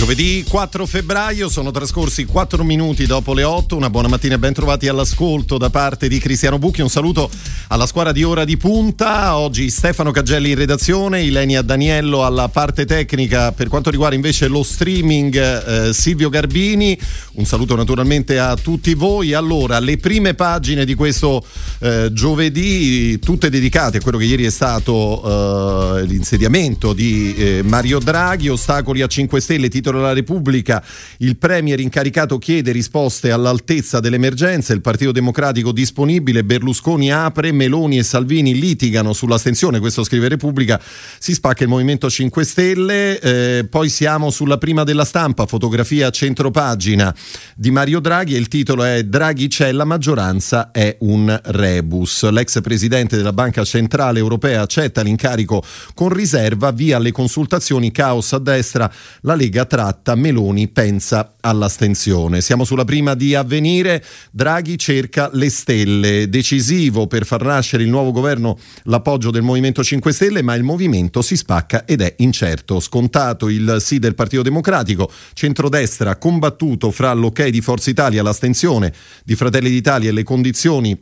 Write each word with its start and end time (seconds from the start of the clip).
Giovedì 0.00 0.42
4 0.48 0.86
febbraio 0.86 1.50
sono 1.50 1.70
trascorsi 1.70 2.24
4 2.24 2.64
minuti 2.64 3.04
dopo 3.04 3.34
le 3.34 3.44
8. 3.44 3.76
Una 3.76 3.90
buona 3.90 4.08
mattina 4.08 4.36
e 4.36 4.38
ben 4.38 4.54
trovati 4.54 4.88
all'ascolto 4.88 5.58
da 5.58 5.68
parte 5.68 6.08
di 6.08 6.18
Cristiano 6.18 6.58
Bucchi. 6.58 6.80
Un 6.80 6.88
saluto 6.88 7.28
alla 7.68 7.84
squadra 7.86 8.10
di 8.10 8.24
Ora 8.24 8.46
di 8.46 8.56
Punta. 8.56 9.36
Oggi 9.36 9.68
Stefano 9.68 10.10
Cagelli 10.10 10.52
in 10.52 10.56
redazione, 10.56 11.22
Ilenia 11.22 11.60
Daniello 11.60 12.24
alla 12.24 12.48
parte 12.48 12.86
tecnica. 12.86 13.52
Per 13.52 13.68
quanto 13.68 13.90
riguarda 13.90 14.14
invece 14.14 14.48
lo 14.48 14.62
streaming, 14.62 15.36
eh, 15.36 15.92
Silvio 15.92 16.30
Garbini. 16.30 16.98
Un 17.34 17.44
saluto 17.44 17.76
naturalmente 17.76 18.38
a 18.38 18.56
tutti 18.56 18.94
voi. 18.94 19.34
Allora, 19.34 19.78
le 19.80 19.98
prime 19.98 20.32
pagine 20.32 20.86
di 20.86 20.94
questo 20.94 21.44
eh, 21.80 22.08
giovedì, 22.10 23.18
tutte 23.18 23.50
dedicate 23.50 23.98
a 23.98 24.00
quello 24.00 24.16
che 24.16 24.24
ieri 24.24 24.46
è 24.46 24.50
stato 24.50 25.98
eh, 25.98 26.06
l'insediamento 26.06 26.94
di 26.94 27.34
eh, 27.34 27.62
Mario 27.62 27.98
Draghi, 27.98 28.48
ostacoli 28.48 29.02
a 29.02 29.06
5 29.06 29.38
Stelle, 29.42 29.68
titolo 29.68 29.89
titolo 29.90 29.98
della 30.00 30.12
Repubblica, 30.12 30.82
il 31.18 31.36
Premier 31.36 31.80
incaricato 31.80 32.38
chiede 32.38 32.72
risposte 32.72 33.30
all'altezza 33.30 34.00
dell'emergenza, 34.00 34.72
il 34.72 34.80
Partito 34.80 35.12
Democratico 35.12 35.72
disponibile, 35.72 36.44
Berlusconi 36.44 37.12
apre, 37.12 37.52
Meloni 37.52 37.98
e 37.98 38.02
Salvini 38.02 38.58
litigano 38.58 39.12
sull'astensione, 39.12 39.80
questo 39.80 40.04
scrive 40.04 40.28
Repubblica, 40.28 40.80
si 41.18 41.34
spacca 41.34 41.64
il 41.64 41.68
Movimento 41.68 42.08
5 42.08 42.44
Stelle, 42.44 43.18
eh, 43.20 43.66
poi 43.68 43.88
siamo 43.88 44.30
sulla 44.30 44.58
prima 44.58 44.84
della 44.84 45.04
stampa, 45.04 45.46
fotografia 45.46 46.06
a 46.06 46.10
centropagina 46.10 47.14
di 47.56 47.70
Mario 47.70 48.00
Draghi 48.00 48.36
e 48.36 48.38
il 48.38 48.48
titolo 48.48 48.84
è 48.84 49.02
Draghi 49.02 49.48
c'è, 49.48 49.72
la 49.72 49.84
maggioranza 49.84 50.70
è 50.70 50.96
un 51.00 51.38
rebus. 51.42 52.28
L'ex 52.30 52.60
presidente 52.60 53.16
della 53.16 53.32
Banca 53.32 53.64
Centrale 53.64 54.18
Europea 54.18 54.62
accetta 54.62 55.02
l'incarico 55.02 55.62
con 55.94 56.10
riserva, 56.10 56.70
via 56.70 56.98
le 56.98 57.10
consultazioni, 57.12 57.90
caos 57.90 58.32
a 58.32 58.38
destra, 58.38 58.90
la 59.22 59.34
Lega 59.34 59.64
tra 59.64 59.79
tratta, 59.80 60.14
Meloni 60.14 60.68
pensa 60.68 61.36
all'astensione. 61.40 62.42
Siamo 62.42 62.64
sulla 62.64 62.84
prima 62.84 63.14
di 63.14 63.34
avvenire, 63.34 64.04
Draghi 64.30 64.76
cerca 64.76 65.30
le 65.32 65.48
stelle, 65.48 66.28
decisivo 66.28 67.06
per 67.06 67.24
far 67.24 67.42
nascere 67.42 67.82
il 67.82 67.88
nuovo 67.88 68.12
governo 68.12 68.58
l'appoggio 68.84 69.30
del 69.30 69.40
Movimento 69.40 69.82
5 69.82 70.12
Stelle, 70.12 70.42
ma 70.42 70.54
il 70.54 70.64
movimento 70.64 71.22
si 71.22 71.34
spacca 71.34 71.86
ed 71.86 72.02
è 72.02 72.14
incerto. 72.18 72.78
Scontato 72.78 73.48
il 73.48 73.78
sì 73.80 73.98
del 73.98 74.14
Partito 74.14 74.42
Democratico, 74.42 75.10
centrodestra 75.32 76.16
combattuto 76.16 76.90
fra 76.90 77.14
l'ok 77.14 77.46
di 77.46 77.62
Forza 77.62 77.88
Italia, 77.88 78.22
l'astensione 78.22 78.92
di 79.24 79.34
Fratelli 79.34 79.70
d'Italia 79.70 80.10
e 80.10 80.12
le 80.12 80.24
condizioni 80.24 80.98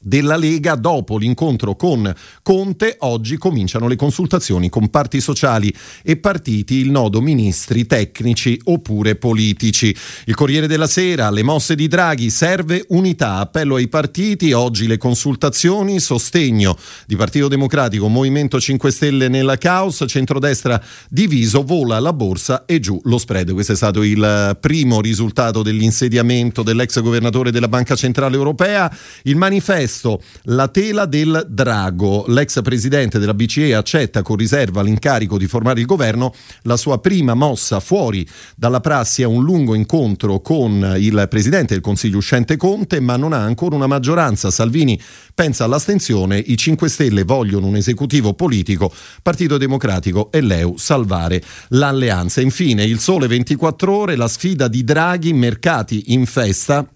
della 0.00 0.36
Lega 0.36 0.74
dopo 0.76 1.18
l'incontro 1.18 1.76
con 1.76 2.12
Conte. 2.42 2.96
Oggi 3.00 3.36
cominciano 3.36 3.86
le 3.86 3.96
consultazioni 3.96 4.68
con 4.70 4.88
parti 4.88 5.20
sociali 5.20 5.72
e 6.02 6.16
partiti, 6.16 6.76
il 6.76 6.90
nodo 6.90 7.20
ministri 7.20 7.86
tecnici 7.86 8.58
oppure 8.64 9.16
politici. 9.16 9.94
Il 10.24 10.34
Corriere 10.34 10.66
della 10.66 10.86
Sera, 10.86 11.30
le 11.30 11.42
mosse 11.42 11.74
di 11.74 11.86
Draghi, 11.86 12.30
serve 12.30 12.84
unità, 12.88 13.36
appello 13.36 13.74
ai 13.74 13.88
partiti, 13.88 14.52
oggi 14.52 14.86
le 14.86 14.96
consultazioni, 14.96 16.00
sostegno 16.00 16.76
di 17.06 17.16
Partito 17.16 17.48
Democratico, 17.48 18.08
Movimento 18.08 18.58
5 18.58 18.90
Stelle 18.90 19.28
nella 19.28 19.58
caos, 19.58 20.04
centrodestra 20.08 20.82
diviso, 21.08 21.62
vola 21.62 21.98
la 21.98 22.12
borsa 22.12 22.64
e 22.64 22.80
giù 22.80 22.98
lo 23.04 23.18
spread. 23.18 23.52
Questo 23.52 23.72
è 23.72 23.76
stato 23.76 24.02
il 24.02 24.56
primo 24.60 25.00
risultato 25.00 25.62
dell'insediamento 25.62 26.62
dell'ex 26.62 27.00
governatore 27.00 27.50
della 27.50 27.68
Banca 27.68 27.94
Centrale 27.94 28.36
Europea. 28.36 28.90
Il 29.24 29.36
manifesto 29.36 29.89
Manifesto, 29.90 30.22
la 30.44 30.68
tela 30.68 31.04
del 31.04 31.46
drago. 31.48 32.24
L'ex 32.28 32.62
presidente 32.62 33.18
della 33.18 33.34
BCE 33.34 33.74
accetta 33.74 34.22
con 34.22 34.36
riserva 34.36 34.82
l'incarico 34.82 35.36
di 35.36 35.48
formare 35.48 35.80
il 35.80 35.86
governo. 35.86 36.32
La 36.62 36.76
sua 36.76 37.00
prima 37.00 37.34
mossa 37.34 37.80
fuori 37.80 38.26
dalla 38.56 38.80
prassi 38.80 39.22
è 39.22 39.26
un 39.26 39.42
lungo 39.42 39.74
incontro 39.74 40.40
con 40.40 40.94
il 40.98 41.26
presidente 41.28 41.74
del 41.74 41.82
Consiglio 41.82 42.18
uscente 42.18 42.56
Conte, 42.56 43.00
ma 43.00 43.16
non 43.16 43.32
ha 43.32 43.42
ancora 43.42 43.74
una 43.74 43.88
maggioranza. 43.88 44.50
Salvini 44.50 45.00
pensa 45.34 45.64
all'astensione, 45.64 46.38
i 46.38 46.56
5 46.56 46.88
Stelle 46.88 47.24
vogliono 47.24 47.66
un 47.66 47.76
esecutivo 47.76 48.34
politico, 48.34 48.92
Partito 49.22 49.58
Democratico 49.58 50.30
e 50.30 50.40
l'EU 50.40 50.76
salvare 50.76 51.42
l'alleanza. 51.70 52.40
Infine, 52.40 52.84
il 52.84 53.00
sole 53.00 53.26
24 53.26 53.92
ore, 53.92 54.16
la 54.16 54.28
sfida 54.28 54.68
di 54.68 54.84
Draghi, 54.84 55.32
mercati 55.32 56.12
in 56.12 56.26
festa. 56.26 56.86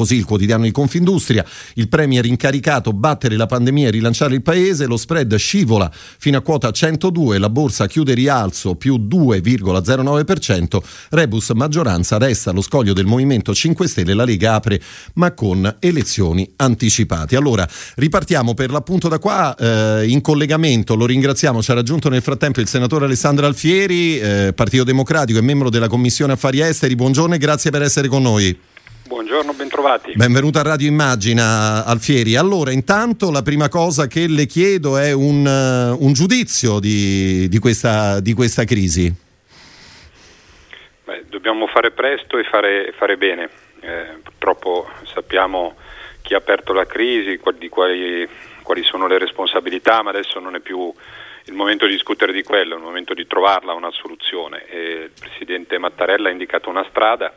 Così 0.00 0.16
il 0.16 0.24
quotidiano 0.24 0.62
di 0.62 0.70
Confindustria, 0.70 1.44
il 1.74 1.86
Premier 1.88 2.24
incaricato 2.24 2.94
battere 2.94 3.36
la 3.36 3.44
pandemia 3.44 3.88
e 3.88 3.90
rilanciare 3.90 4.34
il 4.34 4.40
paese, 4.40 4.86
lo 4.86 4.96
spread 4.96 5.34
scivola 5.34 5.92
fino 5.92 6.38
a 6.38 6.40
quota 6.40 6.70
102, 6.70 7.36
la 7.36 7.50
borsa 7.50 7.86
chiude 7.86 8.14
rialzo 8.14 8.76
più 8.76 8.96
2,09%, 8.96 10.78
Rebus 11.10 11.50
maggioranza 11.50 12.16
resta 12.16 12.48
allo 12.48 12.62
scoglio 12.62 12.94
del 12.94 13.04
Movimento 13.04 13.52
5 13.52 13.86
Stelle, 13.86 14.14
la 14.14 14.24
Lega 14.24 14.54
apre 14.54 14.80
ma 15.16 15.32
con 15.32 15.76
elezioni 15.80 16.50
anticipate. 16.56 17.36
Allora, 17.36 17.68
ripartiamo 17.96 18.54
per 18.54 18.70
l'appunto 18.70 19.08
da 19.08 19.18
qua, 19.18 19.54
eh, 19.54 20.08
in 20.08 20.22
collegamento, 20.22 20.94
lo 20.94 21.04
ringraziamo, 21.04 21.60
ci 21.60 21.72
ha 21.72 21.74
raggiunto 21.74 22.08
nel 22.08 22.22
frattempo 22.22 22.62
il 22.62 22.68
senatore 22.68 23.04
Alessandro 23.04 23.44
Alfieri, 23.44 24.18
eh, 24.18 24.52
Partito 24.54 24.82
Democratico 24.82 25.38
e 25.38 25.42
membro 25.42 25.68
della 25.68 25.88
Commissione 25.88 26.32
Affari 26.32 26.60
Esteri, 26.60 26.94
buongiorno 26.94 27.34
e 27.34 27.38
grazie 27.38 27.70
per 27.70 27.82
essere 27.82 28.08
con 28.08 28.22
noi. 28.22 28.58
Buongiorno, 29.10 29.52
bentrovati. 29.80 30.12
Benvenuto 30.14 30.58
a 30.58 30.62
Radio 30.62 30.88
Immagina 30.88 31.84
Alfieri. 31.84 32.36
Allora, 32.36 32.70
intanto 32.70 33.30
la 33.30 33.42
prima 33.42 33.68
cosa 33.68 34.06
che 34.06 34.26
le 34.28 34.46
chiedo 34.46 34.98
è 34.98 35.12
un, 35.12 35.44
uh, 35.44 36.04
un 36.04 36.12
giudizio 36.12 36.78
di, 36.78 37.48
di, 37.48 37.58
questa, 37.58 38.20
di, 38.20 38.32
questa, 38.34 38.64
crisi. 38.64 39.12
Beh, 41.04 41.24
dobbiamo 41.28 41.66
fare 41.66 41.90
presto 41.90 42.38
e 42.38 42.44
fare, 42.44 42.92
fare 42.96 43.16
bene. 43.16 43.48
Eh, 43.80 44.18
purtroppo 44.22 44.88
sappiamo 45.04 45.76
chi 46.22 46.34
ha 46.34 46.38
aperto 46.38 46.72
la 46.72 46.86
crisi, 46.86 47.40
di 47.58 47.68
quali, 47.68 48.28
quali 48.62 48.82
sono 48.82 49.06
le 49.06 49.18
responsabilità, 49.18 50.02
ma 50.02 50.10
adesso 50.10 50.38
non 50.38 50.54
è 50.54 50.60
più 50.60 50.92
il 51.46 51.54
momento 51.54 51.86
di 51.86 51.92
discutere 51.92 52.32
di 52.32 52.42
quello, 52.42 52.74
è 52.74 52.76
il 52.76 52.84
momento 52.84 53.14
di 53.14 53.26
trovarla 53.26 53.72
una 53.72 53.90
soluzione. 53.90 54.66
E 54.68 54.78
il 55.04 55.10
Presidente 55.18 55.78
Mattarella 55.78 56.28
ha 56.28 56.32
indicato 56.32 56.68
una 56.68 56.84
strada 56.88 57.32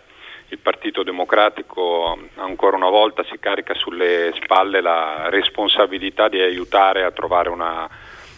il 0.53 0.59
Partito 0.59 1.02
Democratico 1.02 2.16
ancora 2.36 2.78
una 2.78 2.90
volta 2.90 3.24
si 3.24 3.38
carica 3.40 3.74
sulle 3.74 4.31
spalle 4.40 4.81
la 4.81 5.30
responsabilità 5.30 6.30
di 6.30 6.40
aiutare 6.40 7.03
a 7.03 7.12
trovare 7.12 7.50
una, 7.50 7.90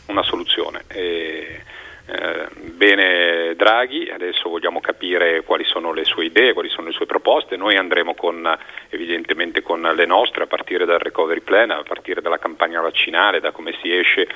una 0.08 0.24
soluzione. 0.24 0.84
E, 0.88 1.62
eh, 2.07 2.47
bene 2.53 3.55
Draghi, 3.55 4.09
adesso 4.11 4.47
vogliamo 4.47 4.79
capire 4.79 5.41
quali 5.43 5.63
sono 5.63 5.91
le 5.91 6.03
sue 6.03 6.25
idee, 6.25 6.53
quali 6.53 6.69
sono 6.69 6.88
le 6.88 6.93
sue 6.93 7.07
proposte, 7.07 7.57
noi 7.57 7.77
andremo 7.77 8.13
con, 8.13 8.47
evidentemente 8.89 9.63
con 9.63 9.81
le 9.81 10.05
nostre 10.05 10.43
a 10.43 10.47
partire 10.47 10.85
dal 10.85 10.99
recovery 10.99 11.41
plan, 11.41 11.71
a 11.71 11.81
partire 11.81 12.21
dalla 12.21 12.38
campagna 12.38 12.79
vaccinale, 12.79 13.39
da 13.39 13.51
come 13.51 13.75
si 13.81 13.91
esce 13.91 14.27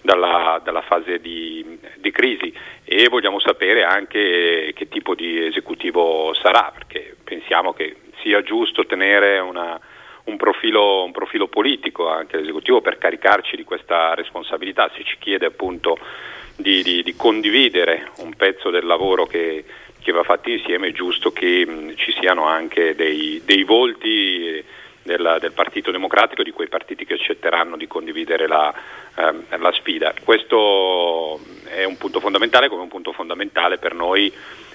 dalla, 0.00 0.60
dalla 0.64 0.82
fase 0.82 1.20
di, 1.20 1.78
di, 1.96 2.10
crisi. 2.10 2.52
E 2.84 3.08
vogliamo 3.08 3.38
sapere 3.38 3.84
anche 3.84 4.72
che 4.74 4.88
tipo 4.88 5.14
di 5.14 5.46
esecutivo 5.46 6.34
sarà, 6.34 6.72
perché 6.74 7.14
pensiamo 7.22 7.72
che 7.72 7.96
sia 8.20 8.42
giusto 8.42 8.84
tenere 8.84 9.38
una, 9.38 9.78
un, 10.24 10.36
profilo, 10.36 11.04
un 11.04 11.12
profilo 11.12 11.46
politico 11.46 12.08
anche 12.08 12.36
l'esecutivo 12.36 12.80
per 12.80 12.98
caricarci 12.98 13.54
di 13.54 13.64
questa 13.64 14.14
responsabilità, 14.14 14.90
se 14.96 15.04
ci 15.04 15.16
chiede 15.18 15.46
appunto 15.46 15.96
di, 16.56 16.82
di, 16.82 17.02
di 17.02 17.14
condividere 17.16 18.10
un 18.18 18.34
pezzo 18.34 18.70
del 18.70 18.86
lavoro 18.86 19.26
che, 19.26 19.64
che 20.00 20.12
va 20.12 20.22
fatto 20.22 20.50
insieme, 20.50 20.88
è 20.88 20.92
giusto 20.92 21.32
che 21.32 21.64
mh, 21.66 21.94
ci 21.96 22.12
siano 22.18 22.44
anche 22.44 22.94
dei, 22.94 23.40
dei 23.44 23.64
volti 23.64 24.48
eh, 24.48 24.64
del, 25.02 25.38
del, 25.40 25.52
Partito 25.52 25.90
Democratico, 25.90 26.42
di 26.42 26.50
quei 26.50 26.68
partiti 26.68 27.04
che 27.04 27.14
accetteranno 27.14 27.76
di 27.76 27.86
condividere 27.86 28.46
la, 28.46 28.72
ehm, 29.16 29.44
la, 29.58 29.72
sfida. 29.72 30.14
Questo 30.22 31.40
è 31.64 31.84
un 31.84 31.96
punto 31.96 32.20
fondamentale, 32.20 32.68
come 32.68 32.82
un 32.82 32.88
punto 32.88 33.12
fondamentale 33.12 33.78
per 33.78 33.94
noi 33.94 34.32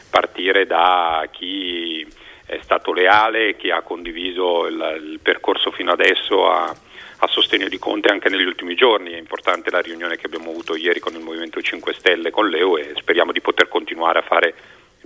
partire 0.10 0.66
da 0.66 1.28
chi 1.32 2.06
è 2.48 2.60
stato 2.64 2.94
leale, 2.94 3.58
chi 3.58 3.70
ha 3.70 3.82
condiviso 3.82 4.68
il, 4.68 5.02
il 5.12 5.20
percorso 5.22 5.70
fino 5.70 5.92
adesso 5.92 6.50
a, 6.50 6.74
a 7.20 7.28
sostegno 7.28 7.68
di 7.68 7.78
Conte 7.78 8.08
anche 8.10 8.30
negli 8.30 8.46
ultimi 8.46 8.74
giorni. 8.74 9.12
È 9.12 9.18
importante 9.18 9.70
la 9.70 9.82
riunione 9.82 10.16
che 10.16 10.28
abbiamo 10.28 10.50
avuto 10.50 10.76
ieri 10.78 11.02
con 11.02 11.14
il 11.14 11.20
Movimento 11.20 11.62
5 11.62 11.94
Stelle, 11.94 12.32
con 12.32 12.48
l'EU 12.48 12.78
e 12.78 12.94
speriamo 12.96 13.34
di 13.34 13.42
poter 13.42 13.68
continuare 13.68 14.20
a 14.20 14.24
fare 14.24 14.56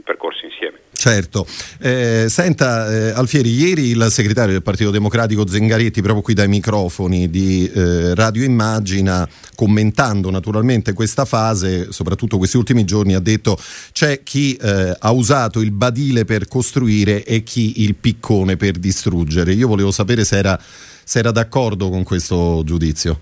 percorso 0.03 0.45
insieme. 0.45 0.79
Certo. 1.01 1.47
Eh, 1.79 2.25
senta 2.29 2.91
eh, 2.91 3.09
Alfieri, 3.09 3.49
ieri 3.49 3.89
il 3.89 4.05
segretario 4.09 4.51
del 4.51 4.61
Partito 4.61 4.91
Democratico 4.91 5.47
Zengaretti, 5.47 6.01
proprio 6.01 6.21
qui 6.21 6.35
dai 6.35 6.47
microfoni 6.47 7.27
di 7.27 7.67
eh, 7.73 8.13
Radio 8.13 8.43
Immagina, 8.43 9.27
commentando 9.55 10.29
naturalmente 10.29 10.93
questa 10.93 11.25
fase, 11.25 11.91
soprattutto 11.91 12.37
questi 12.37 12.57
ultimi 12.57 12.85
giorni, 12.85 13.15
ha 13.15 13.19
detto 13.19 13.57
c'è 13.91 14.21
chi 14.21 14.55
eh, 14.55 14.95
ha 14.99 15.11
usato 15.11 15.59
il 15.61 15.71
badile 15.71 16.23
per 16.23 16.47
costruire 16.47 17.23
e 17.23 17.41
chi 17.41 17.81
il 17.81 17.95
piccone 17.95 18.55
per 18.55 18.73
distruggere. 18.73 19.53
Io 19.53 19.67
volevo 19.67 19.89
sapere 19.89 20.23
se 20.23 20.37
era, 20.37 20.59
se 20.61 21.17
era 21.17 21.31
d'accordo 21.31 21.89
con 21.89 22.03
questo 22.03 22.61
giudizio. 22.63 23.19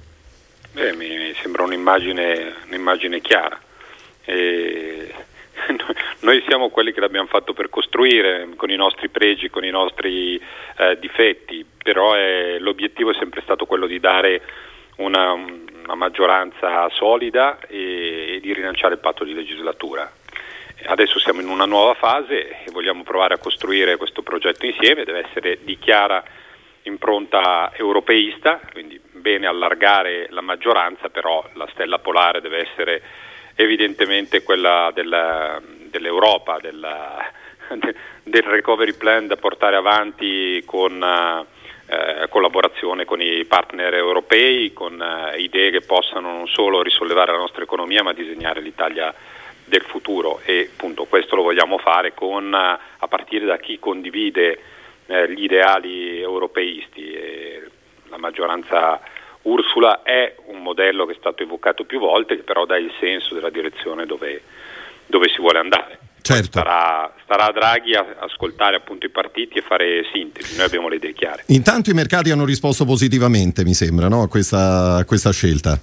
Beh, 0.74 0.94
mi 0.96 1.08
sembra 1.42 1.64
un'immagine, 1.64 2.56
un'immagine 2.68 3.22
chiara. 3.22 3.58
E 4.26 5.14
noi 6.22 6.44
siamo 6.48 6.70
quelli 6.70 6.92
che 6.92 7.00
l'abbiamo 7.00 7.28
fatto 7.28 7.54
per 7.54 7.70
costruire 7.70 8.48
con 8.56 8.70
i 8.70 8.76
nostri 8.76 9.10
pregi, 9.10 9.50
con 9.50 9.64
i 9.64 9.70
nostri 9.70 10.42
eh, 10.78 10.98
difetti, 11.00 11.66
però 11.82 12.14
è, 12.14 12.58
l'obiettivo 12.60 13.12
è 13.12 13.16
sempre 13.16 13.42
stato 13.42 13.66
quello 13.66 13.88
di 13.88 14.00
dare 14.00 14.42
una, 14.98 15.32
una 15.32 15.96
maggioranza 15.96 16.90
solida 16.90 17.60
e, 17.68 18.36
e, 18.36 18.40
di 18.42 18.54
rilanciare 18.54 18.96
il 18.96 19.00
patto 19.00 19.24
di 19.24 19.34
legislatura. 19.34 20.12
Adesso 20.86 21.20
siamo 21.20 21.42
in 21.42 21.50
una 21.50 21.66
nuova 21.66 21.94
fase 21.94 22.64
e 22.64 22.72
vogliamo 22.72 23.04
provare 23.04 23.34
a 23.34 23.38
costruire 23.38 23.98
questo 23.98 24.22
progetto 24.22 24.66
insieme, 24.66 25.04
deve 25.04 25.26
essere 25.28 25.60
di 25.62 25.78
chiara 25.78 26.24
impronta 26.84 27.72
europeista, 27.76 28.62
quindi 28.72 29.00
bene 29.12 29.46
allargare 29.46 30.28
la 30.30 30.42
maggioranza, 30.42 31.10
però 31.10 31.48
la 31.54 31.68
stella 31.74 32.00
polare 32.00 32.40
deve 32.40 32.70
essere 32.70 33.02
evidentemente 33.62 34.42
quella 34.42 34.90
della, 34.94 35.62
dell'Europa, 35.90 36.60
della, 36.62 37.30
del 38.24 38.44
recovery 38.44 38.94
plan 38.94 39.28
da 39.28 39.36
portare 39.36 39.76
avanti 39.76 40.64
con 40.66 41.04
eh, 41.04 42.28
collaborazione 42.30 43.04
con 43.04 43.22
i 43.22 43.44
partner 43.44 43.96
europei, 43.96 44.72
con 44.72 45.02
eh, 45.02 45.42
idee 45.42 45.72
che 45.72 45.82
possano 45.82 46.32
non 46.32 46.48
solo 46.48 46.82
risollevare 46.82 47.34
la 47.34 47.38
nostra 47.40 47.62
economia 47.64 48.02
ma 48.02 48.14
disegnare 48.14 48.62
l'Italia 48.62 49.14
del 49.66 49.82
futuro 49.82 50.40
e 50.46 50.70
appunto 50.72 51.04
questo 51.04 51.36
lo 51.36 51.44
vogliamo 51.44 51.78
fare 51.80 52.14
con, 52.14 52.54
a 52.54 53.08
partire 53.10 53.46
da 53.46 53.58
chi 53.58 53.78
condivide 53.78 54.58
eh, 55.06 55.34
gli 55.34 55.44
ideali 55.44 56.22
europeisti. 56.22 57.68
La 58.08 58.18
maggioranza 58.18 59.02
Ursula 59.44 60.04
è 60.04 60.36
un 60.48 60.62
modello 60.62 61.06
che 61.06 61.14
è 61.14 61.18
stato 61.18 61.44
evocato 61.44 61.86
più 61.86 62.00
volte, 62.00 62.36
che 62.36 62.44
però 62.44 62.66
dà 62.66 62.78
il 62.78 62.92
senso 63.00 63.34
della 63.34 63.50
direzione 63.50 64.06
dove, 64.06 64.42
dove 65.06 65.30
si 65.30 65.40
vuole 65.40 65.60
andare. 65.60 66.00
Certo. 66.22 66.60
Starà, 66.60 67.12
starà, 67.24 67.48
a 67.48 67.52
Draghi 67.52 67.96
a 67.96 68.06
ascoltare 68.20 68.76
appunto 68.76 69.06
i 69.06 69.10
partiti 69.10 69.58
e 69.58 69.62
fare 69.62 70.04
sintesi, 70.12 70.58
noi 70.58 70.66
abbiamo 70.66 70.90
le 70.90 70.98
idee 70.98 71.14
chiare. 71.14 71.44
Intanto 71.48 71.90
i 71.90 71.94
mercati 71.94 72.30
hanno 72.30 72.46
risposto 72.46 72.86
positivamente, 72.86 73.64
mi 73.64 73.74
sembra, 73.74 74.08
no? 74.10 74.22
a, 74.22 74.28
questa, 74.28 74.98
a, 74.98 75.06
questa, 75.06 75.32
scelta. 75.32 75.80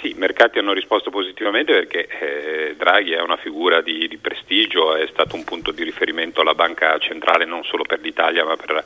Sì, 0.00 0.10
i 0.10 0.14
mercati 0.14 0.58
hanno 0.58 0.74
risposto 0.74 1.10
positivamente 1.10 1.72
perché 1.72 2.06
eh, 2.06 2.74
Draghi 2.76 3.12
è 3.12 3.20
una 3.22 3.38
figura 3.38 3.80
di, 3.80 4.06
di 4.06 4.18
prestigio, 4.18 4.94
è 4.94 5.08
stato 5.10 5.34
un 5.34 5.44
punto 5.44 5.72
di 5.72 5.82
riferimento 5.82 6.42
alla 6.42 6.54
banca 6.54 6.96
centrale 6.98 7.46
non 7.46 7.64
solo 7.64 7.82
per 7.82 8.00
l'Italia 8.00 8.44
ma 8.44 8.56
per 8.56 8.84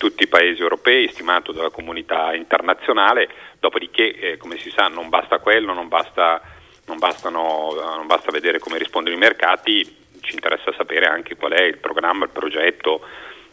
tutti 0.00 0.22
i 0.22 0.28
paesi 0.28 0.62
europei, 0.62 1.08
stimato 1.08 1.52
dalla 1.52 1.68
comunità 1.68 2.34
internazionale, 2.34 3.28
dopodiché 3.58 4.14
eh, 4.14 4.36
come 4.38 4.56
si 4.56 4.70
sa 4.74 4.88
non 4.88 5.10
basta 5.10 5.40
quello, 5.40 5.74
non 5.74 5.88
basta, 5.88 6.40
non, 6.86 6.96
bastano, 6.96 7.74
non 7.74 8.06
basta 8.06 8.30
vedere 8.30 8.58
come 8.58 8.78
rispondono 8.78 9.14
i 9.14 9.18
mercati, 9.18 9.84
ci 10.22 10.32
interessa 10.32 10.72
sapere 10.72 11.04
anche 11.04 11.36
qual 11.36 11.52
è 11.52 11.64
il 11.64 11.76
programma, 11.76 12.24
il 12.24 12.30
progetto, 12.30 13.04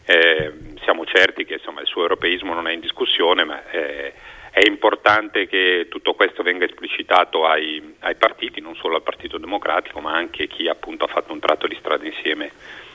eh, 0.06 0.54
siamo 0.84 1.04
certi 1.04 1.44
che 1.44 1.54
insomma, 1.54 1.82
il 1.82 1.86
suo 1.86 2.00
europeismo 2.00 2.54
non 2.54 2.66
è 2.66 2.72
in 2.72 2.80
discussione, 2.80 3.44
ma 3.44 3.68
eh, 3.68 4.14
è 4.50 4.62
importante 4.66 5.46
che 5.46 5.88
tutto 5.90 6.14
questo 6.14 6.42
venga 6.42 6.64
esplicitato 6.64 7.46
ai, 7.46 7.94
ai 7.98 8.14
partiti, 8.14 8.62
non 8.62 8.74
solo 8.74 8.96
al 8.96 9.02
Partito 9.02 9.36
Democratico, 9.36 10.00
ma 10.00 10.14
anche 10.14 10.46
chi 10.46 10.66
appunto 10.66 11.04
ha 11.04 11.08
fatto 11.08 11.34
un 11.34 11.40
tratto 11.40 11.66
di 11.66 11.76
strada 11.78 12.06
insieme 12.06 12.52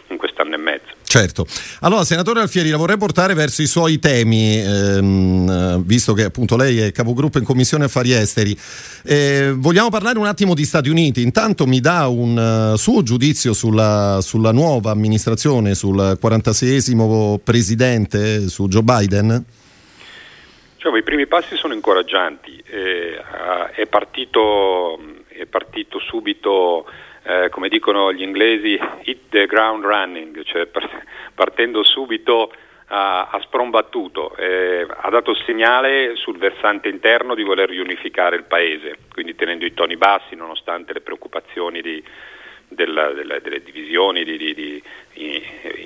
in 0.10 0.18
quest'anno 0.18 0.56
e 0.56 0.58
mezzo. 0.58 0.92
Certo. 1.04 1.46
Allora, 1.82 2.04
senatore 2.04 2.40
Alfieri, 2.40 2.70
la 2.70 2.78
vorrei 2.78 2.98
portare 2.98 3.36
verso 3.36 3.62
i 3.62 3.68
suoi 3.68 4.00
temi, 4.00 4.60
ehm, 4.60 5.84
visto 5.86 6.14
che 6.14 6.24
appunto 6.24 6.58
lei 6.58 6.80
è 6.80 6.92
capogruppo 6.92 7.38
in 7.38 7.44
Commissione 7.44 7.86
Affari 7.86 8.14
Esteri. 8.14 8.58
Eh, 9.04 9.54
vogliamo 9.56 9.90
parlare 9.90 10.18
un 10.18 10.26
attimo 10.26 10.56
di 10.56 10.66
Stati 10.66 10.90
Uniti. 10.90 11.22
Intanto 11.22 11.68
mi 11.68 11.80
dà 11.80 12.08
un 12.08 12.72
uh, 12.74 12.76
suo 12.78 13.04
giudizio 13.04 13.54
sulla, 13.54 14.20
sulla, 14.22 14.52
nuova 14.52 14.90
amministrazione, 14.90 15.76
sul 15.76 16.18
46esimo 16.20 17.38
presidente, 17.44 18.48
su 18.50 18.68
Joe 18.68 18.82
Biden? 18.82 19.46
Cioè, 20.78 20.98
I 20.98 21.04
primi 21.04 21.28
passi 21.28 21.56
sono 21.56 21.74
incoraggianti. 21.74 22.62
Eh, 22.66 23.22
è, 23.76 23.86
partito, 23.86 25.00
è 25.28 25.46
partito 25.46 26.00
subito 26.00 26.86
eh, 27.24 27.50
come 27.50 27.70
dicono 27.70 28.12
gli 28.12 28.22
inglesi, 28.22 28.78
hit 29.04 29.30
the 29.30 29.46
ground 29.46 29.84
running, 29.84 30.44
cioè 30.44 30.68
partendo 31.34 31.84
subito 31.84 32.52
a, 32.88 33.30
a 33.30 33.40
sprombattuto, 33.42 34.36
eh, 34.36 34.86
ha 34.90 35.10
dato 35.10 35.32
il 35.32 35.42
segnale 35.46 36.16
sul 36.16 36.38
versante 36.38 36.90
interno 36.90 37.34
di 37.34 37.44
voler 37.44 37.70
riunificare 37.70 38.36
il 38.36 38.44
paese, 38.44 38.98
quindi 39.12 39.36
tenendo 39.36 39.66
i 39.66 39.74
toni 39.74 39.96
bassi 39.96 40.36
nonostante 40.36 40.94
le 40.94 41.02
preoccupazioni 41.02 41.82
di, 41.82 42.04
della, 42.68 43.14
della, 43.14 43.40
delle 43.40 43.64
divisioni 43.64 44.24
di, 44.24 44.38
di, 44.54 44.84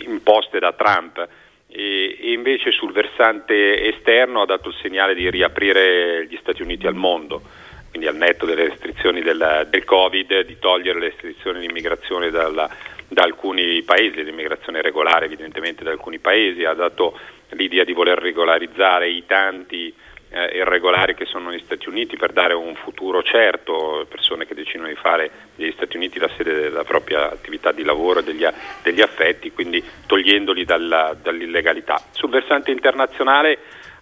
imposte 0.05 0.59
da 0.59 0.73
Trump. 0.73 1.27
E, 1.69 2.17
invece 2.21 2.71
sul 2.71 2.91
versante 2.91 3.83
esterno 3.93 4.41
ha 4.41 4.45
dato 4.45 4.69
il 4.69 4.75
segnale 4.81 5.13
di 5.13 5.29
riaprire 5.29 6.25
gli 6.25 6.37
Stati 6.37 6.61
Uniti 6.61 6.87
al 6.87 6.95
mondo 6.95 7.65
quindi 7.89 8.07
al 8.07 8.15
netto 8.15 8.45
delle 8.45 8.69
restrizioni 8.69 9.21
del, 9.21 9.67
del 9.69 9.83
Covid, 9.83 10.41
di 10.41 10.57
togliere 10.59 10.99
le 10.99 11.09
restrizioni 11.09 11.59
di 11.59 11.65
immigrazione 11.65 12.29
dalla, 12.29 12.69
da 13.07 13.23
alcuni 13.23 13.81
paesi, 13.83 14.23
l'immigrazione 14.23 14.81
regolare 14.81 15.25
evidentemente 15.25 15.83
da 15.83 15.91
alcuni 15.91 16.19
paesi, 16.19 16.63
ha 16.63 16.73
dato 16.73 17.17
l'idea 17.51 17.83
di 17.83 17.93
voler 17.93 18.17
regolarizzare 18.17 19.09
i 19.09 19.25
tanti 19.25 19.93
eh, 20.29 20.57
irregolari 20.57 21.15
che 21.15 21.25
sono 21.25 21.49
negli 21.49 21.63
Stati 21.63 21.87
Uniti 21.87 22.17
per 22.17 22.33
dare 22.33 22.53
un 22.53 22.75
futuro 22.75 23.23
certo, 23.23 24.05
persone 24.09 24.45
che 24.45 24.53
decidono 24.53 24.89
di 24.89 24.95
fare 24.95 25.31
negli 25.55 25.71
Stati 25.71 25.95
Uniti 25.95 26.19
la 26.19 26.29
sede 26.35 26.53
della 26.53 26.83
propria 26.83 27.31
attività 27.31 27.71
di 27.71 27.83
lavoro 27.83 28.19
e 28.19 28.23
degli, 28.23 28.45
degli 28.83 29.01
affetti, 29.01 29.51
quindi 29.51 29.83
togliendoli 30.05 30.65
dalla, 30.65 31.15
dall'illegalità. 31.19 32.01
Sul 32.11 32.29
versante 32.29 32.71
internazionale 32.71 33.57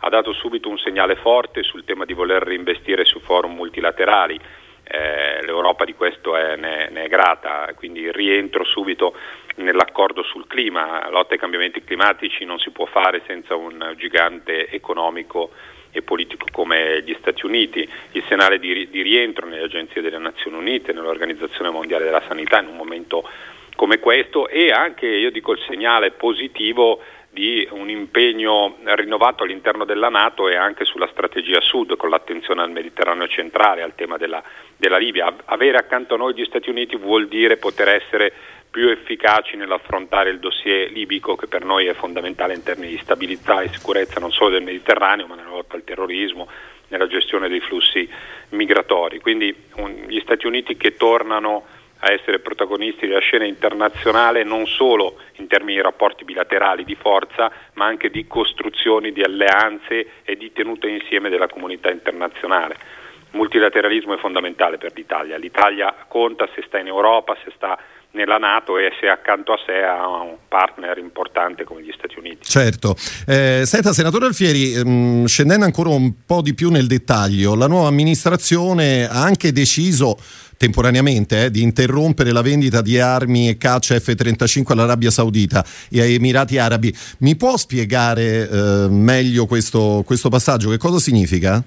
ha 0.05 0.09
dato 0.09 0.33
subito 0.33 0.69
un 0.69 0.77
segnale 0.77 1.15
forte 1.15 1.63
sul 1.63 1.83
tema 1.83 2.05
di 2.05 2.13
voler 2.13 2.43
reinvestire 2.43 3.05
su 3.05 3.19
forum 3.19 3.55
multilaterali. 3.55 4.39
Eh, 4.83 5.43
L'Europa 5.43 5.83
di 5.83 5.95
questo 5.95 6.35
è, 6.35 6.55
ne, 6.55 6.89
ne, 6.91 7.05
è 7.05 7.07
grata, 7.07 7.67
quindi 7.73 8.11
rientro 8.11 8.63
subito 8.63 9.15
nell'accordo 9.55 10.21
sul 10.21 10.45
clima. 10.45 10.99
La 11.01 11.09
lotta 11.09 11.33
ai 11.33 11.39
cambiamenti 11.39 11.83
climatici 11.83 12.45
non 12.45 12.59
si 12.59 12.69
può 12.69 12.85
fare 12.85 13.23
senza 13.25 13.55
un 13.55 13.95
gigante 13.97 14.69
economico 14.69 15.49
e 15.89 16.03
politico 16.03 16.45
come 16.51 17.01
gli 17.01 17.15
Stati 17.19 17.47
Uniti, 17.47 17.89
il 18.11 18.23
segnale 18.27 18.59
di, 18.59 18.87
di 18.91 19.01
rientro 19.01 19.47
nelle 19.47 19.63
agenzie 19.63 20.01
delle 20.01 20.19
Nazioni 20.19 20.57
Unite, 20.57 20.93
nell'Organizzazione 20.93 21.71
Mondiale 21.71 22.03
della 22.03 22.21
Sanità 22.27 22.59
in 22.59 22.67
un 22.67 22.75
momento 22.75 23.27
come 23.75 23.97
questo 23.99 24.47
e 24.49 24.71
anche, 24.71 25.07
io 25.07 25.31
dico, 25.31 25.53
il 25.53 25.63
segnale 25.67 26.11
positivo 26.11 27.01
di 27.35 27.67
un 27.71 27.89
impegno 27.89 28.77
rinnovato 28.85 29.43
all'interno 29.43 29.83
della 29.83 30.07
Nato 30.07 30.47
e 30.47 30.55
anche 30.55 30.85
sulla 30.85 31.09
strategia 31.11 31.59
sud 31.59 31.97
con 31.97 32.09
l'attenzione 32.09 32.61
al 32.61 32.71
Mediterraneo 32.71 33.27
centrale, 33.27 33.81
al 33.81 33.93
tema 33.93 34.15
della, 34.15 34.41
della 34.77 34.97
Libia. 34.97 35.35
Avere 35.43 35.77
accanto 35.77 36.13
a 36.13 36.17
noi 36.17 36.33
gli 36.33 36.45
Stati 36.45 36.69
Uniti 36.69 36.95
vuol 36.95 37.27
dire 37.27 37.57
poter 37.57 37.89
essere 37.89 38.31
più 38.71 38.87
efficaci 38.87 39.57
nell'affrontare 39.57 40.29
il 40.29 40.39
dossier 40.39 40.89
libico 40.91 41.35
che 41.35 41.47
per 41.47 41.65
noi 41.65 41.87
è 41.87 41.93
fondamentale 41.93 42.53
in 42.53 42.63
termini 42.63 42.91
di 42.91 42.99
stabilità 42.99 43.59
e 43.61 43.67
sicurezza 43.67 44.21
non 44.21 44.31
solo 44.31 44.51
del 44.51 44.63
Mediterraneo 44.63 45.27
ma 45.27 45.35
nella 45.35 45.49
lotta 45.49 45.75
al 45.75 45.83
terrorismo, 45.83 46.47
nella 46.87 47.07
gestione 47.07 47.49
dei 47.49 47.59
flussi 47.59 48.09
migratori. 48.51 49.19
Quindi 49.19 49.53
un, 49.75 50.05
gli 50.07 50.21
Stati 50.21 50.47
Uniti 50.47 50.77
che 50.77 50.95
tornano 50.95 51.65
a 52.05 52.11
essere 52.11 52.39
protagonisti 52.39 53.07
della 53.07 53.19
scena 53.19 53.45
internazionale 53.45 54.43
non 54.43 54.67
solo 54.67 55.17
in 55.37 55.47
termini 55.47 55.77
di 55.77 55.81
rapporti 55.81 56.23
bilaterali 56.23 56.83
di 56.83 56.95
forza, 56.95 57.51
ma 57.73 57.85
anche 57.85 58.11
di 58.11 58.27
costruzioni 58.27 59.11
di 59.11 59.23
alleanze 59.23 60.21
e 60.23 60.37
di 60.37 60.51
tenuta 60.53 60.87
insieme 60.87 61.29
della 61.29 61.47
comunità 61.47 61.89
internazionale. 61.89 62.75
Il 63.31 63.39
multilateralismo 63.41 64.13
è 64.13 64.19
fondamentale 64.19 64.77
per 64.77 64.91
l'Italia. 64.93 65.37
L'Italia 65.37 65.93
conta 66.07 66.47
se 66.53 66.63
sta 66.67 66.77
in 66.77 66.87
Europa, 66.87 67.35
se 67.43 67.51
sta 67.55 67.77
nella 68.11 68.37
Nato 68.37 68.77
e 68.77 68.91
se 68.99 69.07
accanto 69.07 69.51
a 69.51 69.57
sé 69.65 69.83
ha 69.83 70.07
un 70.21 70.37
partner 70.47 70.97
importante 70.97 71.63
come 71.63 71.81
gli 71.81 71.91
Stati 71.91 72.17
Uniti. 72.17 72.45
Certo. 72.45 72.95
Eh, 73.27 73.63
senta, 73.65 73.93
senatore 73.93 74.25
Alfieri, 74.25 74.73
ehm, 74.73 75.25
scendendo 75.25 75.65
ancora 75.65 75.89
un 75.89 76.23
po' 76.25 76.41
di 76.41 76.53
più 76.53 76.71
nel 76.71 76.87
dettaglio, 76.87 77.55
la 77.55 77.67
nuova 77.67 77.87
amministrazione 77.87 79.05
ha 79.05 79.21
anche 79.21 79.51
deciso 79.51 80.17
temporaneamente, 80.57 81.45
eh, 81.45 81.51
di 81.51 81.61
interrompere 81.61 82.31
la 82.31 82.41
vendita 82.41 82.81
di 82.81 82.99
armi 82.99 83.49
e 83.49 83.57
caccia 83.57 83.99
F-35 83.99 84.71
all'Arabia 84.71 85.09
Saudita 85.09 85.63
e 85.91 86.01
ai 86.01 86.15
Emirati 86.15 86.57
Arabi. 86.57 86.93
Mi 87.19 87.35
può 87.35 87.57
spiegare 87.57 88.49
eh, 88.49 88.87
meglio 88.89 89.45
questo, 89.45 90.03
questo, 90.05 90.29
passaggio? 90.29 90.69
Che 90.69 90.77
cosa 90.77 90.99
significa? 90.99 91.63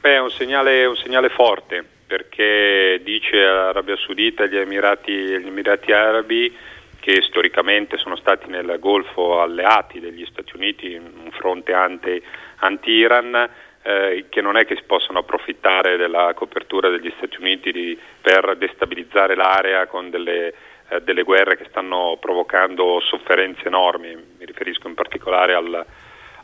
Beh, 0.00 0.14
è 0.14 0.20
un 0.20 0.30
segnale, 0.30 0.86
un 0.86 0.96
segnale 0.96 1.28
forte 1.28 1.84
perché 2.08 3.00
dice 3.04 3.36
all'Arabia 3.36 3.96
Saudita 3.96 4.42
e 4.42 4.46
agli 4.46 4.56
Emirati, 4.56 5.10
agli 5.10 5.92
Arabi 5.92 6.56
che 7.00 7.22
storicamente 7.22 7.96
sono 7.98 8.16
stati 8.16 8.48
nel 8.48 8.76
Golfo 8.80 9.40
alleati 9.40 10.00
degli 10.00 10.26
Stati 10.26 10.56
Uniti, 10.56 10.94
un 10.94 11.30
fronte 11.30 11.72
anti-Iran, 11.72 13.48
eh, 13.88 14.26
che 14.28 14.42
non 14.42 14.58
è 14.58 14.66
che 14.66 14.76
si 14.76 14.82
possano 14.82 15.20
approfittare 15.20 15.96
della 15.96 16.34
copertura 16.34 16.90
degli 16.90 17.10
Stati 17.16 17.38
Uniti 17.40 17.72
di, 17.72 17.98
per 18.20 18.54
destabilizzare 18.58 19.34
l'area 19.34 19.86
con 19.86 20.10
delle, 20.10 20.52
eh, 20.90 21.00
delle, 21.00 21.22
guerre 21.22 21.56
che 21.56 21.64
stanno 21.70 22.18
provocando 22.20 23.00
sofferenze 23.00 23.66
enormi, 23.66 24.14
mi 24.14 24.44
riferisco 24.44 24.88
in 24.88 24.94
particolare 24.94 25.54
al, 25.54 25.86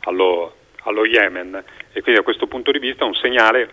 allo, 0.05 0.55
allo 0.85 1.05
Yemen. 1.05 1.63
E 1.93 2.01
quindi 2.01 2.15
da 2.15 2.23
questo 2.23 2.47
punto 2.47 2.71
di 2.71 2.79
vista 2.79 3.03
è 3.03 3.07
un 3.07 3.13
segnale 3.13 3.69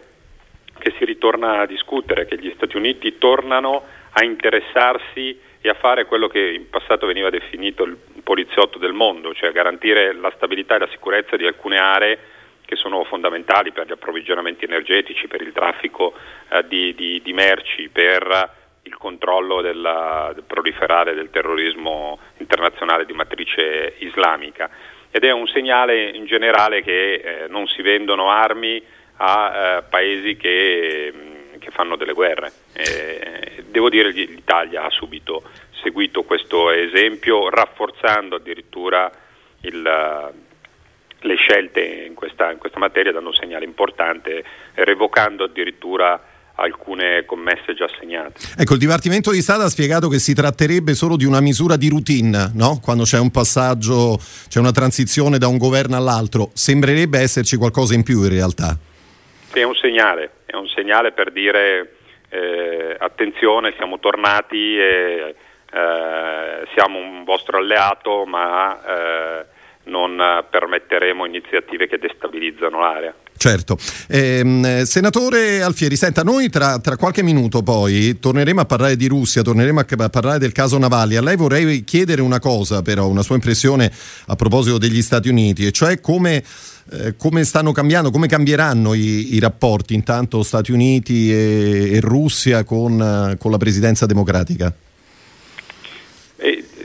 che 0.78 0.92
si 0.98 1.06
ritorna 1.06 1.60
a 1.60 1.66
discutere, 1.66 2.26
che 2.26 2.38
gli 2.38 2.52
Stati 2.54 2.76
Uniti 2.76 3.16
tornano 3.16 3.84
a 4.12 4.22
interessarsi 4.22 5.40
e 5.62 5.68
a 5.70 5.74
fare 5.74 6.04
quello 6.04 6.28
che 6.28 6.40
in 6.40 6.68
passato 6.68 7.06
veniva 7.06 7.30
definito 7.30 7.84
il 7.84 7.96
poliziotto 8.22 8.78
del 8.78 8.92
mondo, 8.92 9.32
cioè 9.32 9.50
garantire 9.50 10.12
la 10.12 10.30
stabilità 10.36 10.74
e 10.74 10.80
la 10.80 10.88
sicurezza 10.88 11.36
di 11.36 11.46
alcune 11.46 11.78
aree 11.78 12.18
che 12.72 12.76
sono 12.76 13.04
fondamentali 13.04 13.70
per 13.70 13.86
gli 13.86 13.92
approvvigionamenti 13.92 14.64
energetici, 14.64 15.28
per 15.28 15.42
il 15.42 15.52
traffico 15.52 16.14
eh, 16.48 16.64
di, 16.66 16.94
di, 16.94 17.20
di, 17.22 17.32
merci, 17.34 17.90
per 17.90 18.60
il 18.84 18.96
controllo 18.96 19.60
della, 19.60 20.30
del 20.32 20.44
proliferare 20.44 21.12
del 21.12 21.28
terrorismo 21.28 22.18
internazionale 22.38 23.04
di 23.04 23.12
matrice 23.12 23.96
islamica. 23.98 24.70
Ed 25.10 25.22
è 25.22 25.30
un 25.30 25.46
segnale 25.48 26.08
in 26.08 26.24
generale 26.24 26.82
che 26.82 27.12
eh, 27.12 27.46
non 27.48 27.66
si 27.66 27.82
vendono 27.82 28.30
armi 28.30 28.82
a 29.16 29.52
eh, 29.52 29.82
paesi 29.82 30.36
che, 30.36 31.12
che, 31.58 31.70
fanno 31.72 31.96
delle 31.96 32.14
guerre. 32.14 32.50
devo 33.66 33.90
dire 33.90 34.14
che 34.14 34.24
l'Italia 34.24 34.84
ha 34.84 34.90
subito 34.90 35.42
seguito 35.82 36.22
questo 36.22 36.70
esempio, 36.70 37.50
rafforzando 37.50 38.36
addirittura 38.36 39.10
il 39.60 40.50
le 41.22 41.36
scelte 41.36 41.80
in 41.80 42.14
questa, 42.14 42.50
in 42.50 42.58
questa 42.58 42.78
materia 42.78 43.12
danno 43.12 43.28
un 43.28 43.34
segnale 43.34 43.64
importante, 43.64 44.44
revocando 44.74 45.44
addirittura 45.44 46.20
alcune 46.54 47.24
commesse 47.24 47.74
già 47.74 47.84
assegnate. 47.84 48.40
Ecco, 48.58 48.74
il 48.74 48.78
Dipartimento 48.78 49.30
di 49.30 49.40
Stato 49.40 49.62
ha 49.62 49.68
spiegato 49.68 50.08
che 50.08 50.18
si 50.18 50.34
tratterebbe 50.34 50.94
solo 50.94 51.16
di 51.16 51.24
una 51.24 51.40
misura 51.40 51.76
di 51.76 51.88
routine, 51.88 52.50
no? 52.54 52.78
quando 52.82 53.04
c'è 53.04 53.18
un 53.18 53.30
passaggio, 53.30 54.18
c'è 54.48 54.58
una 54.58 54.72
transizione 54.72 55.38
da 55.38 55.46
un 55.46 55.56
governo 55.56 55.96
all'altro. 55.96 56.50
Sembrerebbe 56.52 57.18
esserci 57.18 57.56
qualcosa 57.56 57.94
in 57.94 58.02
più 58.02 58.22
in 58.22 58.28
realtà. 58.28 58.76
È 59.52 59.62
un 59.62 59.74
segnale, 59.74 60.30
è 60.46 60.56
un 60.56 60.68
segnale 60.68 61.12
per 61.12 61.30
dire 61.30 61.96
eh, 62.28 62.96
attenzione, 62.98 63.74
siamo 63.76 63.98
tornati 63.98 64.78
e 64.78 65.34
eh, 65.72 66.66
siamo 66.74 66.98
un 66.98 67.24
vostro 67.24 67.58
alleato, 67.58 68.24
ma... 68.24 68.80
Eh, 68.84 69.51
non 69.84 70.16
permetteremo 70.48 71.24
iniziative 71.24 71.88
che 71.88 71.98
destabilizzano 71.98 72.80
l'area. 72.80 73.14
Certo. 73.36 73.76
Eh, 74.08 74.82
senatore 74.84 75.62
Alfieri, 75.62 75.96
senta, 75.96 76.22
noi 76.22 76.48
tra, 76.48 76.78
tra, 76.78 76.96
qualche 76.96 77.24
minuto 77.24 77.62
poi 77.62 78.18
torneremo 78.20 78.60
a 78.60 78.64
parlare 78.64 78.94
di 78.94 79.08
Russia, 79.08 79.42
torneremo 79.42 79.80
a, 79.80 80.08
parlare 80.08 80.38
del 80.38 80.52
caso 80.52 80.78
Navalny. 80.78 81.16
A 81.16 81.22
lei 81.22 81.34
vorrei 81.34 81.82
chiedere 81.82 82.22
una 82.22 82.38
cosa, 82.38 82.82
però, 82.82 83.08
una 83.08 83.22
sua 83.22 83.34
impressione 83.34 83.90
a 84.26 84.36
proposito 84.36 84.78
degli 84.78 85.02
Stati 85.02 85.28
Uniti, 85.28 85.66
e 85.66 85.72
cioè 85.72 86.00
come, 86.00 86.44
eh, 86.92 87.16
come 87.16 87.42
stanno 87.42 87.72
cambiando, 87.72 88.12
come 88.12 88.28
cambieranno 88.28 88.94
i, 88.94 89.34
i 89.34 89.40
rapporti 89.40 89.94
intanto 89.94 90.44
Stati 90.44 90.70
Uniti 90.70 91.32
e, 91.32 91.94
e 91.94 92.00
Russia 92.00 92.62
con, 92.62 93.36
con 93.40 93.50
la 93.50 93.58
presidenza 93.58 94.06
democratica? 94.06 94.72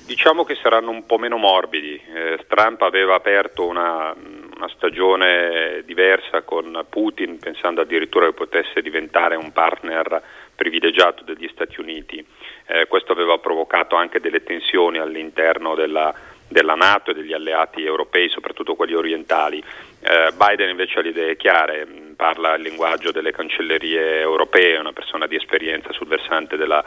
Diciamo 0.07 0.45
che 0.45 0.55
saranno 0.55 0.89
un 0.89 1.05
po' 1.05 1.17
meno 1.17 1.35
morbidi. 1.35 2.01
Eh, 2.15 2.39
Trump 2.47 2.81
aveva 2.81 3.15
aperto 3.15 3.65
una, 3.67 4.15
una, 4.55 4.69
stagione 4.69 5.81
diversa 5.83 6.43
con 6.43 6.85
Putin, 6.87 7.37
pensando 7.39 7.81
addirittura 7.81 8.27
che 8.27 8.31
potesse 8.31 8.81
diventare 8.81 9.35
un 9.35 9.51
partner 9.51 10.23
privilegiato 10.55 11.25
degli 11.25 11.49
Stati 11.51 11.81
Uniti. 11.81 12.25
Eh, 12.67 12.87
questo 12.87 13.11
aveva 13.11 13.37
provocato 13.39 13.97
anche 13.97 14.21
delle 14.21 14.43
tensioni 14.43 14.97
all'interno 14.97 15.75
della, 15.75 16.15
della 16.47 16.75
Nato 16.75 17.11
e 17.11 17.13
degli 17.13 17.33
alleati 17.33 17.83
europei, 17.83 18.29
soprattutto 18.29 18.75
quelli 18.75 18.93
orientali. 18.93 19.61
Eh, 19.99 20.31
Biden 20.37 20.69
invece 20.69 20.99
ha 20.99 21.01
le 21.01 21.09
idee 21.09 21.35
chiare, 21.35 21.85
parla 22.15 22.55
il 22.55 22.61
linguaggio 22.61 23.11
delle 23.11 23.31
cancellerie 23.31 24.21
europee, 24.21 24.75
è 24.75 24.79
una 24.79 24.93
persona 24.93 25.27
di 25.27 25.35
esperienza 25.35 25.91
sul 25.91 26.07
versante 26.07 26.55
della 26.55 26.81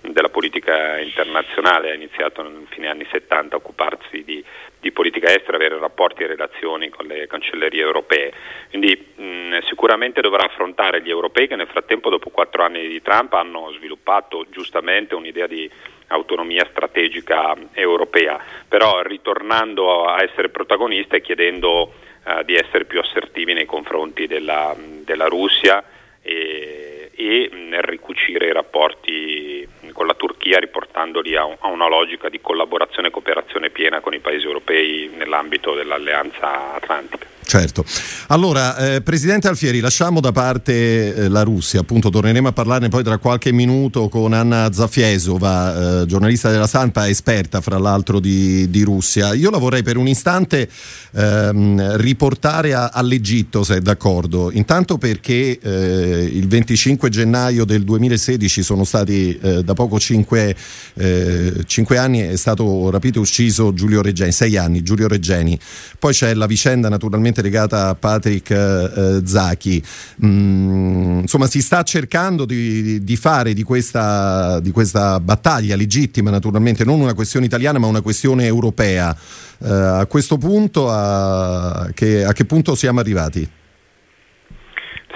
della 0.00 0.28
politica 0.28 0.98
internazionale, 0.98 1.90
ha 1.90 1.94
iniziato 1.94 2.42
nel 2.42 2.66
fine 2.70 2.88
anni 2.88 3.06
70 3.10 3.54
a 3.54 3.58
occuparsi 3.58 4.22
di, 4.24 4.42
di 4.80 4.92
politica 4.92 5.34
estera, 5.34 5.56
avere 5.56 5.78
rapporti 5.78 6.22
e 6.22 6.28
relazioni 6.28 6.88
con 6.88 7.06
le 7.06 7.26
cancellerie 7.26 7.82
europee. 7.82 8.32
Quindi 8.68 9.12
mh, 9.16 9.58
sicuramente 9.68 10.20
dovrà 10.20 10.44
affrontare 10.44 11.02
gli 11.02 11.10
europei 11.10 11.48
che 11.48 11.56
nel 11.56 11.66
frattempo 11.66 12.10
dopo 12.10 12.30
quattro 12.30 12.62
anni 12.62 12.86
di 12.86 13.02
Trump 13.02 13.32
hanno 13.34 13.72
sviluppato 13.72 14.46
giustamente 14.50 15.14
un'idea 15.14 15.46
di 15.46 15.68
autonomia 16.08 16.66
strategica 16.70 17.56
europea, 17.72 18.38
però 18.68 19.02
ritornando 19.02 20.04
a 20.04 20.22
essere 20.22 20.50
protagonista 20.50 21.16
e 21.16 21.20
chiedendo 21.20 21.92
uh, 22.24 22.42
di 22.44 22.54
essere 22.54 22.84
più 22.84 23.00
assertivi 23.00 23.54
nei 23.54 23.66
confronti 23.66 24.26
della, 24.26 24.74
della 24.78 25.26
Russia 25.26 25.82
e, 26.22 26.85
e 27.16 27.48
nel 27.50 27.82
ricucire 27.82 28.46
i 28.46 28.52
rapporti 28.52 29.66
con 29.92 30.06
la 30.06 30.14
Turchia 30.14 30.58
riportandoli 30.58 31.34
a, 31.34 31.48
a, 31.58 31.68
una 31.68 31.88
logica 31.88 32.28
di 32.28 32.40
collaborazione 32.40 33.08
e 33.08 33.10
cooperazione 33.10 33.70
piena 33.70 34.00
con 34.00 34.12
i 34.12 34.20
paesi 34.20 34.44
europei 34.44 35.10
nell'ambito 35.14 35.74
dell'alleanza 35.74 36.74
atlantica. 36.74 37.35
Certo. 37.48 37.84
Allora, 38.26 38.76
eh, 38.76 39.02
Presidente 39.02 39.46
Alfieri, 39.46 39.78
lasciamo 39.78 40.18
da 40.18 40.32
parte 40.32 41.14
eh, 41.14 41.28
la 41.28 41.44
Russia, 41.44 41.78
appunto 41.78 42.10
torneremo 42.10 42.48
a 42.48 42.52
parlarne 42.52 42.88
poi 42.88 43.04
tra 43.04 43.18
qualche 43.18 43.52
minuto 43.52 44.08
con 44.08 44.32
Anna 44.32 44.72
Zafiesova, 44.72 46.00
eh, 46.02 46.06
giornalista 46.06 46.50
della 46.50 46.66
Stampa, 46.66 47.08
esperta 47.08 47.60
fra 47.60 47.78
l'altro 47.78 48.18
di, 48.18 48.68
di, 48.68 48.82
Russia. 48.82 49.32
Io 49.32 49.50
la 49.50 49.58
vorrei 49.58 49.84
per 49.84 49.96
un 49.96 50.08
istante 50.08 50.68
ehm, 51.12 51.98
riportare 51.98 52.74
a, 52.74 52.90
all'Egitto, 52.92 53.62
se 53.62 53.76
è 53.76 53.80
d'accordo. 53.80 54.50
Intanto 54.50 54.98
perché 54.98 55.56
eh, 55.60 56.28
il 56.28 56.48
25 56.48 57.08
gennaio 57.10 57.64
del 57.64 57.84
2016 57.84 58.64
sono 58.64 58.82
stati 58.82 59.38
eh, 59.40 59.62
da 59.62 59.74
poco 59.74 60.00
cinque, 60.00 60.56
eh, 60.94 61.62
cinque, 61.66 61.96
anni, 61.96 62.22
è 62.22 62.36
stato 62.36 62.90
rapito 62.90 63.18
e 63.18 63.22
ucciso 63.22 63.72
Giulio 63.72 64.02
Reggeni, 64.02 64.32
sei 64.32 64.56
anni, 64.56 64.82
Giulio 64.82 65.06
Reggeni. 65.06 65.56
Poi 65.96 66.12
c'è 66.12 66.34
la 66.34 66.46
vicenda 66.46 66.88
naturalmente 66.88 67.34
direttamente 67.36 67.42
legata 67.42 67.88
a 67.88 67.94
Patrick 67.94 68.50
eh, 68.50 69.26
Zachi. 69.26 69.82
Mm, 70.24 71.20
insomma, 71.20 71.46
si 71.46 71.60
sta 71.60 71.82
cercando 71.82 72.44
di, 72.44 73.02
di 73.02 73.16
fare 73.16 73.52
di 73.52 73.62
questa, 73.62 74.60
di 74.60 74.70
questa, 74.70 75.20
battaglia 75.20 75.76
legittima, 75.76 76.30
naturalmente, 76.30 76.84
non 76.84 77.00
una 77.00 77.14
questione 77.14 77.46
italiana, 77.46 77.78
ma 77.78 77.86
una 77.86 78.02
questione 78.02 78.46
europea. 78.46 79.14
Eh, 79.62 79.68
a 79.68 80.06
questo 80.06 80.38
punto, 80.38 80.88
a 80.88 81.90
che, 81.94 82.24
a 82.24 82.32
che 82.32 82.44
punto 82.44 82.74
siamo 82.74 83.00
arrivati? 83.00 83.48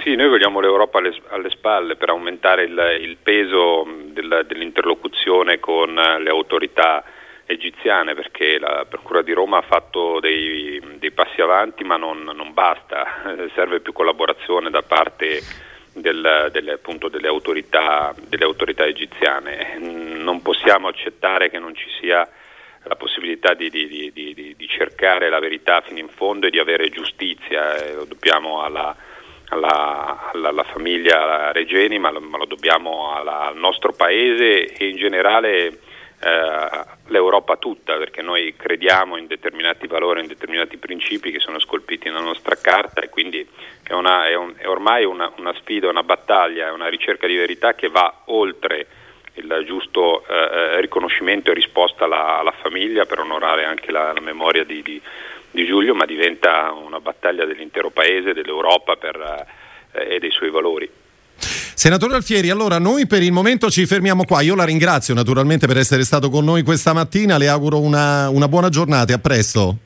Sì, 0.03 0.15
noi 0.15 0.29
vogliamo 0.29 0.61
l'Europa 0.61 0.99
alle, 0.99 1.13
alle 1.29 1.51
spalle 1.51 1.97
per 1.97 2.09
aumentare 2.09 2.65
il, 2.65 2.79
il 3.03 3.19
peso 3.23 3.87
del, 4.13 4.47
dell'interlocuzione 4.49 5.61
con 5.61 5.93
le 5.93 6.31
autorità 6.31 7.05
egiziane 7.51 8.15
perché 8.15 8.59
la 8.59 8.87
Procura 8.89 9.23
di 9.23 9.33
Roma 9.33 9.59
ha 9.59 9.63
fatto 9.63 10.21
dei, 10.21 10.81
dei 10.99 11.11
passi 11.11 11.41
avanti 11.41 11.85
ma 11.85 11.97
non, 11.97 12.23
non, 12.23 12.53
basta, 12.53 13.23
serve 13.55 13.81
più 13.81 13.93
collaborazione 13.93 14.71
da 14.71 14.83
parte 14.83 15.41
del, 15.93 16.49
delle, 16.53 16.73
appunto, 16.73 17.09
delle, 17.09 17.29
autorità, 17.29 18.15
delle 18.29 18.45
autorità 18.45 18.85
egiziane. 18.85 19.79
Non 19.79 20.43
possiamo 20.43 20.89
accettare 20.89 21.51
che 21.51 21.59
non 21.59 21.75
ci 21.75 21.89
sia 22.01 22.29
la 22.85 22.97
possibilità 22.97 23.55
di, 23.55 23.69
di, 23.69 24.11
di, 24.13 24.55
di, 24.57 24.69
cercare 24.69 25.29
la 25.29 25.39
verità 25.39 25.83
fino 25.83 25.99
in 25.99 26.09
fondo 26.09 26.47
e 26.47 26.51
di 26.51 26.59
avere 26.59 26.89
giustizia, 26.89 27.77
eh, 27.77 27.93
lo 27.93 28.05
dobbiamo 28.07 28.63
alla, 28.63 28.97
alla, 29.51 30.31
alla, 30.33 30.49
alla 30.49 30.63
famiglia 30.63 31.53
Regeni, 31.53 31.99
ma 31.99 32.11
lo, 32.11 32.21
ma 32.21 32.39
lo 32.39 32.47
dobbiamo 32.47 33.13
al 33.15 33.57
nostro 33.57 33.93
paese 33.93 34.73
e 34.73 34.89
in 34.89 34.97
generale 34.97 35.67
eh, 36.23 36.69
l'Europa 37.11 37.57
tutta, 37.57 37.97
perché 37.97 38.23
noi 38.23 38.55
crediamo 38.57 39.17
in 39.17 39.27
determinati 39.27 39.87
valori, 39.87 40.21
in 40.21 40.27
determinati 40.27 40.77
principi 40.79 41.31
che 41.31 41.41
sono 41.41 41.59
scolpiti 41.59 42.09
nella 42.09 42.21
nostra 42.21 42.57
carta 42.57 43.01
e 43.01 43.09
quindi 43.09 43.47
è, 43.83 43.93
una, 43.93 44.29
è, 44.29 44.35
un, 44.35 44.55
è 44.57 44.67
ormai 44.67 45.05
una, 45.05 45.31
una, 45.37 45.53
sfida, 45.55 45.89
una 45.89 46.03
battaglia, 46.03 46.73
una 46.73 46.89
ricerca 46.89 47.27
di 47.27 47.37
verità 47.37 47.75
che 47.75 47.89
va 47.89 48.23
oltre 48.27 48.87
il 49.35 49.63
giusto 49.67 50.25
eh, 50.27 50.81
riconoscimento 50.81 51.51
e 51.51 51.55
risposta 51.55 52.05
alla, 52.05 52.39
alla, 52.39 52.55
famiglia 52.61 53.07
per 53.07 53.21
onorare 53.21 53.65
anche 53.65 53.91
la, 53.91 54.13
la 54.13 54.21
memoria 54.21 54.65
di, 54.65 54.83
di, 54.83 55.01
di, 55.51 55.65
Giulio, 55.65 55.95
ma 55.95 56.05
diventa 56.05 56.73
una 56.73 57.01
battaglia 57.01 57.45
dell'intero 57.45 57.91
Paese, 57.91 58.35
dell'Europa 58.35 58.97
per, 58.97 59.47
eh, 59.93 60.15
e 60.15 60.19
dei 60.19 60.31
suoi 60.31 60.51
valori. 60.51 61.00
Senatore 61.75 62.15
Alfieri, 62.15 62.51
allora 62.51 62.79
noi 62.79 63.07
per 63.07 63.23
il 63.23 63.33
momento 63.33 63.71
ci 63.71 63.87
fermiamo 63.87 64.25
qua. 64.25 64.41
Io 64.43 64.55
la 64.55 64.65
ringrazio 64.65 65.15
naturalmente 65.15 65.67
per 65.67 65.79
essere 65.79 66.05
stato 66.05 66.31
con 66.31 66.45
noi 66.45 66.63
questa 66.63 66.93
mattina, 66.93 67.39
le 67.39 67.49
auguro 67.49 67.81
una, 67.81 68.29
una 68.29 68.49
buona 68.49 68.69
giornata 68.69 69.15
a 69.15 69.19
presto. 69.19 69.79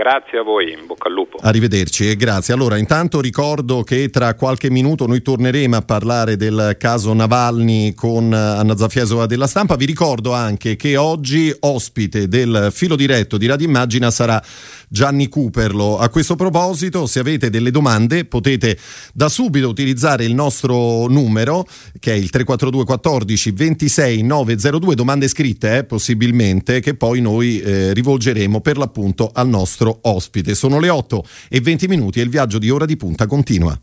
Grazie 0.00 0.38
a 0.38 0.42
voi, 0.42 0.72
in 0.72 0.86
bocca 0.86 1.08
al 1.08 1.12
lupo. 1.12 1.36
Arrivederci 1.42 2.08
e 2.08 2.16
grazie. 2.16 2.54
Allora, 2.54 2.78
intanto 2.78 3.20
ricordo 3.20 3.82
che 3.82 4.08
tra 4.08 4.32
qualche 4.32 4.70
minuto 4.70 5.06
noi 5.06 5.20
torneremo 5.20 5.76
a 5.76 5.82
parlare 5.82 6.36
del 6.36 6.76
caso 6.78 7.12
Navalny 7.12 7.92
con 7.92 8.32
Anna 8.32 8.74
Zaffiesova 8.78 9.26
della 9.26 9.46
stampa. 9.46 9.76
Vi 9.76 9.84
ricordo 9.84 10.32
anche 10.32 10.76
che 10.76 10.96
oggi 10.96 11.54
ospite 11.60 12.28
del 12.28 12.70
filo 12.72 12.96
diretto 12.96 13.36
di 13.36 13.44
Radio 13.44 13.66
Immagina 13.66 14.10
sarà 14.10 14.42
Gianni 14.88 15.28
Cooperlo. 15.28 15.98
A 15.98 16.08
questo 16.08 16.34
proposito, 16.34 17.04
se 17.04 17.20
avete 17.20 17.50
delle 17.50 17.70
domande, 17.70 18.24
potete 18.24 18.78
da 19.12 19.28
subito 19.28 19.68
utilizzare 19.68 20.24
il 20.24 20.32
nostro 20.32 21.08
numero 21.08 21.66
che 21.98 22.12
è 22.12 22.16
il 22.16 22.30
342 22.30 22.84
14 22.86 23.50
26 23.50 24.22
902, 24.22 24.94
domande 24.94 25.28
scritte 25.28 25.76
eh, 25.76 25.84
possibilmente, 25.84 26.80
che 26.80 26.94
poi 26.94 27.20
noi 27.20 27.60
eh, 27.60 27.92
rivolgeremo 27.92 28.62
per 28.62 28.78
l'appunto 28.78 29.30
al 29.34 29.46
nostro 29.46 29.88
nostro 29.90 29.98
ospite. 30.02 30.54
Sono 30.54 30.78
le 30.78 30.88
8 30.88 31.24
e 31.48 31.60
20 31.60 31.88
minuti 31.88 32.20
e 32.20 32.22
il 32.22 32.30
viaggio 32.30 32.58
di 32.58 32.70
ora 32.70 32.86
di 32.86 32.96
punta 32.96 33.26
continua. 33.26 33.78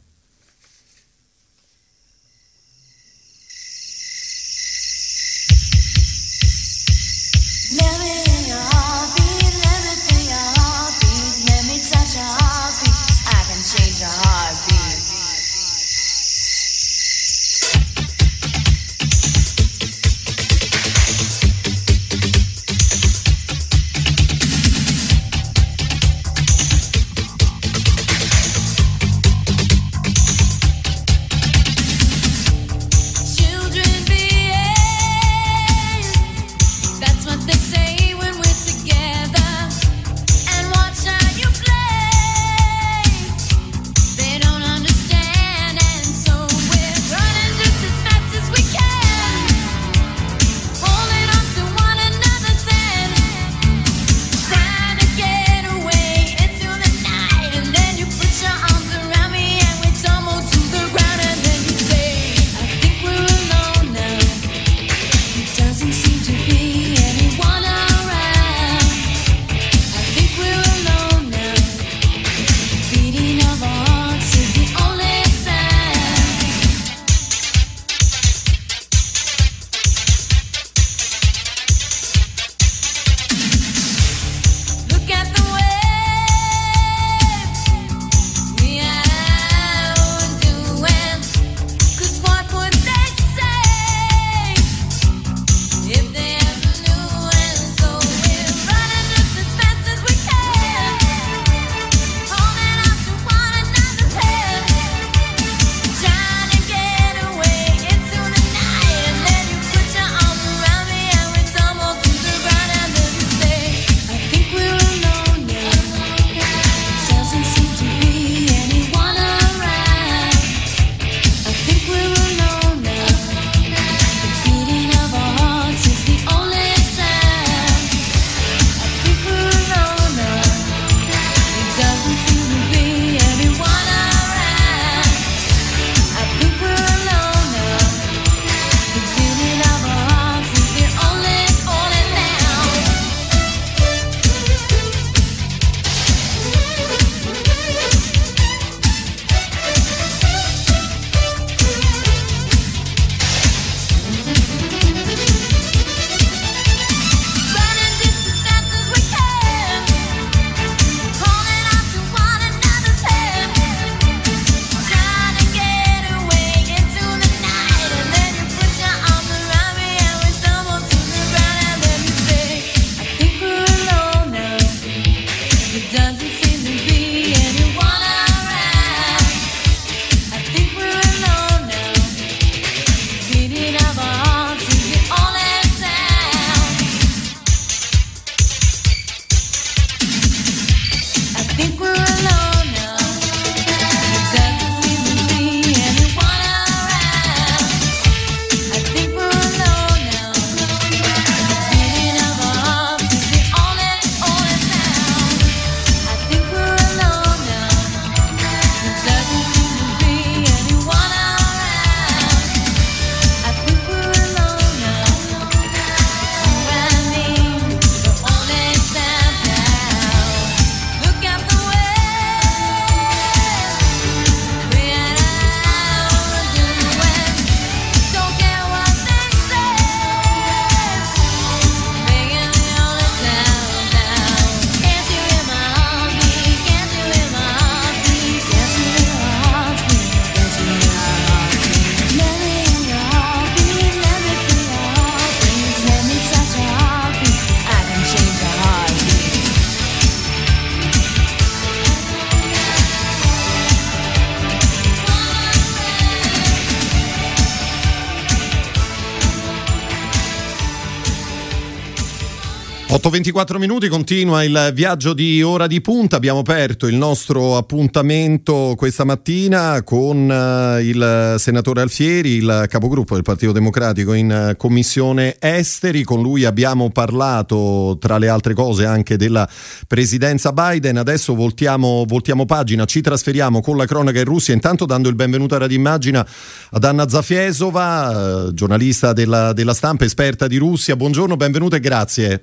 8.24 263.18 263.58
minuti, 263.58 263.88
continua 263.88 264.44
il 264.44 264.72
viaggio 264.76 265.14
di 265.14 265.42
ora 265.42 265.66
di 265.66 265.82
punta. 265.82 266.18
Abbiamo 266.18 266.40
aperto 266.40 266.86
il 266.86 266.96
nostro 266.96 267.58
appuntamento 267.58 268.76
questa 268.78 269.06
mattina 269.06 269.82
con 269.82 270.30
uh, 270.30 270.80
il 270.80 271.36
senatore 271.40 271.82
Alfieri, 271.82 272.34
il 272.34 272.66
capogruppo 272.70 273.16
del 273.16 273.24
Partito 273.24 273.52
Democratico 273.54 274.14
in 274.14 274.50
uh, 274.52 274.56
Commissione 274.56 275.36
Esteri. 275.40 276.04
Con 276.04 276.22
lui 276.22 276.46
abbiamo 276.46 276.92
parlato, 276.92 277.98
tra 278.00 278.20
le 278.20 278.30
altre 278.30 278.54
cose, 278.54 278.86
anche 278.86 279.18
della 279.18 279.50
presidenza 279.88 280.52
Biden. 280.52 280.98
Adesso 280.98 281.34
voltiamo, 281.34 282.06
voltiamo 282.08 282.46
pagina, 282.46 282.86
ci 282.86 283.02
trasferiamo 283.02 283.62
con 283.62 283.78
la 283.78 283.88
cronaca 283.88 284.20
in 284.20 284.26
Russia. 284.26 284.54
Intanto 284.54 284.86
dando 284.86 285.10
il 285.10 285.16
benvenuto 285.16 285.56
a 285.56 285.60
Radimmagina 285.60 286.28
ad 286.70 286.84
Anna 286.84 287.10
Zafiesova, 287.10 288.46
uh, 288.46 288.54
giornalista 288.54 289.12
della, 289.14 289.54
della 289.54 289.74
stampa, 289.74 290.06
esperta 290.06 290.46
di 290.46 290.58
Russia. 290.58 290.96
Buongiorno, 290.96 291.36
benvenuto 291.36 291.76
e 291.76 291.80
grazie. 291.80 292.42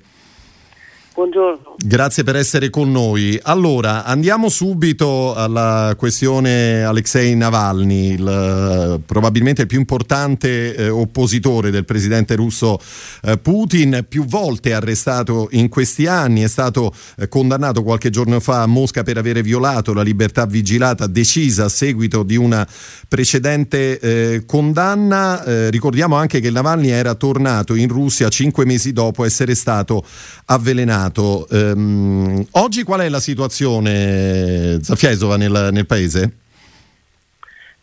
Buongiorno. 1.15 1.75
Grazie 1.77 2.23
per 2.23 2.35
essere 2.35 2.69
con 2.69 2.91
noi. 2.91 3.39
Allora, 3.41 4.03
andiamo 4.03 4.49
subito 4.49 5.33
alla 5.33 5.93
questione 5.97 6.83
Alexei 6.83 7.33
Navalny, 7.37 8.15
il, 8.15 9.01
probabilmente 9.05 9.61
il 9.61 9.67
più 9.67 9.79
importante 9.79 10.75
eh, 10.75 10.89
oppositore 10.89 11.71
del 11.71 11.85
presidente 11.85 12.35
russo 12.35 12.77
eh, 13.23 13.37
Putin, 13.37 14.05
più 14.09 14.25
volte 14.25 14.73
arrestato 14.73 15.47
in 15.51 15.69
questi 15.69 16.05
anni, 16.05 16.41
è 16.41 16.49
stato 16.49 16.93
eh, 17.17 17.29
condannato 17.29 17.81
qualche 17.81 18.09
giorno 18.09 18.41
fa 18.41 18.63
a 18.63 18.67
Mosca 18.67 19.03
per 19.03 19.17
aver 19.17 19.41
violato 19.41 19.93
la 19.93 20.01
libertà 20.01 20.45
vigilata 20.45 21.07
decisa 21.07 21.65
a 21.65 21.69
seguito 21.69 22.23
di 22.23 22.35
una 22.35 22.67
precedente 23.07 23.99
eh, 23.99 24.43
condanna. 24.45 25.45
Eh, 25.45 25.69
ricordiamo 25.69 26.17
anche 26.17 26.41
che 26.41 26.51
Navalny 26.51 26.89
era 26.89 27.13
tornato 27.13 27.73
in 27.73 27.87
Russia 27.87 28.27
cinque 28.27 28.65
mesi 28.65 28.91
dopo 28.91 29.23
essere 29.23 29.55
stato 29.55 30.03
avvelenato. 30.47 31.03
Um, 31.49 32.45
oggi 32.51 32.83
qual 32.83 33.01
è 33.01 33.09
la 33.09 33.19
situazione, 33.19 34.79
Zafiesova, 34.81 35.37
nel, 35.37 35.69
nel 35.71 35.85
paese? 35.85 36.31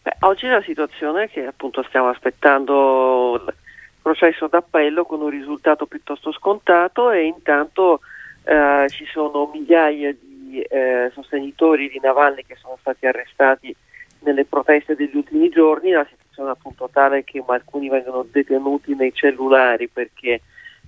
Beh, 0.02 0.16
oggi 0.20 0.46
la 0.46 0.62
situazione 0.62 1.24
è 1.24 1.30
che 1.30 1.46
appunto 1.46 1.82
stiamo 1.84 2.08
aspettando 2.08 3.42
il 3.46 3.54
processo 4.02 4.48
d'appello 4.48 5.04
con 5.04 5.20
un 5.20 5.30
risultato 5.30 5.86
piuttosto 5.86 6.32
scontato 6.32 7.10
e 7.10 7.24
intanto 7.24 8.00
eh, 8.44 8.86
ci 8.88 9.06
sono 9.06 9.50
migliaia 9.52 10.12
di 10.12 10.60
eh, 10.60 11.10
sostenitori 11.14 11.88
di 11.88 12.00
Navalny 12.02 12.42
che 12.44 12.56
sono 12.60 12.76
stati 12.80 13.06
arrestati 13.06 13.74
nelle 14.20 14.44
proteste 14.44 14.94
degli 14.94 15.16
ultimi 15.16 15.48
giorni, 15.48 15.90
la 15.90 16.06
situazione 16.08 16.50
appunto 16.50 16.88
tale 16.92 17.24
che 17.24 17.42
alcuni 17.46 17.88
vengono 17.88 18.26
detenuti 18.30 18.94
nei 18.94 19.12
cellulari 19.12 19.88
perché 19.88 20.40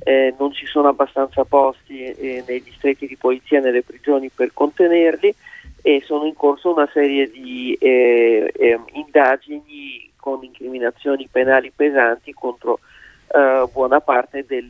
eh, 0.04 0.34
non 0.38 0.52
ci 0.52 0.66
sono 0.66 0.88
abbastanza 0.88 1.44
posti 1.44 2.04
eh, 2.04 2.44
nei 2.46 2.62
distretti 2.62 3.06
di 3.06 3.16
polizia, 3.16 3.60
nelle 3.60 3.82
prigioni 3.82 4.30
per 4.32 4.52
contenerli 4.52 5.34
e 5.82 6.02
sono 6.04 6.26
in 6.26 6.34
corso 6.34 6.72
una 6.72 6.88
serie 6.92 7.30
di 7.30 7.76
eh, 7.80 8.52
ehm, 8.54 8.84
indagini 8.92 10.10
con 10.16 10.42
incriminazioni 10.44 11.28
penali 11.30 11.72
pesanti 11.74 12.32
contro 12.32 12.80
eh, 13.28 13.64
buona 13.72 14.00
parte 14.00 14.44
del, 14.46 14.68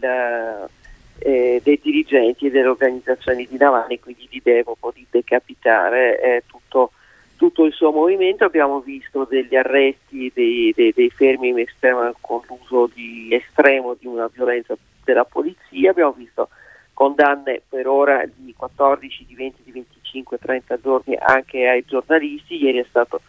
eh, 1.18 1.60
dei 1.62 1.80
dirigenti 1.82 2.46
e 2.46 2.50
delle 2.50 2.68
organizzazioni 2.68 3.46
di 3.48 3.56
Navalny, 3.56 3.98
quindi 3.98 4.26
di 4.30 4.40
Devopo, 4.42 4.92
di 4.94 5.06
decapitare 5.10 6.20
eh, 6.20 6.42
tutto, 6.46 6.92
tutto, 7.36 7.64
il 7.64 7.72
suo 7.72 7.92
movimento. 7.92 8.44
Abbiamo 8.44 8.80
visto 8.80 9.26
degli 9.28 9.54
arresti, 9.54 10.30
dei, 10.34 10.72
dei, 10.74 10.92
dei 10.94 11.10
fermi 11.10 11.60
estrema, 11.60 12.12
con 12.20 12.40
l'uso 12.48 12.90
di 12.92 13.28
estremo 13.30 13.94
di 13.98 14.06
una 14.06 14.28
violenza 14.32 14.76
della 15.04 15.24
polizia, 15.24 15.90
abbiamo 15.90 16.12
visto 16.12 16.48
condanne 16.94 17.60
per 17.68 17.86
ora 17.86 18.24
di 18.32 18.54
14, 18.56 19.26
di 19.26 19.34
20, 19.34 19.62
di 19.64 19.72
25, 19.72 20.38
30 20.38 20.80
giorni 20.80 21.16
anche 21.18 21.68
ai 21.68 21.84
giornalisti, 21.86 22.62
ieri 22.62 22.78
è 22.78 22.86
stato 22.88 23.20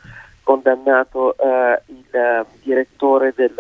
condannato 0.44 1.36
eh, 1.38 1.82
il 1.88 2.06
uh, 2.12 2.46
direttore 2.62 3.34
del 3.36 3.56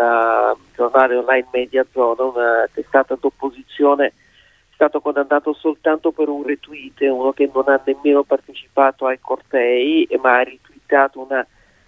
giornale 0.75 1.15
online 1.15 1.47
Media 1.51 1.83
Zona, 1.91 2.23
una 2.23 2.69
testata 2.71 3.17
d'opposizione, 3.19 4.05
è 4.05 4.13
stato 4.75 5.01
condannato 5.01 5.53
soltanto 5.53 6.11
per 6.11 6.29
un 6.29 6.43
retweet, 6.43 7.01
uno 7.01 7.31
che 7.31 7.49
non 7.51 7.63
ha 7.67 7.81
nemmeno 7.83 8.23
partecipato 8.23 9.07
ai 9.07 9.19
cortei, 9.19 10.07
ma 10.21 10.37
ha 10.37 10.43
ritweetato 10.43 11.21
una, 11.21 11.45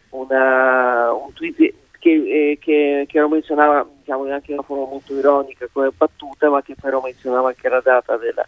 una, 0.10 1.13
un 1.13 1.32
tweet 1.34 1.74
che, 2.00 2.10
eh, 2.12 2.58
che, 2.60 3.06
che 3.08 3.20
lo 3.20 3.30
menzionava 3.30 3.88
diciamo, 4.00 4.24
anche 4.32 4.52
in 4.52 4.58
una 4.58 4.68
forma 4.68 4.86
molto 4.86 5.14
ironica 5.14 5.68
come 5.72 5.92
battuta, 5.96 6.50
ma 6.50 6.62
che 6.62 6.76
però 6.80 7.02
menzionava 7.02 7.50
anche 7.50 7.70
la 7.70 7.82
data 7.82 8.18
della 8.18 8.46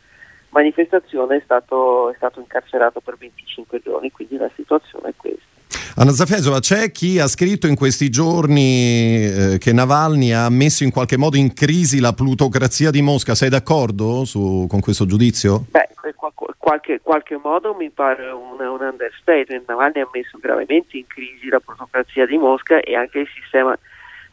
manifestazione, 0.49 1.37
è 1.37 1.41
stato, 1.43 2.11
è 2.11 2.15
stato 2.15 2.39
incarcerato 2.39 2.99
per 2.99 3.17
25 3.17 3.81
giorni, 3.81 4.11
quindi 4.11 4.37
la 4.37 4.49
situazione 4.55 5.09
è 5.09 5.13
questa. 5.15 5.48
Anna 5.95 6.11
Zafesova, 6.11 6.59
c'è 6.59 6.91
chi 6.91 7.19
ha 7.19 7.27
scritto 7.27 7.67
in 7.67 7.75
questi 7.75 8.09
giorni 8.09 9.25
eh, 9.25 9.57
che 9.59 9.73
Navalny 9.73 10.31
ha 10.31 10.49
messo 10.49 10.83
in 10.83 10.91
qualche 10.91 11.17
modo 11.17 11.35
in 11.35 11.53
crisi 11.53 11.99
la 11.99 12.13
plutocrazia 12.13 12.89
di 12.89 13.01
Mosca, 13.01 13.35
sei 13.35 13.49
d'accordo 13.49 14.23
su, 14.23 14.65
con 14.69 14.79
questo 14.79 15.05
giudizio? 15.05 15.65
Beh, 15.69 15.89
in 16.05 16.13
qualche, 16.57 16.99
qualche, 17.03 17.39
modo 17.43 17.73
mi 17.73 17.89
pare 17.89 18.29
un, 18.29 18.59
un 18.59 18.79
understatement, 18.81 19.67
Navalny 19.67 19.99
ha 19.99 20.07
messo 20.13 20.37
gravemente 20.39 20.97
in 20.97 21.05
crisi 21.05 21.49
la 21.49 21.59
plutocrazia 21.59 22.25
di 22.25 22.37
Mosca 22.37 22.79
e 22.79 22.95
anche 22.95 23.19
il 23.19 23.27
sistema 23.39 23.77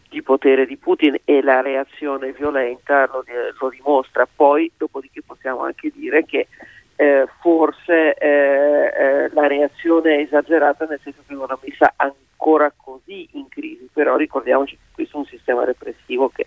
di 0.08 0.22
potere 0.22 0.66
di 0.66 0.76
Putin 0.76 1.16
e 1.24 1.42
la 1.42 1.60
reazione 1.60 2.32
violenta 2.32 3.06
lo, 3.06 3.24
lo 3.58 3.68
dimostra. 3.68 4.26
Poi, 4.32 4.70
dopodiché 4.76 5.22
possiamo 5.26 5.62
anche 5.62 5.90
dire 5.94 6.24
che 6.24 6.46
eh, 6.96 7.26
forse 7.40 8.14
eh, 8.14 8.28
eh, 8.28 9.28
la 9.32 9.46
reazione 9.46 10.16
è 10.16 10.20
esagerata 10.20 10.86
nel 10.86 11.00
senso 11.02 11.22
che 11.26 11.34
non 11.34 11.46
l'ha 11.46 11.58
messa 11.62 11.92
ancora 11.96 12.72
così 12.74 13.28
in 13.32 13.48
crisi, 13.48 13.88
però 13.92 14.16
ricordiamoci 14.16 14.76
che 14.76 14.84
questo 14.92 15.16
è 15.16 15.20
un 15.20 15.26
sistema 15.26 15.64
repressivo 15.64 16.30
che 16.30 16.46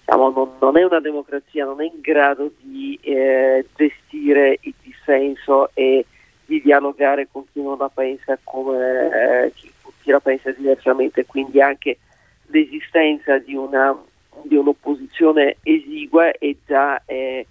diciamo, 0.00 0.30
non, 0.30 0.50
non, 0.60 0.76
è 0.76 0.84
una 0.84 1.00
democrazia, 1.00 1.64
non 1.64 1.80
è 1.80 1.84
in 1.84 2.00
grado 2.00 2.50
di 2.60 2.98
eh, 3.02 3.64
gestire 3.76 4.58
il 4.62 4.74
dissenso 4.82 5.70
e 5.74 6.04
di 6.44 6.60
dialogare 6.62 7.28
con 7.30 7.44
chi 7.52 7.62
non 7.62 7.78
la 7.78 7.90
pensa 7.92 8.38
come 8.42 9.44
eh, 9.44 9.52
chi, 9.54 9.70
chi 10.02 10.10
la 10.10 10.20
pensa 10.20 10.50
diversamente, 10.52 11.26
quindi 11.26 11.60
anche 11.60 11.98
l'esistenza 12.46 13.38
di, 13.38 13.54
una, 13.54 13.96
di 14.42 14.56
un'opposizione 14.56 15.56
esigua 15.62 16.30
è 16.30 16.54
già, 16.64 17.02
è, 17.04 17.44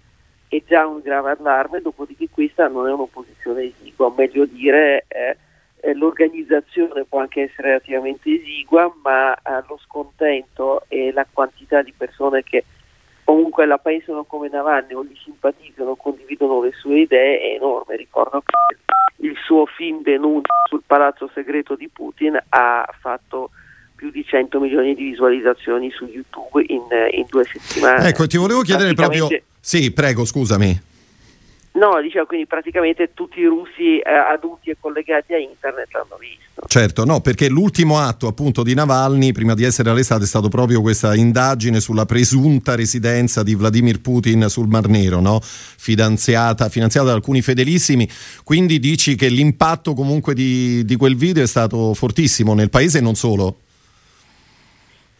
è 0.48 0.62
già, 0.66 0.86
un 0.86 1.00
grave 1.00 1.36
allarme, 1.38 1.80
dopodiché 1.80 2.28
questa 2.30 2.68
non 2.68 2.86
è 2.86 2.92
un'opposizione 2.92 3.62
esigua, 3.62 4.12
meglio 4.16 4.44
dire 4.44 5.04
eh, 5.08 5.36
eh, 5.80 5.94
l'organizzazione 5.94 7.04
può 7.04 7.20
anche 7.20 7.42
essere 7.42 7.68
relativamente 7.68 8.30
esigua, 8.30 8.92
ma 9.02 9.34
eh, 9.34 9.64
lo 9.68 9.78
scontento 9.84 10.84
e 10.88 11.12
la 11.12 11.26
quantità 11.30 11.82
di 11.82 11.92
persone 11.96 12.42
che 12.42 12.64
comunque 13.24 13.66
la 13.66 13.78
pensano 13.78 14.24
come 14.24 14.48
Navalny 14.48 14.94
o 14.94 15.04
gli 15.04 15.16
simpatizzano, 15.22 15.96
condividono 15.96 16.62
le 16.62 16.72
sue 16.72 17.00
idee 17.00 17.40
è 17.40 17.54
enorme. 17.54 17.96
Ricordo 17.96 18.40
che 18.40 18.76
il 19.26 19.36
suo 19.44 19.66
film 19.66 20.02
denuncia 20.02 20.52
sul 20.68 20.82
palazzo 20.86 21.28
segreto 21.34 21.74
di 21.74 21.88
Putin 21.88 22.38
ha 22.48 22.88
fatto 23.00 23.50
più 23.96 24.10
di 24.10 24.24
100 24.24 24.60
milioni 24.60 24.94
di 24.94 25.04
visualizzazioni 25.10 25.90
su 25.90 26.04
YouTube 26.04 26.64
in, 26.68 26.82
in 27.12 27.24
due 27.28 27.44
settimane. 27.44 28.08
Ecco, 28.08 28.26
ti 28.26 28.36
volevo 28.36 28.60
chiedere 28.62 28.94
proprio... 28.94 29.28
Sì, 29.68 29.90
prego, 29.90 30.24
scusami. 30.24 30.80
No, 31.72 32.00
dicevo 32.00 32.24
quindi 32.26 32.46
praticamente 32.46 33.10
tutti 33.14 33.40
i 33.40 33.46
russi 33.46 33.98
eh, 33.98 34.12
adulti 34.12 34.70
e 34.70 34.76
collegati 34.78 35.34
a 35.34 35.38
internet 35.38 35.88
l'hanno 35.92 36.16
visto. 36.20 36.62
Certo, 36.68 37.04
no, 37.04 37.20
perché 37.20 37.48
l'ultimo 37.48 37.98
atto 37.98 38.28
appunto 38.28 38.62
di 38.62 38.74
Navalny 38.74 39.32
prima 39.32 39.54
di 39.54 39.64
essere 39.64 39.90
arrestato 39.90 40.22
è 40.22 40.26
stato 40.26 40.48
proprio 40.48 40.80
questa 40.82 41.16
indagine 41.16 41.80
sulla 41.80 42.06
presunta 42.06 42.76
residenza 42.76 43.42
di 43.42 43.56
Vladimir 43.56 44.00
Putin 44.00 44.46
sul 44.48 44.68
Mar 44.68 44.86
Nero, 44.86 45.18
no? 45.18 45.40
finanziata, 45.42 46.68
finanziata 46.68 47.08
da 47.08 47.14
alcuni 47.14 47.42
fedelissimi. 47.42 48.08
Quindi 48.44 48.78
dici 48.78 49.16
che 49.16 49.26
l'impatto 49.26 49.94
comunque 49.94 50.32
di, 50.32 50.84
di 50.84 50.94
quel 50.94 51.16
video 51.16 51.42
è 51.42 51.48
stato 51.48 51.92
fortissimo 51.92 52.54
nel 52.54 52.70
paese 52.70 52.98
e 52.98 53.00
non 53.00 53.16
solo? 53.16 53.62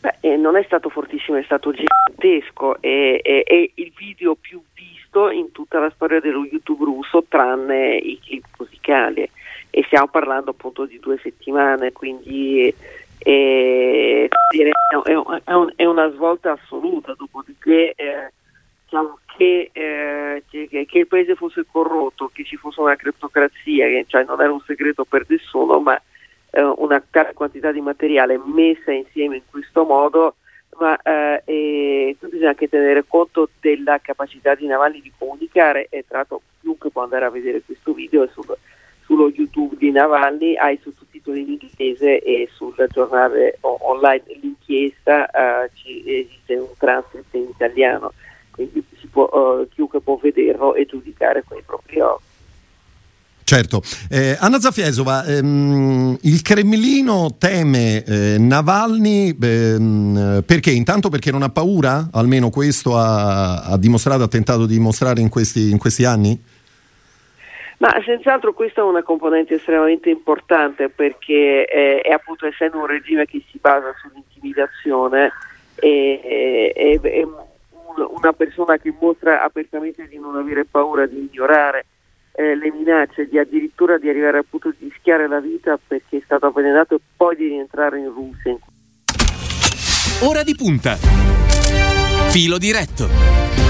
Beh, 0.00 0.36
non 0.36 0.56
è 0.56 0.62
stato 0.64 0.88
fortissimo, 0.88 1.38
è 1.38 1.42
stato 1.42 1.72
gigantesco, 1.72 2.80
è, 2.80 3.20
è, 3.22 3.42
è, 3.44 3.70
il 3.74 3.92
video 3.96 4.34
più 4.34 4.62
visto 4.74 5.30
in 5.30 5.52
tutta 5.52 5.78
la 5.78 5.90
storia 5.94 6.20
dello 6.20 6.44
YouTube 6.44 6.84
russo 6.84 7.24
tranne 7.28 7.96
i 7.96 8.18
clip 8.20 8.44
musicali. 8.58 9.28
E 9.70 9.82
stiamo 9.84 10.08
parlando 10.08 10.50
appunto 10.50 10.86
di 10.86 10.98
due 10.98 11.18
settimane, 11.22 11.92
quindi 11.92 12.74
è, 13.18 14.28
è 15.74 15.84
una 15.84 16.10
svolta 16.12 16.52
assoluta, 16.52 17.14
dopodiché 17.16 17.92
eh, 17.96 18.32
diciamo 18.84 19.18
che, 19.36 19.70
eh, 19.72 20.44
che, 20.48 20.86
che, 20.86 20.98
il 20.98 21.06
paese 21.06 21.34
fosse 21.34 21.66
corrotto, 21.70 22.30
che 22.32 22.44
ci 22.44 22.56
fosse 22.56 22.80
una 22.80 22.96
criptocrazia, 22.96 23.86
che 23.86 24.04
cioè 24.06 24.24
non 24.24 24.40
era 24.40 24.52
un 24.52 24.62
segreto 24.64 25.04
per 25.04 25.24
nessuno, 25.28 25.80
ma 25.80 26.00
eh, 26.56 26.62
una 26.62 27.02
tale 27.10 27.34
quantità 27.34 27.70
di 27.70 27.80
materiale 27.80 28.40
messa 28.42 28.90
insieme 28.90 29.36
in 29.36 29.42
questo 29.50 29.84
modo 29.84 30.36
ma 30.78 31.00
eh, 31.02 32.16
bisogna 32.18 32.50
anche 32.50 32.68
tenere 32.68 33.04
conto 33.06 33.48
della 33.60 33.98
capacità 33.98 34.54
di 34.54 34.66
Navalny 34.66 35.00
di 35.00 35.12
comunicare 35.16 35.86
e 35.90 36.04
tra 36.06 36.18
l'altro 36.18 36.42
chiunque 36.60 36.90
può 36.90 37.02
andare 37.02 37.24
a 37.24 37.30
vedere 37.30 37.62
questo 37.62 37.94
video 37.94 38.26
sul, 38.28 38.56
sullo 39.04 39.30
YouTube 39.30 39.76
di 39.78 39.90
Navalny, 39.90 40.56
ha 40.56 40.70
i 40.70 40.78
sottotitoli 40.82 41.40
in 41.40 41.58
inglese 41.60 42.20
e 42.20 42.48
sul 42.52 42.74
giornale 42.90 43.56
online 43.60 44.24
l'inchiesta 44.40 45.30
eh, 45.30 45.70
ci, 45.74 46.02
esiste 46.06 46.56
un 46.56 46.68
transcript 46.76 47.34
in 47.34 47.48
italiano, 47.48 48.12
quindi 48.50 48.84
può, 49.10 49.28
eh, 49.32 49.68
chiunque 49.68 50.00
può 50.00 50.16
vederlo 50.16 50.74
e 50.74 50.84
giudicare 50.84 51.42
con 51.42 51.56
i 51.56 51.62
propri 51.64 52.00
occhi. 52.00 52.35
Certo. 53.48 53.80
Eh, 54.10 54.36
Anna 54.40 54.58
Zafiesova, 54.58 55.24
ehm, 55.24 56.18
il 56.22 56.42
Cremlino 56.42 57.36
teme 57.38 58.02
eh, 58.02 58.38
Navalny 58.40 59.36
ehm, 59.40 60.42
perché? 60.44 60.72
Intanto 60.72 61.10
perché 61.10 61.30
non 61.30 61.42
ha 61.42 61.48
paura? 61.48 62.08
Almeno 62.12 62.50
questo 62.50 62.98
ha, 62.98 63.62
ha 63.62 63.78
dimostrato, 63.78 64.24
ha 64.24 64.28
tentato 64.28 64.66
di 64.66 64.74
dimostrare 64.74 65.20
in 65.20 65.28
questi, 65.28 65.70
in 65.70 65.78
questi 65.78 66.04
anni? 66.04 66.36
Ma 67.78 67.94
senz'altro 68.04 68.52
questa 68.52 68.80
è 68.80 68.84
una 68.84 69.04
componente 69.04 69.54
estremamente 69.54 70.10
importante 70.10 70.88
perché 70.88 71.68
eh, 71.68 72.00
è 72.00 72.10
appunto 72.10 72.46
essendo 72.46 72.78
un 72.78 72.86
regime 72.86 73.26
che 73.26 73.40
si 73.48 73.58
basa 73.60 73.94
sull'intimidazione 74.02 75.30
e, 75.76 76.72
è, 76.74 77.00
è 77.00 77.22
una 77.22 78.32
persona 78.32 78.76
che 78.78 78.92
mostra 79.00 79.44
apertamente 79.44 80.08
di 80.08 80.18
non 80.18 80.34
avere 80.34 80.64
paura 80.64 81.06
di 81.06 81.28
ignorare 81.30 81.84
eh, 82.36 82.54
le 82.54 82.70
minacce 82.70 83.26
di 83.26 83.38
addirittura 83.38 83.96
di 83.96 84.10
arrivare 84.10 84.38
al 84.38 84.44
punto 84.48 84.70
di 84.76 84.88
rischiare 84.88 85.26
la 85.26 85.40
vita 85.40 85.78
perché 85.84 86.18
è 86.18 86.22
stato 86.22 86.46
avvelenato 86.46 86.96
e 86.96 87.00
poi 87.16 87.34
di 87.34 87.48
rientrare 87.48 87.98
in 87.98 88.12
Russia. 88.12 88.56
Ora 90.20 90.42
di 90.42 90.54
punta. 90.54 90.96
Filo 92.28 92.58
diretto. 92.58 93.65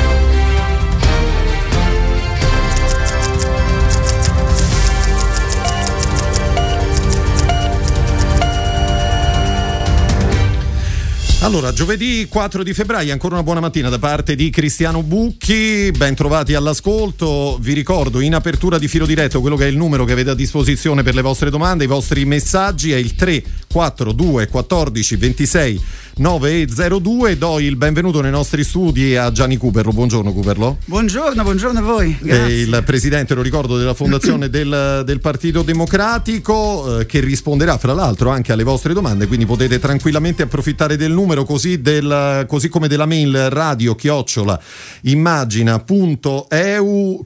Allora, 11.47 11.73
giovedì 11.73 12.27
4 12.29 12.65
di 12.65 12.75
febbraio, 12.75 13.13
ancora 13.13 13.35
una 13.35 13.45
buona 13.45 13.61
mattina 13.61 13.89
da 13.89 14.01
parte 14.01 14.35
di 14.35 14.51
Cristiano 14.51 15.05
Bucchi, 15.05 15.93
ben 15.97 16.17
trovati 16.17 16.55
all'ascolto. 16.55 17.57
Vi 17.61 17.73
ricordo 17.73 18.19
in 18.19 18.35
apertura 18.35 18.79
di 18.79 18.89
filo 18.89 19.07
diretto 19.07 19.41
quello 19.41 19.55
che 19.55 19.67
è 19.67 19.69
il 19.69 19.77
numero 19.77 20.05
che 20.05 20.11
avete 20.11 20.31
a 20.31 20.35
disposizione 20.35 21.05
per 21.05 21.15
le 21.15 21.23
vostre 21.23 21.49
domande, 21.49 21.85
i 21.85 21.87
vostri 21.87 22.25
messaggi 22.25 22.91
è 22.91 22.97
il 22.97 23.15
342 23.15 24.49
14 24.49 25.15
26 25.15 25.81
902. 26.17 27.39
Do 27.39 27.61
il 27.61 27.77
benvenuto 27.77 28.21
nei 28.21 28.33
nostri 28.33 28.65
studi 28.65 29.15
a 29.17 29.31
Gianni 29.31 29.57
Cuperlo. 29.57 29.93
Buongiorno 29.93 30.33
Cuperlo. 30.33 30.79
Buongiorno, 30.85 31.43
buongiorno 31.45 31.79
a 31.79 31.83
voi. 31.83 32.17
Grazie. 32.21 32.45
È 32.45 32.49
il 32.49 32.83
presidente, 32.85 33.35
lo 33.35 33.43
ricordo, 33.43 33.77
della 33.77 33.95
fondazione 33.95 34.49
del, 34.51 35.03
del, 35.05 35.21
Partito 35.21 35.63
Democratico 35.63 37.01
eh, 37.01 37.07
che 37.07 37.21
risponderà 37.21 37.79
fra 37.79 37.93
l'altro 37.93 38.31
anche 38.31 38.53
alle 38.53 38.65
vostre 38.65 38.95
domande, 38.95 39.27
quindi 39.29 39.47
potete 39.47 39.79
tranquillamente 39.79 40.43
approfittare 40.43 40.97
del 40.97 41.13
numero 41.13 41.36
numero 41.37 41.45
così, 41.45 41.83
del, 41.83 42.47
così 42.49 42.69
come 42.71 42.89
della 42.89 43.05
mail 43.05 43.51
radio 43.51 43.95
chiocciola 43.95 44.59
immagina.eu. 45.03 45.75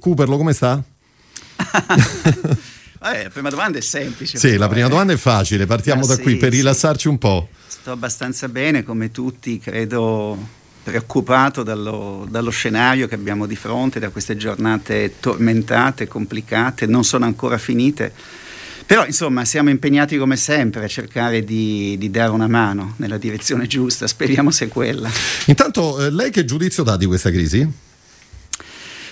Cooperlo, 0.01 0.37
come 0.37 0.53
sta? 0.53 0.83
eh, 3.13 3.23
la 3.23 3.31
prima 3.31 3.51
domanda 3.51 3.79
è 3.79 3.83
semplice. 3.83 4.37
Sì, 4.39 4.57
la 4.57 4.67
prima 4.69 4.87
eh. 4.87 4.91
domanda 4.91 5.13
è 5.13 5.17
facile, 5.17 5.67
partiamo 5.67 6.03
ah, 6.05 6.09
da 6.09 6.15
sì, 6.17 6.23
qui 6.23 6.37
per 6.37 6.51
sì. 6.51 6.57
rilassarci 6.59 7.07
un 7.07 7.19
po'. 7.19 7.49
Sto 7.67 7.93
abbastanza 7.93 8.49
bene, 8.49 8.83
come 8.83 9.13
tutti, 9.13 9.61
credo 9.61 10.59
preoccupato 10.83 11.63
dallo, 11.63 12.27
dallo, 12.29 12.51
scenario 12.51 13.07
che 13.07 13.15
abbiamo 13.15 13.47
di 13.47 13.55
fronte, 13.55 14.01
da 14.01 14.09
queste 14.09 14.37
giornate 14.37 15.21
tormentate, 15.21 16.09
complicate, 16.09 16.87
non 16.87 17.05
sono 17.05 17.27
ancora 17.27 17.59
finite 17.59 18.13
però 18.91 19.07
insomma 19.07 19.45
siamo 19.45 19.71
impegnati 19.71 20.17
come 20.17 20.35
sempre 20.35 20.83
a 20.83 20.89
cercare 20.89 21.45
di, 21.45 21.95
di 21.97 22.11
dare 22.11 22.33
una 22.33 22.49
mano 22.49 22.95
nella 22.97 23.19
direzione 23.19 23.69
giusta, 23.69 24.09
speriamo 24.09 24.51
sia 24.51 24.67
quella. 24.67 25.09
Intanto 25.47 26.05
eh, 26.05 26.11
lei 26.11 26.33
che 26.33 26.45
giudizio 26.45 26.83
dà 26.83 26.97
di 26.97 27.07
questa 27.07 27.31
crisi? 27.31 27.65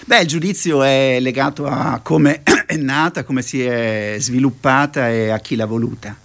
Beh, 0.04 0.22
il 0.22 0.26
giudizio 0.26 0.82
è 0.82 1.18
legato 1.20 1.66
a 1.66 2.00
come 2.02 2.42
è 2.66 2.74
nata, 2.74 3.22
come 3.22 3.40
si 3.40 3.62
è 3.62 4.16
sviluppata 4.18 5.10
e 5.10 5.28
a 5.28 5.38
chi 5.38 5.54
l'ha 5.54 5.66
voluta. 5.66 6.18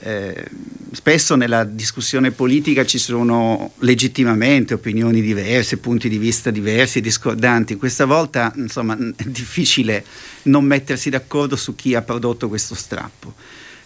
Eh, 0.00 0.44
spesso 0.92 1.34
nella 1.34 1.64
discussione 1.64 2.30
politica 2.30 2.84
ci 2.84 2.98
sono 2.98 3.72
legittimamente 3.78 4.74
opinioni 4.74 5.20
diverse, 5.20 5.78
punti 5.78 6.08
di 6.08 6.18
vista 6.18 6.50
diversi, 6.50 7.00
discordanti. 7.00 7.76
Questa 7.76 8.04
volta 8.04 8.52
insomma, 8.56 8.96
è 9.16 9.24
difficile 9.24 10.04
non 10.42 10.64
mettersi 10.64 11.10
d'accordo 11.10 11.56
su 11.56 11.74
chi 11.74 11.94
ha 11.94 12.02
prodotto 12.02 12.48
questo 12.48 12.74
strappo. 12.74 13.34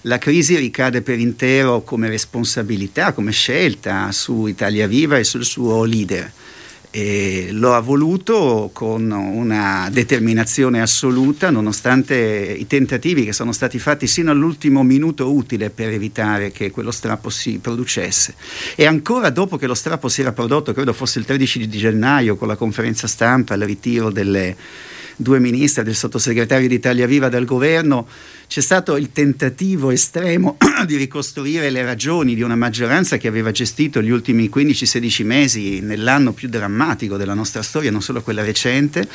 La 0.02 0.18
crisi 0.18 0.56
ricade 0.56 1.02
per 1.02 1.18
intero 1.18 1.82
come 1.82 2.08
responsabilità, 2.08 3.12
come 3.12 3.32
scelta 3.32 4.10
su 4.12 4.46
Italia 4.46 4.86
Viva 4.86 5.18
e 5.18 5.24
sul 5.24 5.44
suo 5.44 5.84
leader 5.84 6.32
e 6.90 7.48
lo 7.52 7.74
ha 7.74 7.80
voluto 7.80 8.70
con 8.72 9.10
una 9.10 9.88
determinazione 9.92 10.80
assoluta 10.80 11.50
nonostante 11.50 12.16
i 12.58 12.66
tentativi 12.66 13.24
che 13.24 13.32
sono 13.32 13.52
stati 13.52 13.78
fatti 13.78 14.06
sino 14.06 14.30
all'ultimo 14.30 14.82
minuto 14.82 15.32
utile 15.32 15.70
per 15.70 15.90
evitare 15.90 16.50
che 16.50 16.70
quello 16.70 16.90
strappo 16.90 17.30
si 17.30 17.58
producesse. 17.58 18.34
E 18.74 18.86
ancora 18.86 19.30
dopo 19.30 19.56
che 19.56 19.66
lo 19.66 19.74
strappo 19.74 20.08
si 20.08 20.22
era 20.22 20.32
prodotto 20.32 20.72
credo 20.72 20.92
fosse 20.92 21.18
il 21.18 21.24
13 21.24 21.68
di 21.68 21.78
gennaio 21.78 22.36
con 22.36 22.48
la 22.48 22.56
conferenza 22.56 23.06
stampa 23.06 23.54
il 23.54 23.64
ritiro 23.64 24.10
delle 24.10 24.56
due 25.20 25.40
ministri 25.40 25.82
del 25.82 25.96
sottosegretario 25.96 26.68
di 26.68 26.74
Italia 26.74 27.06
Viva 27.06 27.28
dal 27.28 27.44
governo 27.44 28.06
c'è 28.46 28.60
stato 28.60 28.96
il 28.96 29.10
tentativo 29.10 29.90
estremo 29.90 30.56
di 30.86 30.96
ricostruire 30.96 31.70
le 31.70 31.82
ragioni 31.82 32.36
di 32.36 32.42
una 32.42 32.54
maggioranza 32.54 33.16
che 33.16 33.26
aveva 33.26 33.50
gestito 33.50 34.00
gli 34.00 34.10
ultimi 34.10 34.48
15-16 34.48 35.24
mesi 35.24 35.80
nell'anno 35.80 36.32
più 36.32 36.48
drammatico 36.48 37.16
della 37.16 37.34
nostra 37.34 37.62
storia, 37.62 37.90
non 37.90 38.00
solo 38.00 38.22
quella 38.22 38.44
recente. 38.44 39.06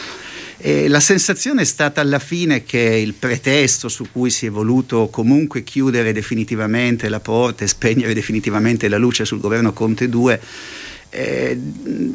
E 0.58 0.88
la 0.88 1.00
sensazione 1.00 1.62
è 1.62 1.66
stata 1.66 2.00
alla 2.00 2.20
fine 2.20 2.64
che 2.64 2.80
il 2.80 3.14
pretesto 3.14 3.90
su 3.90 4.06
cui 4.12 4.30
si 4.30 4.46
è 4.46 4.50
voluto 4.52 5.08
comunque 5.08 5.64
chiudere 5.64 6.14
definitivamente 6.14 7.10
la 7.10 7.20
porta 7.20 7.64
e 7.64 7.68
spegnere 7.68 8.14
definitivamente 8.14 8.88
la 8.88 8.98
luce 8.98 9.26
sul 9.26 9.40
governo 9.40 9.74
Conte 9.74 10.10
2 10.10 10.42
eh, 11.14 11.60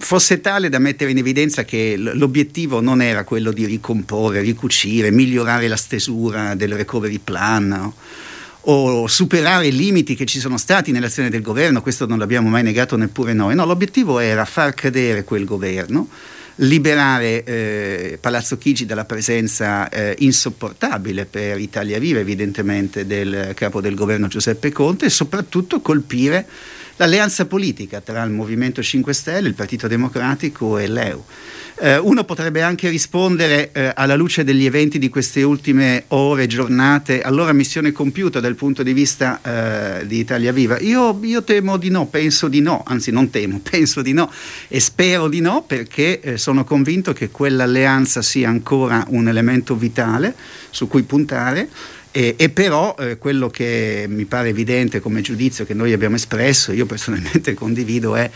fosse 0.01 0.41
tale 0.41 0.69
da 0.69 0.81
mettere 0.81 1.13
in 1.13 1.19
evidenza 1.19 1.65
che 1.65 1.95
l'obiettivo 1.97 2.81
non 2.81 3.01
era 3.01 3.23
quello 3.23 3.53
di 3.53 3.65
ricomporre, 3.65 4.41
ricucire, 4.41 5.13
migliorare 5.13 5.69
la 5.69 5.77
stesura 5.77 6.55
del 6.55 6.75
recovery 6.75 7.19
plan. 7.19 7.67
No? 7.69 7.95
o 8.71 9.07
superare 9.07 9.69
i 9.69 9.73
limiti 9.75 10.15
che 10.15 10.27
ci 10.27 10.41
sono 10.41 10.59
stati 10.59 10.93
nell'azione 10.93 11.31
del 11.31 11.41
governo, 11.41 11.81
questo 11.81 12.05
non 12.05 12.19
l'abbiamo 12.19 12.51
mai 12.51 12.63
negato 12.63 12.97
neppure 12.97 13.33
noi, 13.33 13.55
no, 13.55 13.65
l'obiettivo 13.65 14.19
era 14.19 14.45
far 14.45 14.75
cadere 14.75 15.25
quel 15.25 15.47
governo, 15.47 16.09
liberare 16.57 17.45
eh, 17.45 18.19
Palazzo 18.21 18.59
Chigi 18.59 18.85
dalla 18.85 19.07
presenza 19.07 19.89
eh, 19.89 20.17
insopportabile 20.19 21.25
per 21.25 21.59
Italia 21.59 21.99
Viva 21.99 22.19
evidentemente 22.19 23.07
del 23.07 23.53
capo 23.55 23.81
del 23.81 23.95
governo 23.95 24.27
Giuseppe 24.27 24.71
Conte 24.71 25.07
e 25.07 25.11
soprattutto 25.11 25.81
colpire 25.81 26.47
l'alleanza 26.99 27.47
politica 27.47 28.01
tra 28.01 28.23
il 28.23 28.31
Movimento 28.31 28.83
5 28.83 29.13
Stelle, 29.13 29.49
il 29.49 29.55
Partito 29.55 29.89
Democratico 29.89 30.79
e 30.79 30.87
l'EU. 30.87 31.25
Eh, 31.81 31.97
uno 31.97 32.25
potrebbe 32.25 32.61
anche 32.61 32.89
rispondere 32.89 33.71
eh, 33.71 33.93
alla 33.95 34.17
luce 34.17 34.43
degli 34.43 34.65
eventi 34.65 34.99
di 34.99 35.09
queste 35.09 35.45
ultime 35.45 36.05
ore, 36.09 36.49
giornate, 36.49 37.23
allora 37.23 37.53
missione 37.53 37.93
compiuta 37.93 38.41
dal 38.41 38.57
punto 38.57 38.83
di 38.83 38.93
vista 38.93 39.41
eh, 40.01 40.07
di 40.07 40.19
Italia 40.19 40.51
Viva. 40.51 40.81
Io, 40.81 41.17
io, 41.23 41.45
temo 41.45 41.77
di 41.77 41.89
no, 41.89 42.07
penso 42.07 42.49
di 42.49 42.61
no, 42.61 42.83
anzi 42.85 43.13
non 43.13 43.31
temo, 43.31 43.61
penso 43.71 44.03
di 44.03 44.13
no 44.13 44.29
e 44.67 44.81
spero 44.81 45.29
di 45.29 45.41
no 45.41 45.63
perché 45.65 46.19
eh, 46.21 46.37
sono 46.37 46.65
convinto 46.65 47.13
che 47.13 47.31
quell'alleanza 47.31 48.23
sia 48.23 48.49
ancora 48.49 49.05
un 49.11 49.29
elemento 49.29 49.77
vitale 49.77 50.35
su 50.71 50.89
cui 50.89 51.05
puntare 51.05 51.69
e, 52.19 52.35
e 52.37 52.49
però 52.49 52.97
eh, 52.99 53.17
quello 53.17 53.49
che 53.49 54.07
mi 54.09 54.25
pare 54.25 54.49
evidente 54.49 54.99
come 54.99 55.21
giudizio 55.21 55.65
che 55.65 55.73
noi 55.73 55.93
abbiamo 55.93 56.17
espresso, 56.17 56.73
io 56.73 56.85
personalmente 56.85 57.55
condivido, 57.55 58.17
è 58.17 58.29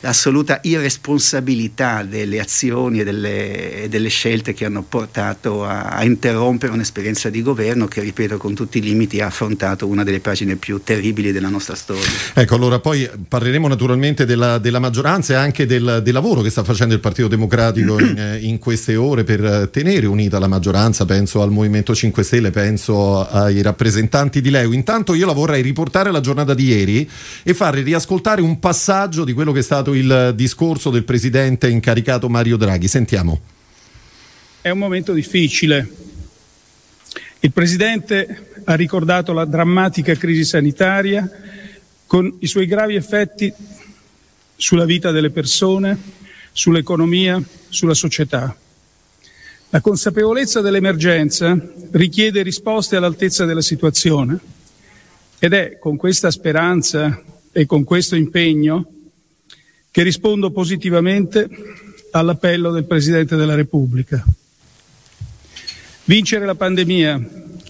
l'assoluta 0.00 0.60
irresponsabilità 0.62 2.02
delle 2.02 2.38
azioni 2.38 3.00
e 3.00 3.04
delle, 3.04 3.82
e 3.82 3.88
delle, 3.88 4.08
scelte 4.08 4.54
che 4.54 4.64
hanno 4.64 4.82
portato 4.82 5.64
a, 5.64 5.82
a, 5.82 6.04
interrompere 6.04 6.72
un'esperienza 6.72 7.28
di 7.30 7.42
governo 7.42 7.86
che, 7.86 8.00
ripeto, 8.00 8.36
con 8.36 8.54
tutti 8.54 8.78
i 8.78 8.80
limiti 8.80 9.20
ha 9.20 9.26
affrontato 9.26 9.86
una 9.86 10.04
delle 10.04 10.20
pagine 10.20 10.56
più 10.56 10.80
terribili 10.82 11.32
della 11.32 11.48
nostra 11.48 11.74
storia. 11.74 12.04
Ecco, 12.34 12.54
allora 12.54 12.78
poi 12.78 13.08
parleremo 13.28 13.66
naturalmente 13.66 14.24
della, 14.24 14.58
della 14.58 14.78
maggioranza 14.78 15.32
e 15.34 15.36
anche 15.36 15.66
del, 15.66 16.00
del, 16.02 16.12
lavoro 16.12 16.40
che 16.42 16.50
sta 16.50 16.62
facendo 16.62 16.94
il 16.94 17.00
Partito 17.00 17.28
Democratico 17.28 17.98
in, 17.98 18.38
in, 18.42 18.58
queste 18.58 18.96
ore 18.96 19.24
per 19.24 19.68
tenere 19.72 20.06
unita 20.06 20.38
la 20.38 20.48
maggioranza, 20.48 21.04
penso 21.04 21.42
al 21.42 21.50
Movimento 21.50 21.94
5 21.94 22.22
Stelle, 22.22 22.50
penso 22.50 23.28
ai 23.28 23.62
rappresentanti 23.62 24.40
di 24.40 24.50
Leo. 24.50 24.72
Intanto 24.72 25.14
io 25.14 25.26
la 25.26 25.32
vorrei 25.32 25.62
riportare 25.62 26.10
la 26.10 26.20
giornata 26.20 26.54
di 26.54 26.66
ieri 26.66 27.08
e 27.42 27.54
farvi 27.54 27.82
riascoltare 27.82 28.40
un 28.40 28.58
passaggio 28.58 29.24
di 29.24 29.32
quello 29.32 29.52
che 29.52 29.60
è 29.60 29.62
stato 29.62 29.87
il 29.92 30.32
discorso 30.34 30.90
del 30.90 31.04
presidente 31.04 31.68
incaricato 31.68 32.28
Mario 32.28 32.56
Draghi. 32.56 32.88
Sentiamo. 32.88 33.40
È 34.60 34.70
un 34.70 34.78
momento 34.78 35.12
difficile. 35.12 35.88
Il 37.40 37.52
presidente 37.52 38.50
ha 38.64 38.74
ricordato 38.74 39.32
la 39.32 39.44
drammatica 39.44 40.14
crisi 40.14 40.44
sanitaria 40.44 41.30
con 42.06 42.36
i 42.40 42.46
suoi 42.46 42.66
gravi 42.66 42.96
effetti 42.96 43.52
sulla 44.56 44.84
vita 44.84 45.10
delle 45.10 45.30
persone, 45.30 45.96
sull'economia, 46.52 47.40
sulla 47.68 47.94
società. 47.94 48.56
La 49.70 49.80
consapevolezza 49.80 50.60
dell'emergenza 50.60 51.56
richiede 51.92 52.42
risposte 52.42 52.96
all'altezza 52.96 53.44
della 53.44 53.60
situazione 53.60 54.38
ed 55.38 55.52
è 55.52 55.78
con 55.78 55.96
questa 55.96 56.30
speranza 56.30 57.22
e 57.52 57.66
con 57.66 57.84
questo 57.84 58.16
impegno 58.16 58.97
che 59.98 60.04
rispondo 60.04 60.52
positivamente 60.52 61.48
all'appello 62.12 62.70
del 62.70 62.84
Presidente 62.84 63.34
della 63.34 63.56
Repubblica. 63.56 64.24
Vincere 66.04 66.46
la 66.46 66.54
pandemia, 66.54 67.20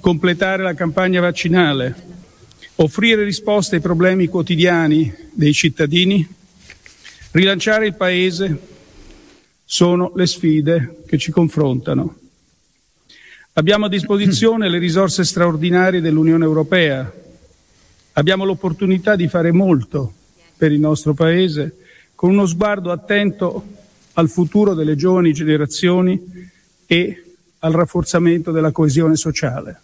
completare 0.02 0.62
la 0.62 0.74
campagna 0.74 1.22
vaccinale, 1.22 1.94
offrire 2.74 3.24
risposte 3.24 3.76
ai 3.76 3.80
problemi 3.80 4.26
quotidiani 4.26 5.10
dei 5.32 5.54
cittadini, 5.54 6.28
rilanciare 7.30 7.86
il 7.86 7.94
Paese 7.94 8.60
sono 9.64 10.12
le 10.14 10.26
sfide 10.26 11.04
che 11.06 11.16
ci 11.16 11.30
confrontano. 11.30 12.18
Abbiamo 13.54 13.86
a 13.86 13.88
disposizione 13.88 14.68
le 14.68 14.78
risorse 14.78 15.24
straordinarie 15.24 16.02
dell'Unione 16.02 16.44
Europea, 16.44 17.10
abbiamo 18.12 18.44
l'opportunità 18.44 19.16
di 19.16 19.28
fare 19.28 19.50
molto 19.50 20.12
per 20.58 20.72
il 20.72 20.78
nostro 20.78 21.14
Paese 21.14 21.84
con 22.18 22.30
uno 22.30 22.46
sguardo 22.46 22.90
attento 22.90 23.64
al 24.14 24.28
futuro 24.28 24.74
delle 24.74 24.96
giovani 24.96 25.32
generazioni 25.32 26.50
e 26.84 27.24
al 27.60 27.72
rafforzamento 27.72 28.50
della 28.50 28.72
coesione 28.72 29.14
sociale. 29.14 29.80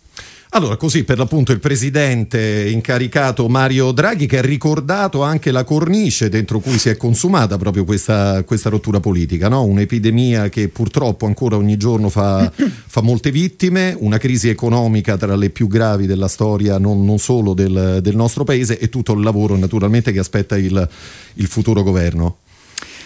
Allora, 0.57 0.77
così 0.77 1.03
per 1.03 1.19
l'appunto 1.19 1.51
il 1.51 1.59
presidente 1.59 2.69
incaricato 2.71 3.49
Mario 3.49 3.91
Draghi 3.91 4.27
che 4.27 4.39
ha 4.39 4.41
ricordato 4.41 5.25
anche 5.25 5.51
la 5.51 5.65
cornice 5.65 6.29
dentro 6.29 6.61
cui 6.61 6.79
si 6.79 6.89
è 6.89 6.97
consumata 6.97 7.59
proprio 7.59 7.83
questa, 7.83 8.41
questa 8.45 8.69
rottura 8.69 9.01
politica, 9.01 9.49
no? 9.49 9.65
un'epidemia 9.65 10.49
che 10.51 10.69
purtroppo 10.69 11.27
ancora 11.27 11.57
ogni 11.57 11.77
giorno 11.77 12.09
fa, 12.09 12.53
fa, 12.55 13.03
molte 13.03 13.33
vittime, 13.33 13.97
una 13.99 14.19
crisi 14.19 14.49
economica 14.49 15.17
tra 15.17 15.35
le 15.35 15.51
più 15.51 15.67
gravi 15.67 16.07
della 16.07 16.29
storia 16.29 16.79
non, 16.79 17.05
non 17.05 17.19
solo 17.19 17.53
del, 17.53 17.99
del, 18.01 18.15
nostro 18.15 18.45
paese 18.45 18.79
e 18.79 18.89
tutto 18.89 19.13
il 19.15 19.25
lavoro 19.25 19.57
naturalmente 19.57 20.13
che 20.13 20.21
aspetta 20.21 20.57
il, 20.57 20.89
il 21.35 21.47
futuro 21.49 21.83
governo 21.83 22.37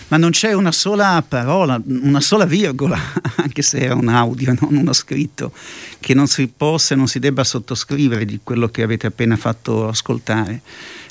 ma 0.08 0.16
non 0.16 0.30
c'è 0.30 0.52
una 0.52 0.72
sola 0.72 1.22
parola, 1.26 1.80
una 1.86 2.20
sola 2.20 2.44
virgola, 2.44 2.98
anche 3.36 3.62
se 3.62 3.80
è 3.80 3.90
un 3.90 4.08
audio, 4.08 4.54
non 4.60 4.76
uno 4.76 4.92
scritto, 4.92 5.52
che 6.00 6.14
non 6.14 6.26
si 6.26 6.48
possa 6.48 6.94
e 6.94 6.96
non 6.96 7.08
si 7.08 7.18
debba 7.18 7.44
sottoscrivere 7.44 8.24
di 8.24 8.40
quello 8.42 8.68
che 8.68 8.82
avete 8.82 9.06
appena 9.06 9.36
fatto 9.36 9.88
ascoltare. 9.88 10.62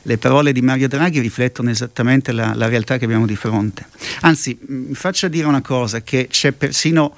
Le 0.04 0.18
parole 0.18 0.52
di 0.52 0.62
Mario 0.62 0.88
Draghi 0.88 1.20
riflettono 1.20 1.70
esattamente 1.70 2.32
la, 2.32 2.54
la 2.56 2.68
realtà 2.68 2.98
che 2.98 3.06
abbiamo 3.06 3.26
di 3.26 3.36
fronte. 3.36 3.88
Anzi, 4.22 4.58
mi 4.68 4.96
faccia 4.96 5.28
dire 5.28 5.48
una 5.48 5.62
cosa, 5.62 6.02
che 6.02 6.28
c'è 6.30 6.52
persino 6.54 7.16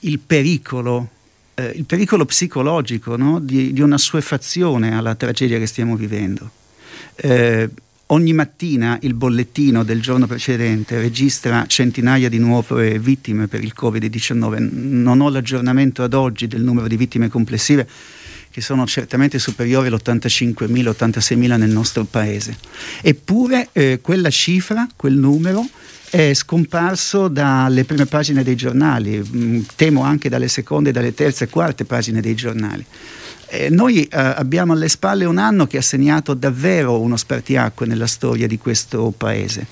il 0.00 0.18
pericolo 0.18 1.08
eh, 1.54 1.72
il 1.76 1.84
pericolo 1.84 2.24
psicologico 2.24 3.16
no? 3.16 3.38
di, 3.38 3.72
di, 3.72 3.80
una 3.80 3.96
suefazione 3.96 4.96
alla 4.96 5.14
tragedia 5.14 5.58
che 5.58 5.66
stiamo 5.66 5.94
vivendo. 5.94 6.50
Eh, 7.14 7.70
Ogni 8.08 8.34
mattina 8.34 8.98
il 9.00 9.14
bollettino 9.14 9.82
del 9.82 10.02
giorno 10.02 10.26
precedente 10.26 11.00
registra 11.00 11.64
centinaia 11.66 12.28
di 12.28 12.38
nuove 12.38 12.98
vittime 12.98 13.46
per 13.46 13.64
il 13.64 13.72
Covid-19. 13.74 14.68
Non 14.70 15.22
ho 15.22 15.30
l'aggiornamento 15.30 16.02
ad 16.02 16.12
oggi 16.12 16.46
del 16.46 16.62
numero 16.62 16.86
di 16.86 16.98
vittime 16.98 17.28
complessive 17.28 17.88
che 18.50 18.60
sono 18.60 18.86
certamente 18.86 19.38
superiori 19.38 19.88
all'85.000, 19.88 20.68
86.000 20.68 21.56
nel 21.56 21.70
nostro 21.70 22.04
paese. 22.04 22.56
Eppure 23.00 23.70
eh, 23.72 23.98
quella 24.02 24.30
cifra, 24.30 24.86
quel 24.94 25.14
numero, 25.14 25.66
è 26.10 26.32
scomparso 26.34 27.26
dalle 27.26 27.84
prime 27.84 28.06
pagine 28.06 28.44
dei 28.44 28.54
giornali, 28.54 29.20
mm, 29.20 29.62
temo 29.74 30.02
anche 30.02 30.28
dalle 30.28 30.46
seconde, 30.46 30.92
dalle 30.92 31.14
terze 31.14 31.44
e 31.44 31.48
quarte 31.48 31.84
pagine 31.84 32.20
dei 32.20 32.34
giornali. 32.34 32.84
Eh, 33.48 33.70
noi 33.70 34.04
eh, 34.04 34.08
abbiamo 34.16 34.72
alle 34.72 34.88
spalle 34.88 35.24
un 35.24 35.38
anno 35.38 35.66
che 35.66 35.78
ha 35.78 35.82
segnato 35.82 36.34
davvero 36.34 37.00
uno 37.00 37.16
spartiacque 37.16 37.86
nella 37.86 38.06
storia 38.06 38.46
di 38.46 38.58
questo 38.58 39.12
paese, 39.16 39.66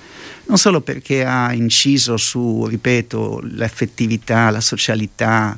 non 0.46 0.58
solo 0.58 0.80
perché 0.80 1.24
ha 1.24 1.52
inciso 1.52 2.16
su, 2.16 2.66
ripeto, 2.66 3.40
l'affettività, 3.54 4.50
la 4.50 4.60
socialità, 4.60 5.56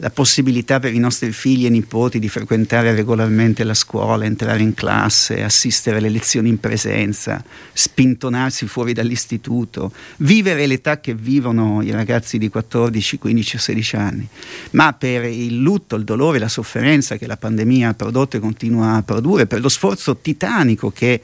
la 0.00 0.10
possibilità 0.10 0.80
per 0.80 0.94
i 0.94 0.98
nostri 0.98 1.30
figli 1.30 1.66
e 1.66 1.68
nipoti 1.68 2.18
di 2.18 2.28
frequentare 2.28 2.94
regolarmente 2.94 3.64
la 3.64 3.74
scuola, 3.74 4.24
entrare 4.24 4.62
in 4.62 4.72
classe, 4.72 5.42
assistere 5.42 5.98
alle 5.98 6.08
lezioni 6.08 6.48
in 6.48 6.58
presenza, 6.58 7.44
spintonarsi 7.72 8.66
fuori 8.66 8.94
dall'istituto, 8.94 9.92
vivere 10.18 10.66
l'età 10.66 11.00
che 11.00 11.14
vivono 11.14 11.82
i 11.82 11.90
ragazzi 11.90 12.38
di 12.38 12.48
14, 12.48 13.18
15 13.18 13.56
o 13.56 13.58
16 13.58 13.96
anni, 13.96 14.28
ma 14.70 14.94
per 14.94 15.24
il 15.24 15.58
lutto, 15.58 15.96
il 15.96 16.04
dolore, 16.04 16.38
la 16.38 16.48
sofferenza 16.48 17.16
che 17.16 17.26
la 17.26 17.36
pandemia 17.36 17.90
ha 17.90 17.94
prodotto 17.94 18.38
e 18.38 18.40
continua 18.40 18.94
a 18.94 19.02
produrre, 19.02 19.46
per 19.46 19.60
lo 19.60 19.68
sforzo 19.68 20.16
titanico 20.16 20.90
che 20.90 21.20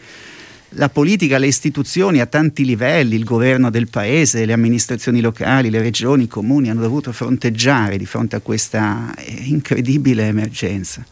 la 0.70 0.88
politica, 0.88 1.38
le 1.38 1.46
istituzioni 1.46 2.20
a 2.20 2.26
tanti 2.26 2.64
livelli, 2.64 3.14
il 3.14 3.24
governo 3.24 3.70
del 3.70 3.88
paese, 3.88 4.44
le 4.44 4.52
amministrazioni 4.52 5.20
locali, 5.20 5.70
le 5.70 5.80
regioni, 5.80 6.24
i 6.24 6.28
comuni 6.28 6.68
hanno 6.68 6.80
dovuto 6.80 7.12
fronteggiare 7.12 7.96
di 7.96 8.04
fronte 8.04 8.36
a 8.36 8.40
questa 8.40 9.14
eh, 9.16 9.42
incredibile 9.44 10.26
emergenza. 10.26 11.04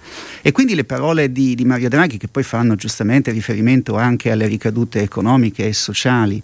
E 0.43 0.53
quindi 0.53 0.75
le 0.75 0.85
parole 0.85 1.31
di, 1.31 1.55
di 1.55 1.65
Mario 1.65 1.89
Draghi, 1.89 2.19
che 2.19 2.29
poi 2.29 2.43
fanno 2.43 2.75
giustamente 2.75 3.31
riferimento 3.31 3.97
anche 3.97 4.31
alle 4.31 4.47
ricadute 4.47 5.01
economiche 5.01 5.67
e 5.69 5.73
sociali, 5.73 6.43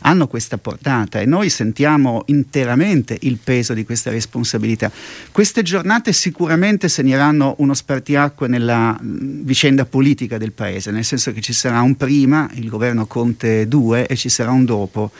hanno 0.00 0.26
questa 0.26 0.58
portata 0.58 1.20
e 1.20 1.26
noi 1.26 1.50
sentiamo 1.50 2.22
interamente 2.26 3.16
il 3.20 3.38
peso 3.42 3.74
di 3.74 3.84
questa 3.84 4.10
responsabilità. 4.10 4.90
Queste 5.32 5.62
giornate 5.62 6.12
sicuramente 6.12 6.88
segneranno 6.88 7.54
uno 7.58 7.74
spartiacque 7.74 8.48
nella 8.48 8.98
vicenda 9.00 9.84
politica 9.84 10.38
del 10.38 10.52
Paese, 10.52 10.90
nel 10.90 11.04
senso 11.04 11.32
che 11.32 11.40
ci 11.40 11.52
sarà 11.52 11.80
un 11.80 11.96
prima, 11.96 12.48
il 12.54 12.68
governo 12.68 13.06
Conte 13.06 13.68
2, 13.68 14.06
e 14.06 14.16
ci 14.16 14.28
sarà 14.28 14.50
un 14.50 14.64
dopo 14.64 15.10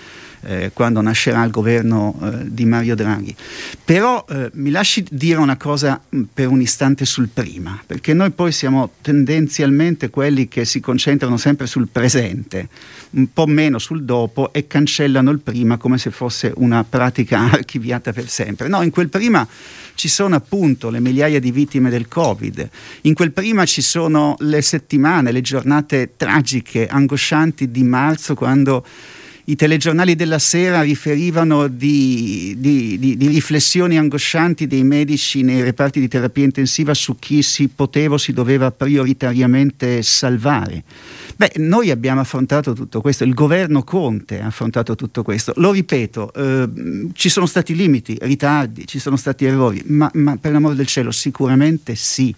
eh, 0.42 0.70
quando 0.72 1.00
nascerà 1.00 1.44
il 1.44 1.50
governo 1.50 2.18
eh, 2.22 2.53
di 2.53 2.64
Mario 2.64 2.94
Draghi. 2.94 3.35
Però 3.85 4.24
eh, 4.29 4.50
mi 4.55 4.70
lasci 4.70 5.05
dire 5.11 5.38
una 5.38 5.57
cosa 5.57 6.00
mh, 6.09 6.16
mm, 6.16 6.22
per 6.33 6.48
un 6.48 6.61
istante 6.61 7.05
sul 7.05 7.29
prima, 7.33 7.81
perché 7.85 8.14
noi 8.14 8.31
poi 8.31 8.53
siamo 8.53 8.90
tendenzialmente 9.00 10.11
quelli 10.11 10.48
che 10.48 10.64
si 10.64 10.81
concentrano 10.81 11.37
sempre 11.37 11.66
sul 11.66 11.88
presente, 11.88 12.68
un 13.11 13.33
po' 13.33 13.46
meno 13.46 13.79
sul 13.79 14.05
dopo 14.05 14.53
e 14.53 14.66
cancellano 14.66 15.31
il 15.31 15.40
prima 15.40 15.76
come 15.76 15.98
se 15.98 16.11
fosse 16.11 16.53
una 16.57 16.85
pratica 16.85 17.38
archiviata 17.50 18.12
per 18.12 18.29
sempre. 18.29 18.68
No, 18.68 18.83
in 18.83 18.90
quel 18.90 19.09
prima 19.09 19.46
ci 19.94 20.09
sono 20.09 20.35
appunto 20.35 20.88
le 20.88 21.00
migliaia 21.00 21.40
di 21.40 21.50
vittime 21.50 21.90
del 21.90 22.09
Covid, 22.09 22.68
in 23.03 23.14
quel 23.14 23.33
prima 23.33 23.66
ci 23.66 23.83
sono 23.83 24.37
le 24.40 24.62
settimane, 24.62 25.33
le 25.33 25.40
giornate 25.42 26.12
tragiche, 26.16 26.87
angoscianti 26.87 27.70
di 27.70 27.83
marzo 27.83 28.35
quando 28.35 28.85
i 29.50 29.56
telegiornali 29.56 30.14
della 30.14 30.38
sera 30.38 30.80
riferivano 30.80 31.66
di, 31.66 32.54
di, 32.56 32.98
di, 33.00 33.16
di, 33.16 33.26
riflessioni 33.26 33.98
angoscianti 33.98 34.68
dei 34.68 34.84
medici 34.84 35.42
nei 35.42 35.60
reparti 35.62 35.98
di 35.98 36.06
terapia 36.06 36.44
intensiva 36.44 36.94
su 36.94 37.18
chi 37.18 37.42
si 37.42 37.66
poteva 37.66 38.14
o 38.14 38.18
si 38.18 38.32
doveva 38.32 38.70
prioritariamente 38.70 40.02
salvare. 40.02 40.84
Beh, 41.41 41.53
noi 41.57 41.91
abbiamo 41.91 42.20
affrontato 42.20 42.74
tutto 42.74 43.01
questo, 43.01 43.24
il 43.24 43.32
governo 43.32 43.82
Conte 43.82 44.43
ha 44.43 44.49
affrontato 44.49 44.95
tutto 44.95 45.22
questo. 45.22 45.55
Lo 45.57 45.72
ripeto, 45.72 46.34
eh, 46.34 46.68
ci 47.14 47.30
sono 47.30 47.47
stati 47.47 47.74
limiti, 47.74 48.14
ritardi, 48.20 48.86
ci 48.86 48.99
sono 48.99 49.16
stati 49.16 49.47
errori, 49.47 49.82
ma, 49.86 50.11
ma 50.16 50.36
per 50.36 50.53
l'amore 50.53 50.74
del 50.74 50.86
cielo 50.86 51.11
sicuramente 51.11 51.95
sì. 51.95 52.34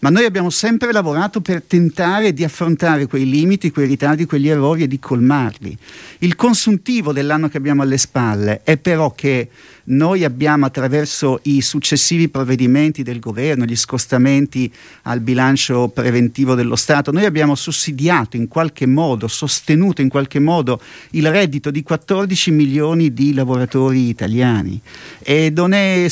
Ma 0.00 0.10
noi 0.10 0.24
abbiamo 0.24 0.50
sempre 0.50 0.90
lavorato 0.90 1.40
per 1.40 1.62
tentare 1.62 2.32
di 2.32 2.42
affrontare 2.42 3.06
quei 3.06 3.30
limiti, 3.30 3.70
quei 3.70 3.86
ritardi, 3.86 4.26
quegli 4.26 4.48
errori 4.48 4.82
e 4.82 4.88
di 4.88 4.98
colmarli. 4.98 5.78
Il 6.18 6.34
consuntivo 6.34 7.12
dell'anno 7.12 7.48
che 7.48 7.56
abbiamo 7.56 7.82
alle 7.82 7.98
spalle 7.98 8.62
è 8.64 8.76
però 8.78 9.12
che 9.12 9.48
noi 9.90 10.24
abbiamo 10.24 10.66
attraverso 10.66 11.40
i 11.44 11.60
successivi 11.60 12.28
provvedimenti 12.28 13.02
del 13.02 13.18
governo, 13.18 13.64
gli 13.64 13.76
scostamenti 13.76 14.72
al 15.02 15.20
bilancio 15.20 15.88
preventivo 15.88 16.54
dello 16.54 16.76
Stato, 16.76 17.12
noi 17.12 17.24
abbiamo 17.24 17.54
sussidiato 17.54 18.36
in 18.36 18.48
qualche 18.48 18.86
modo, 18.86 19.28
sostenuto 19.28 20.00
in 20.00 20.08
qualche 20.08 20.38
modo 20.38 20.80
il 21.10 21.30
reddito 21.30 21.70
di 21.70 21.82
14 21.82 22.50
milioni 22.50 23.12
di 23.12 23.34
lavoratori 23.34 24.08
italiani. 24.08 24.80
E 25.20 25.52
non 25.54 25.72
è 25.72 26.06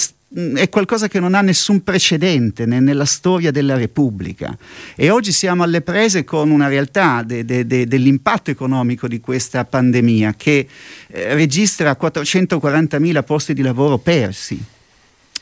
è 0.54 0.68
qualcosa 0.68 1.08
che 1.08 1.20
non 1.20 1.34
ha 1.34 1.40
nessun 1.40 1.82
precedente 1.82 2.66
né 2.66 2.80
nella 2.80 3.06
storia 3.06 3.50
della 3.50 3.76
Repubblica. 3.76 4.56
E 4.94 5.08
oggi 5.08 5.32
siamo 5.32 5.62
alle 5.62 5.80
prese 5.80 6.24
con 6.24 6.50
una 6.50 6.68
realtà 6.68 7.22
de, 7.22 7.44
de, 7.44 7.66
de, 7.66 7.86
dell'impatto 7.86 8.50
economico 8.50 9.08
di 9.08 9.20
questa 9.20 9.64
pandemia 9.64 10.34
che 10.36 10.68
eh, 11.08 11.34
registra 11.34 11.96
440.000 11.98 13.24
posti 13.24 13.54
di 13.54 13.62
lavoro 13.62 13.96
persi 13.96 14.62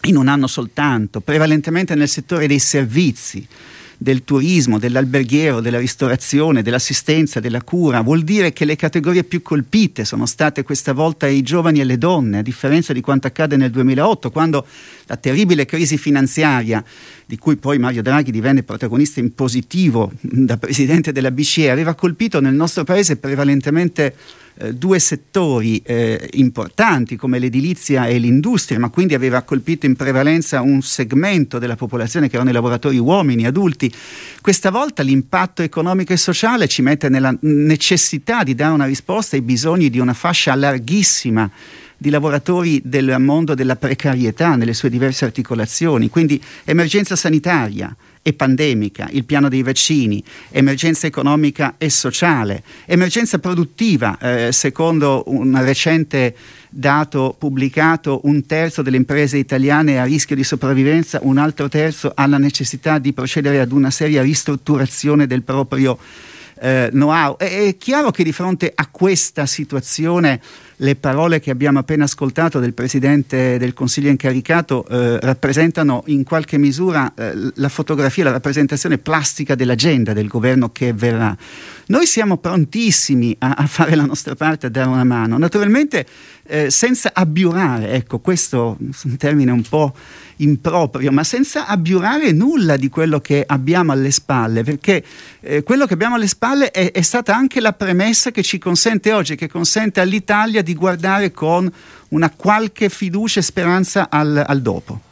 in 0.02 0.16
un 0.16 0.28
anno 0.28 0.46
soltanto, 0.46 1.20
prevalentemente 1.20 1.96
nel 1.96 2.08
settore 2.08 2.46
dei 2.46 2.60
servizi 2.60 3.46
del 3.98 4.24
turismo, 4.24 4.78
dell'alberghiero, 4.78 5.60
della 5.60 5.78
ristorazione, 5.78 6.62
dell'assistenza, 6.62 7.40
della 7.40 7.62
cura, 7.62 8.02
vuol 8.02 8.22
dire 8.22 8.52
che 8.52 8.64
le 8.64 8.76
categorie 8.76 9.24
più 9.24 9.42
colpite 9.42 10.04
sono 10.04 10.26
state 10.26 10.62
questa 10.62 10.92
volta 10.92 11.26
i 11.26 11.42
giovani 11.42 11.80
e 11.80 11.84
le 11.84 11.98
donne, 11.98 12.38
a 12.38 12.42
differenza 12.42 12.92
di 12.92 13.00
quanto 13.00 13.26
accade 13.26 13.56
nel 13.56 13.70
2008, 13.70 14.30
quando 14.30 14.66
la 15.06 15.16
terribile 15.16 15.64
crisi 15.64 15.96
finanziaria 15.96 16.84
di 17.24 17.38
cui 17.38 17.56
poi 17.56 17.78
Mario 17.78 18.02
Draghi 18.02 18.30
divenne 18.30 18.62
protagonista 18.62 19.20
in 19.20 19.34
positivo 19.34 20.12
da 20.20 20.56
presidente 20.58 21.12
della 21.12 21.30
BCE, 21.30 21.70
aveva 21.70 21.94
colpito 21.94 22.40
nel 22.40 22.54
nostro 22.54 22.84
paese 22.84 23.16
prevalentemente 23.16 24.14
eh, 24.58 24.72
due 24.72 24.98
settori 24.98 25.82
eh, 25.84 26.30
importanti 26.34 27.16
come 27.16 27.38
l'edilizia 27.38 28.06
e 28.06 28.16
l'industria, 28.18 28.78
ma 28.78 28.88
quindi 28.88 29.14
aveva 29.14 29.42
colpito 29.42 29.84
in 29.84 29.96
prevalenza 29.96 30.62
un 30.62 30.80
segmento 30.80 31.58
della 31.58 31.76
popolazione 31.76 32.28
che 32.28 32.36
erano 32.36 32.50
i 32.50 32.54
lavoratori 32.54 32.96
uomini, 32.96 33.44
adulti. 33.44 33.92
Questa 34.40 34.70
volta 34.70 35.02
l'impatto 35.02 35.62
economico 35.62 36.12
e 36.12 36.16
sociale 36.16 36.68
ci 36.68 36.80
mette 36.80 37.08
nella 37.08 37.36
necessità 37.40 38.42
di 38.42 38.54
dare 38.54 38.72
una 38.72 38.86
risposta 38.86 39.36
ai 39.36 39.42
bisogni 39.42 39.90
di 39.90 39.98
una 39.98 40.14
fascia 40.14 40.54
larghissima 40.54 41.50
di 41.98 42.10
lavoratori 42.10 42.80
del 42.84 43.16
mondo 43.18 43.54
della 43.54 43.76
precarietà 43.76 44.54
nelle 44.54 44.74
sue 44.74 44.90
diverse 44.90 45.24
articolazioni, 45.24 46.08
quindi 46.10 46.42
emergenza 46.64 47.16
sanitaria 47.16 47.94
e 48.26 48.32
pandemica, 48.32 49.06
il 49.12 49.24
piano 49.24 49.48
dei 49.48 49.62
vaccini, 49.62 50.20
emergenza 50.50 51.06
economica 51.06 51.76
e 51.78 51.88
sociale, 51.90 52.64
emergenza 52.84 53.38
produttiva, 53.38 54.18
eh, 54.18 54.50
secondo 54.50 55.22
un 55.28 55.56
recente 55.62 56.34
dato 56.68 57.36
pubblicato, 57.38 58.22
un 58.24 58.44
terzo 58.44 58.82
delle 58.82 58.96
imprese 58.96 59.38
italiane 59.38 59.92
è 59.92 59.96
a 59.98 60.04
rischio 60.04 60.34
di 60.34 60.42
sopravvivenza, 60.42 61.20
un 61.22 61.38
altro 61.38 61.68
terzo 61.68 62.10
ha 62.12 62.26
la 62.26 62.38
necessità 62.38 62.98
di 62.98 63.12
procedere 63.12 63.60
ad 63.60 63.70
una 63.70 63.92
seria 63.92 64.22
ristrutturazione 64.22 65.28
del 65.28 65.44
proprio 65.44 65.96
eh, 66.58 66.88
know-how. 66.90 67.36
È, 67.36 67.44
è 67.44 67.76
chiaro 67.76 68.10
che 68.10 68.24
di 68.24 68.32
fronte 68.32 68.72
a 68.74 68.88
questa 68.88 69.46
situazione 69.46 70.40
le 70.76 70.96
parole 70.96 71.40
che 71.40 71.50
abbiamo 71.50 71.78
appena 71.78 72.04
ascoltato 72.04 72.60
del 72.60 72.74
Presidente 72.74 73.58
del 73.58 73.72
Consiglio 73.72 74.10
incaricato 74.10 74.86
eh, 74.86 75.18
rappresentano 75.20 76.02
in 76.06 76.22
qualche 76.22 76.58
misura 76.58 77.12
eh, 77.14 77.32
la 77.54 77.68
fotografia, 77.68 78.24
la 78.24 78.32
rappresentazione 78.32 78.98
plastica 78.98 79.54
dell'agenda 79.54 80.12
del 80.12 80.26
governo 80.26 80.70
che 80.72 80.92
verrà. 80.92 81.36
Noi 81.86 82.06
siamo 82.06 82.36
prontissimi 82.36 83.34
a, 83.38 83.54
a 83.56 83.66
fare 83.66 83.94
la 83.94 84.04
nostra 84.04 84.34
parte, 84.34 84.66
a 84.66 84.70
dare 84.70 84.88
una 84.88 85.04
mano, 85.04 85.38
naturalmente 85.38 86.06
eh, 86.46 86.70
senza 86.70 87.10
abbiurare, 87.12 87.90
ecco 87.90 88.18
questo 88.18 88.76
è 88.78 88.84
un 89.04 89.16
termine 89.16 89.50
un 89.50 89.62
po' 89.62 89.94
improprio, 90.36 91.10
ma 91.12 91.24
senza 91.24 91.66
abbiurare 91.66 92.32
nulla 92.32 92.76
di 92.76 92.88
quello 92.88 93.20
che 93.20 93.44
abbiamo 93.46 93.92
alle 93.92 94.10
spalle, 94.10 94.62
perché 94.62 95.02
eh, 95.40 95.62
quello 95.62 95.86
che 95.86 95.94
abbiamo 95.94 96.16
alle 96.16 96.26
spalle 96.26 96.70
è, 96.70 96.92
è, 96.92 97.00
stata 97.00 97.34
anche 97.34 97.60
la 97.60 97.72
premessa 97.72 98.30
che 98.30 98.42
ci 98.42 98.58
consente 98.58 99.12
oggi, 99.12 99.34
che 99.34 99.48
consente 99.48 100.00
all'Italia 100.00 100.62
di 100.66 100.74
guardare 100.74 101.30
con 101.30 101.72
una 102.08 102.30
qualche 102.30 102.88
fiducia 102.88 103.38
e 103.38 103.42
speranza 103.42 104.08
al, 104.10 104.44
al 104.44 104.60
dopo. 104.60 105.05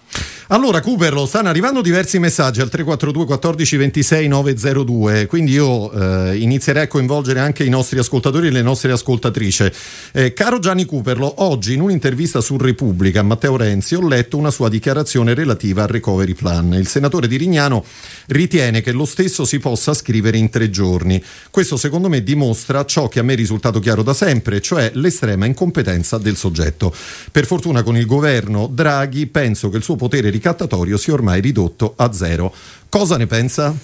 Allora, 0.54 0.80
Cooperlo, 0.80 1.26
stanno 1.26 1.48
arrivando 1.48 1.80
diversi 1.80 2.20
messaggi 2.20 2.60
al 2.60 2.68
342 2.68 3.26
14 3.26 3.76
26 3.76 4.28
902, 4.28 5.26
quindi 5.26 5.50
io 5.50 5.90
eh, 5.90 6.36
inizierei 6.36 6.84
a 6.84 6.86
coinvolgere 6.86 7.40
anche 7.40 7.64
i 7.64 7.68
nostri 7.68 7.98
ascoltatori 7.98 8.46
e 8.46 8.50
le 8.52 8.62
nostre 8.62 8.92
ascoltatrici. 8.92 9.68
Eh, 10.12 10.32
caro 10.32 10.60
Gianni 10.60 10.84
Cooperlo, 10.84 11.42
oggi 11.42 11.74
in 11.74 11.80
un'intervista 11.80 12.40
su 12.40 12.56
Repubblica 12.56 13.18
a 13.18 13.22
Matteo 13.24 13.56
Renzi 13.56 13.96
ho 13.96 14.06
letto 14.06 14.36
una 14.36 14.52
sua 14.52 14.68
dichiarazione 14.68 15.34
relativa 15.34 15.82
al 15.82 15.88
recovery 15.88 16.34
plan. 16.34 16.72
Il 16.74 16.86
senatore 16.86 17.26
di 17.26 17.36
Rignano 17.36 17.84
ritiene 18.26 18.80
che 18.80 18.92
lo 18.92 19.06
stesso 19.06 19.44
si 19.44 19.58
possa 19.58 19.92
scrivere 19.92 20.38
in 20.38 20.50
tre 20.50 20.70
giorni. 20.70 21.20
Questo 21.50 21.76
secondo 21.76 22.08
me 22.08 22.22
dimostra 22.22 22.84
ciò 22.84 23.08
che 23.08 23.18
a 23.18 23.24
me 23.24 23.32
è 23.32 23.36
risultato 23.36 23.80
chiaro 23.80 24.04
da 24.04 24.14
sempre, 24.14 24.60
cioè 24.60 24.92
l'estrema 24.94 25.46
incompetenza 25.46 26.16
del 26.16 26.36
soggetto. 26.36 26.94
Per 27.32 27.44
fortuna 27.44 27.82
con 27.82 27.96
il 27.96 28.06
governo 28.06 28.68
Draghi 28.68 29.26
penso 29.26 29.68
che 29.68 29.78
il 29.78 29.82
suo 29.82 29.96
potere 29.96 30.30
ricattatorio 30.44 30.98
sia 30.98 31.14
ormai 31.14 31.40
ridotto 31.40 31.94
a 31.96 32.12
zero. 32.12 32.54
Cosa 32.90 33.16
ne 33.16 33.26
pensa? 33.26 33.74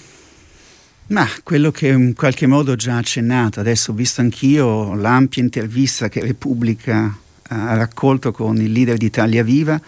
Ma 1.07 1.27
quello 1.41 1.71
che 1.71 1.87
in 1.87 2.13
qualche 2.13 2.45
modo 2.45 2.73
ho 2.73 2.75
già 2.75 2.97
accennato, 2.97 3.59
adesso 3.59 3.91
ho 3.91 3.95
visto 3.95 4.21
anch'io 4.21 4.93
l'ampia 4.93 5.41
intervista 5.41 6.07
che 6.07 6.21
Repubblica 6.21 7.17
ha 7.47 7.75
raccolto 7.75 8.31
con 8.31 8.61
il 8.61 8.71
leader 8.71 8.97
di 8.97 9.07
Italia 9.07 9.43
Viva, 9.43 9.81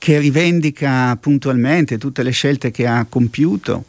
che 0.00 0.18
rivendica 0.18 1.14
puntualmente 1.20 1.98
tutte 1.98 2.22
le 2.22 2.30
scelte 2.30 2.70
che 2.70 2.86
ha 2.86 3.04
compiuto 3.06 3.84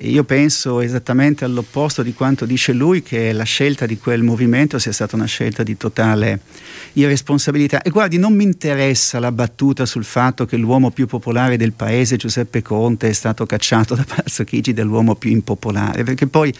io 0.00 0.24
penso 0.24 0.80
esattamente 0.80 1.44
all'opposto 1.44 2.02
di 2.02 2.12
quanto 2.12 2.44
dice 2.44 2.72
lui, 2.72 3.02
che 3.02 3.32
la 3.32 3.44
scelta 3.44 3.86
di 3.86 3.96
quel 3.98 4.22
movimento 4.22 4.78
sia 4.78 4.92
stata 4.92 5.16
una 5.16 5.24
scelta 5.24 5.62
di 5.62 5.76
totale 5.76 6.40
irresponsabilità. 6.94 7.80
E 7.80 7.90
guardi, 7.90 8.18
non 8.18 8.34
mi 8.34 8.44
interessa 8.44 9.18
la 9.18 9.32
battuta 9.32 9.86
sul 9.86 10.04
fatto 10.04 10.44
che 10.44 10.56
l'uomo 10.56 10.90
più 10.90 11.06
popolare 11.06 11.56
del 11.56 11.72
paese, 11.72 12.16
Giuseppe 12.16 12.60
Conte, 12.60 13.08
è 13.08 13.12
stato 13.12 13.46
cacciato 13.46 13.94
da 13.94 14.04
Palazzo 14.04 14.44
Chigi 14.44 14.74
dell'uomo 14.74 15.14
più 15.14 15.30
impopolare, 15.30 16.04
perché 16.04 16.26
poi 16.26 16.52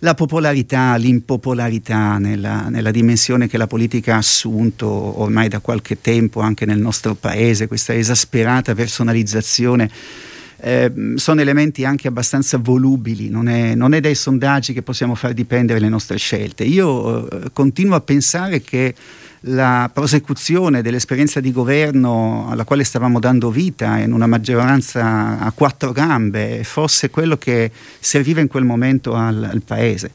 la 0.00 0.14
popolarità, 0.14 0.96
l'impopolarità 0.96 2.18
nella, 2.18 2.68
nella, 2.68 2.90
dimensione 2.90 3.48
che 3.48 3.58
la 3.58 3.66
politica 3.66 4.14
ha 4.14 4.18
assunto 4.18 4.86
ormai 4.86 5.48
da 5.48 5.60
qualche 5.60 6.00
tempo 6.00 6.40
anche 6.40 6.64
nel 6.64 6.78
nostro 6.78 7.14
paese, 7.14 7.66
questa 7.66 7.94
esasperata 7.94 8.74
personalizzazione 8.74 9.90
eh, 10.62 10.92
sono 11.16 11.40
elementi 11.40 11.84
anche 11.84 12.08
abbastanza 12.08 12.58
volubili, 12.58 13.28
non 13.28 13.48
è, 13.48 13.74
non 13.74 13.94
è, 13.94 14.00
dai 14.00 14.14
sondaggi 14.14 14.72
che 14.72 14.82
possiamo 14.82 15.14
far 15.14 15.32
dipendere 15.32 15.80
le 15.80 15.88
nostre 15.88 16.18
scelte. 16.18 16.64
Io 16.64 17.28
eh, 17.28 17.50
continuo 17.52 17.96
a 17.96 18.00
pensare 18.00 18.60
che 18.60 18.94
la 19.44 19.90
prosecuzione 19.92 20.82
dell'esperienza 20.82 21.40
di 21.40 21.50
governo 21.50 22.48
alla 22.50 22.64
quale 22.64 22.84
stavamo 22.84 23.18
dando 23.18 23.50
vita 23.50 23.98
in 23.98 24.12
una 24.12 24.26
maggioranza 24.26 25.38
a 25.38 25.50
quattro 25.52 25.92
gambe 25.92 26.62
fosse 26.62 27.08
quello 27.08 27.38
che 27.38 27.70
serviva 27.98 28.40
in 28.40 28.48
quel 28.48 28.64
momento 28.64 29.14
al, 29.14 29.42
al 29.42 29.62
Paese. 29.62 30.10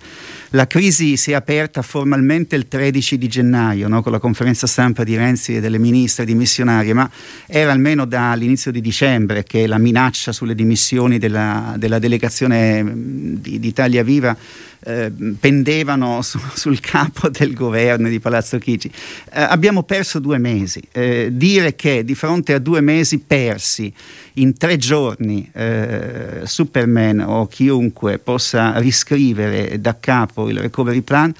La 0.49 0.67
crisi 0.67 1.17
si 1.17 1.31
è 1.31 1.33
aperta 1.33 1.81
formalmente 1.81 2.55
il 2.55 2.67
13 2.67 3.17
di 3.17 3.27
gennaio 3.27 3.87
no? 3.87 4.03
con 4.03 4.11
la 4.11 4.19
conferenza 4.19 4.67
stampa 4.67 5.03
di 5.03 5.17
Renzi 5.17 5.55
e 5.55 5.59
delle 5.59 5.79
ministre 5.79 6.23
dimissionarie, 6.23 6.93
ma 6.93 7.09
era 7.47 7.71
almeno 7.71 8.05
dall'inizio 8.05 8.71
di 8.71 8.79
dicembre 8.79 9.43
che 9.43 9.65
la 9.65 9.79
minaccia 9.79 10.31
sulle 10.31 10.55
dimissioni 10.55 11.17
della, 11.17 11.73
della 11.77 11.99
delegazione 11.99 12.83
di, 12.95 13.59
di 13.59 13.67
Italia 13.67 14.03
Viva 14.03 14.37
eh, 14.85 15.11
pendevano 15.39 16.21
su, 16.23 16.39
sul 16.53 16.79
capo 16.79 17.29
del 17.29 17.53
governo 17.53 18.07
di 18.07 18.19
Palazzo 18.19 18.57
Chigi. 18.57 18.89
Eh, 19.33 19.41
abbiamo 19.41 19.83
perso 19.83 20.19
due 20.19 20.37
mesi. 20.37 20.81
Eh, 20.91 21.29
dire 21.31 21.75
che 21.75 22.05
di 22.05 22.15
fronte 22.15 22.53
a 22.53 22.59
due 22.59 22.81
mesi 22.81 23.19
persi 23.19 23.91
in 24.33 24.55
tre 24.57 24.77
giorni 24.77 25.49
eh, 25.53 26.41
Superman 26.43 27.19
o 27.19 27.47
chiunque 27.47 28.19
possa 28.19 28.77
riscrivere 28.79 29.79
da 29.81 29.97
capo 29.99 30.49
il 30.49 30.59
recovery 30.59 31.01
plan 31.01 31.33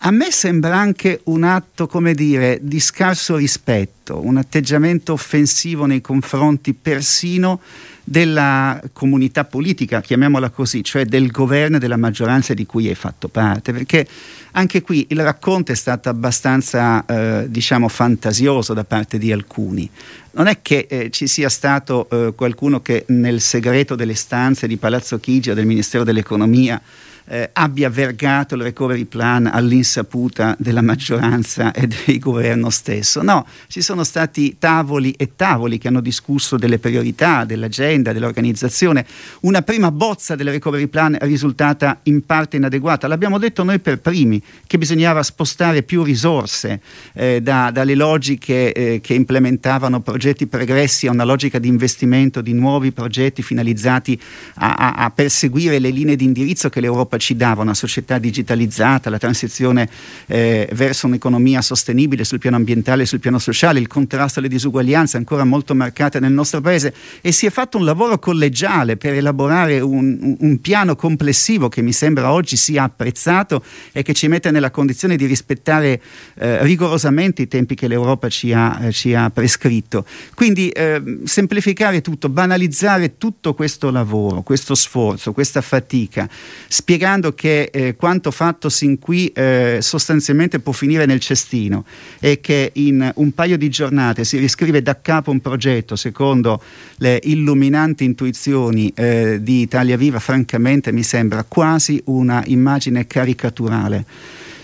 a 0.00 0.10
me 0.10 0.30
sembra 0.30 0.76
anche 0.76 1.20
un 1.24 1.42
atto, 1.42 1.86
come 1.86 2.12
dire, 2.12 2.58
di 2.60 2.80
scarso 2.80 3.36
rispetto, 3.36 4.24
un 4.24 4.36
atteggiamento 4.36 5.14
offensivo 5.14 5.86
nei 5.86 6.02
confronti 6.02 6.74
persino 6.74 7.60
della 8.08 8.80
comunità 8.92 9.44
politica, 9.44 10.00
chiamiamola 10.00 10.50
così, 10.50 10.84
cioè 10.84 11.04
del 11.06 11.28
governo 11.32 11.76
e 11.76 11.78
della 11.80 11.96
maggioranza 11.96 12.54
di 12.54 12.64
cui 12.64 12.86
hai 12.86 12.94
fatto 12.94 13.26
parte, 13.26 13.72
perché 13.72 14.06
anche 14.52 14.80
qui 14.80 15.06
il 15.08 15.20
racconto 15.24 15.72
è 15.72 15.74
stato 15.74 16.08
abbastanza, 16.08 17.04
eh, 17.04 17.46
diciamo, 17.50 17.88
fantasioso 17.88 18.74
da 18.74 18.84
parte 18.84 19.18
di 19.18 19.32
alcuni. 19.32 19.90
Non 20.32 20.46
è 20.46 20.62
che 20.62 20.86
eh, 20.88 21.10
ci 21.10 21.26
sia 21.26 21.48
stato 21.48 22.08
eh, 22.08 22.32
qualcuno 22.36 22.80
che 22.80 23.06
nel 23.08 23.40
segreto 23.40 23.96
delle 23.96 24.14
stanze 24.14 24.68
di 24.68 24.76
Palazzo 24.76 25.18
Chigi 25.18 25.50
o 25.50 25.54
del 25.54 25.66
Ministero 25.66 26.04
dell'Economia 26.04 26.80
eh, 27.26 27.50
abbia 27.52 27.90
vergato 27.90 28.54
il 28.54 28.62
recovery 28.62 29.04
plan 29.04 29.46
all'insaputa 29.46 30.54
della 30.58 30.82
maggioranza 30.82 31.72
e 31.72 31.86
del 31.86 32.18
governo 32.18 32.70
stesso. 32.70 33.22
No, 33.22 33.46
ci 33.68 33.80
sono 33.80 34.04
stati 34.04 34.56
tavoli 34.58 35.12
e 35.12 35.30
tavoli 35.36 35.78
che 35.78 35.88
hanno 35.88 36.00
discusso 36.00 36.56
delle 36.56 36.78
priorità, 36.78 37.44
dell'agenda, 37.44 38.12
dell'organizzazione. 38.12 39.04
Una 39.40 39.62
prima 39.62 39.90
bozza 39.90 40.34
del 40.36 40.50
recovery 40.50 40.86
plan 40.86 41.16
è 41.18 41.24
risultata 41.26 42.00
in 42.04 42.24
parte 42.24 42.56
inadeguata. 42.56 43.08
L'abbiamo 43.08 43.38
detto 43.38 43.62
noi 43.62 43.78
per 43.78 43.98
primi 43.98 44.42
che 44.66 44.78
bisognava 44.78 45.22
spostare 45.22 45.82
più 45.82 46.02
risorse 46.02 46.80
eh, 47.12 47.40
da, 47.42 47.70
dalle 47.70 47.94
logiche 47.94 48.72
eh, 48.72 49.00
che 49.00 49.14
implementavano 49.14 50.00
progetti 50.00 50.46
pregressi 50.46 51.06
a 51.06 51.10
una 51.10 51.24
logica 51.24 51.58
di 51.58 51.68
investimento 51.68 52.40
di 52.40 52.52
nuovi 52.52 52.92
progetti 52.92 53.42
finalizzati 53.42 54.20
a, 54.56 54.74
a, 54.74 54.92
a 54.92 55.10
perseguire 55.10 55.78
le 55.78 55.90
linee 55.90 56.16
di 56.16 56.24
indirizzo 56.24 56.68
che 56.68 56.80
l'Europa 56.80 57.15
ci 57.18 57.36
dava, 57.36 57.62
una 57.62 57.74
società 57.74 58.18
digitalizzata, 58.18 59.10
la 59.10 59.18
transizione 59.18 59.88
eh, 60.26 60.68
verso 60.72 61.06
un'economia 61.06 61.62
sostenibile 61.62 62.24
sul 62.24 62.38
piano 62.38 62.56
ambientale 62.56 63.02
e 63.02 63.06
sul 63.06 63.20
piano 63.20 63.38
sociale, 63.38 63.78
il 63.78 63.86
contrasto 63.86 64.38
alle 64.38 64.48
disuguaglianze 64.48 65.16
ancora 65.16 65.44
molto 65.44 65.74
marcate 65.74 66.20
nel 66.20 66.32
nostro 66.32 66.60
paese 66.60 66.94
e 67.20 67.32
si 67.32 67.46
è 67.46 67.50
fatto 67.50 67.78
un 67.78 67.84
lavoro 67.84 68.18
collegiale 68.18 68.96
per 68.96 69.14
elaborare 69.14 69.80
un, 69.80 70.36
un 70.38 70.60
piano 70.60 70.96
complessivo 70.96 71.68
che 71.68 71.82
mi 71.82 71.92
sembra 71.92 72.32
oggi 72.32 72.56
sia 72.56 72.84
apprezzato 72.84 73.62
e 73.92 74.02
che 74.02 74.12
ci 74.12 74.28
mette 74.28 74.50
nella 74.50 74.70
condizione 74.70 75.16
di 75.16 75.26
rispettare 75.26 76.00
eh, 76.34 76.62
rigorosamente 76.62 77.42
i 77.42 77.48
tempi 77.48 77.74
che 77.74 77.88
l'Europa 77.88 78.28
ci 78.28 78.52
ha, 78.52 78.78
eh, 78.82 78.92
ci 78.92 79.14
ha 79.14 79.30
prescritto. 79.30 80.04
Quindi 80.34 80.68
eh, 80.70 81.20
semplificare 81.24 82.00
tutto, 82.00 82.28
banalizzare 82.28 83.16
tutto 83.18 83.54
questo 83.54 83.90
lavoro, 83.90 84.42
questo 84.42 84.74
sforzo, 84.74 85.32
questa 85.32 85.60
fatica, 85.60 86.28
spiegare 86.68 87.05
spiegando 87.06 87.34
che 87.34 87.70
eh, 87.72 87.94
quanto 87.94 88.32
fatto 88.32 88.68
sin 88.68 88.98
qui 88.98 89.28
eh, 89.28 89.78
sostanzialmente 89.80 90.58
può 90.58 90.72
finire 90.72 91.06
nel 91.06 91.20
cestino 91.20 91.84
e 92.18 92.40
che 92.40 92.72
in 92.74 93.12
un 93.14 93.32
paio 93.32 93.56
di 93.56 93.68
giornate 93.68 94.24
si 94.24 94.38
riscrive 94.38 94.82
da 94.82 95.00
capo 95.00 95.30
un 95.30 95.40
progetto 95.40 95.94
secondo 95.94 96.60
le 96.96 97.20
illuminanti 97.22 98.02
intuizioni 98.02 98.92
eh, 98.96 99.38
di 99.40 99.60
Italia 99.60 99.96
Viva, 99.96 100.18
francamente 100.18 100.90
mi 100.90 101.04
sembra 101.04 101.44
quasi 101.44 102.02
una 102.06 102.42
immagine 102.46 103.06
caricaturale 103.06 104.04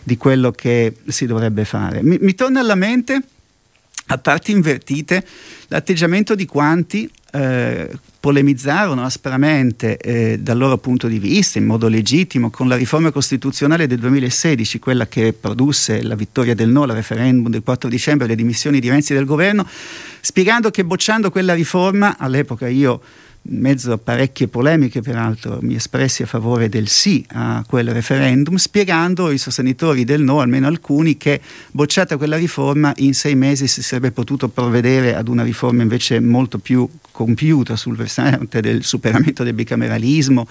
di 0.03 0.16
quello 0.16 0.51
che 0.51 0.95
si 1.07 1.26
dovrebbe 1.26 1.64
fare. 1.64 2.03
Mi, 2.03 2.18
mi 2.20 2.34
torna 2.34 2.59
alla 2.59 2.74
mente, 2.74 3.22
a 4.13 4.19
parti 4.19 4.53
invertite, 4.53 5.25
l'atteggiamento 5.69 6.35
di 6.35 6.47
quanti 6.47 7.11
eh, 7.33 7.91
polemizzarono 8.21 9.03
aspramente 9.05 9.97
eh, 9.97 10.39
dal 10.39 10.59
loro 10.59 10.77
punto 10.79 11.09
di 11.09 11.19
vista, 11.19 11.59
in 11.59 11.65
modo 11.65 11.89
legittimo, 11.89 12.51
con 12.51 12.69
la 12.69 12.77
riforma 12.77 13.11
costituzionale 13.11 13.87
del 13.87 13.99
2016, 13.99 14.79
quella 14.79 15.09
che 15.09 15.33
produsse 15.33 16.03
la 16.03 16.15
vittoria 16.15 16.55
del 16.55 16.69
no 16.69 16.83
al 16.83 16.91
referendum 16.91 17.51
del 17.51 17.63
4 17.63 17.89
dicembre 17.89 18.27
e 18.27 18.29
le 18.29 18.37
dimissioni 18.37 18.81
di 18.81 18.91
Renzi 18.91 19.15
del 19.15 19.25
governo, 19.25 19.67
spiegando 20.21 20.71
che 20.71 20.85
bocciando 20.85 21.31
quella 21.31 21.55
riforma, 21.55 22.17
all'epoca 22.19 22.69
io 22.69 23.01
in 23.45 23.59
mezzo 23.59 23.93
a 23.93 23.99
parecchie 23.99 24.49
polemiche, 24.49 25.01
peraltro 25.01 25.59
mi 25.62 25.74
espressi 25.74 26.22
a 26.22 26.26
favore 26.26 26.68
del 26.68 26.88
sì 26.88 27.24
a 27.32 27.64
quel 27.66 27.90
referendum, 27.93 28.55
spiegando 28.57 29.26
ai 29.26 29.38
sostenitori 29.38 30.05
del 30.05 30.22
no, 30.22 30.40
almeno 30.40 30.68
alcuni, 30.68 31.16
che 31.16 31.40
bocciata 31.70 32.16
quella 32.16 32.36
riforma 32.36 32.93
in 32.99 33.14
sei 33.14 33.34
mesi 33.34 33.66
si 33.66 33.82
sarebbe 33.82 34.12
potuto 34.12 34.49
provvedere 34.49 35.16
ad 35.16 35.28
una 35.28 35.43
riforma 35.43 35.82
invece 35.82 36.20
molto 36.20 36.59
più 36.59 36.88
compiuta 37.11 37.76
sul 37.76 37.97
versante 37.97 38.61
del 38.61 38.84
superamento 38.84 39.43
del 39.43 39.55
bicameralismo 39.55 40.47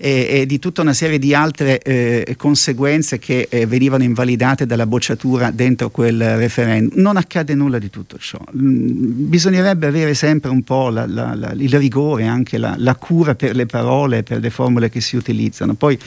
e, 0.00 0.28
e 0.30 0.46
di 0.46 0.60
tutta 0.60 0.80
una 0.80 0.92
serie 0.92 1.18
di 1.18 1.34
altre 1.34 1.80
eh, 1.82 2.34
conseguenze 2.36 3.18
che 3.18 3.48
eh, 3.50 3.66
venivano 3.66 4.04
invalidate 4.04 4.64
dalla 4.64 4.86
bocciatura 4.86 5.50
dentro 5.50 5.90
quel 5.90 6.36
referendum. 6.36 7.00
Non 7.00 7.16
accade 7.16 7.54
nulla 7.54 7.78
di 7.78 7.90
tutto 7.90 8.16
ciò. 8.16 8.38
Mm, 8.56 9.28
bisognerebbe 9.28 9.88
avere 9.88 10.14
sempre 10.14 10.50
un 10.50 10.62
po' 10.62 10.88
la, 10.88 11.04
la, 11.06 11.34
la, 11.34 11.52
il 11.52 11.76
rigore, 11.76 12.26
anche 12.26 12.58
la, 12.58 12.76
cura 12.94 13.34
per 13.34 13.56
le 13.56 13.66
parole, 13.66 14.22
per 14.22 14.40
le 14.40 14.50
formule 14.50 14.88
che 14.88 15.00
si 15.00 15.16
utilizzano. 15.16 15.74
Poi 15.74 15.98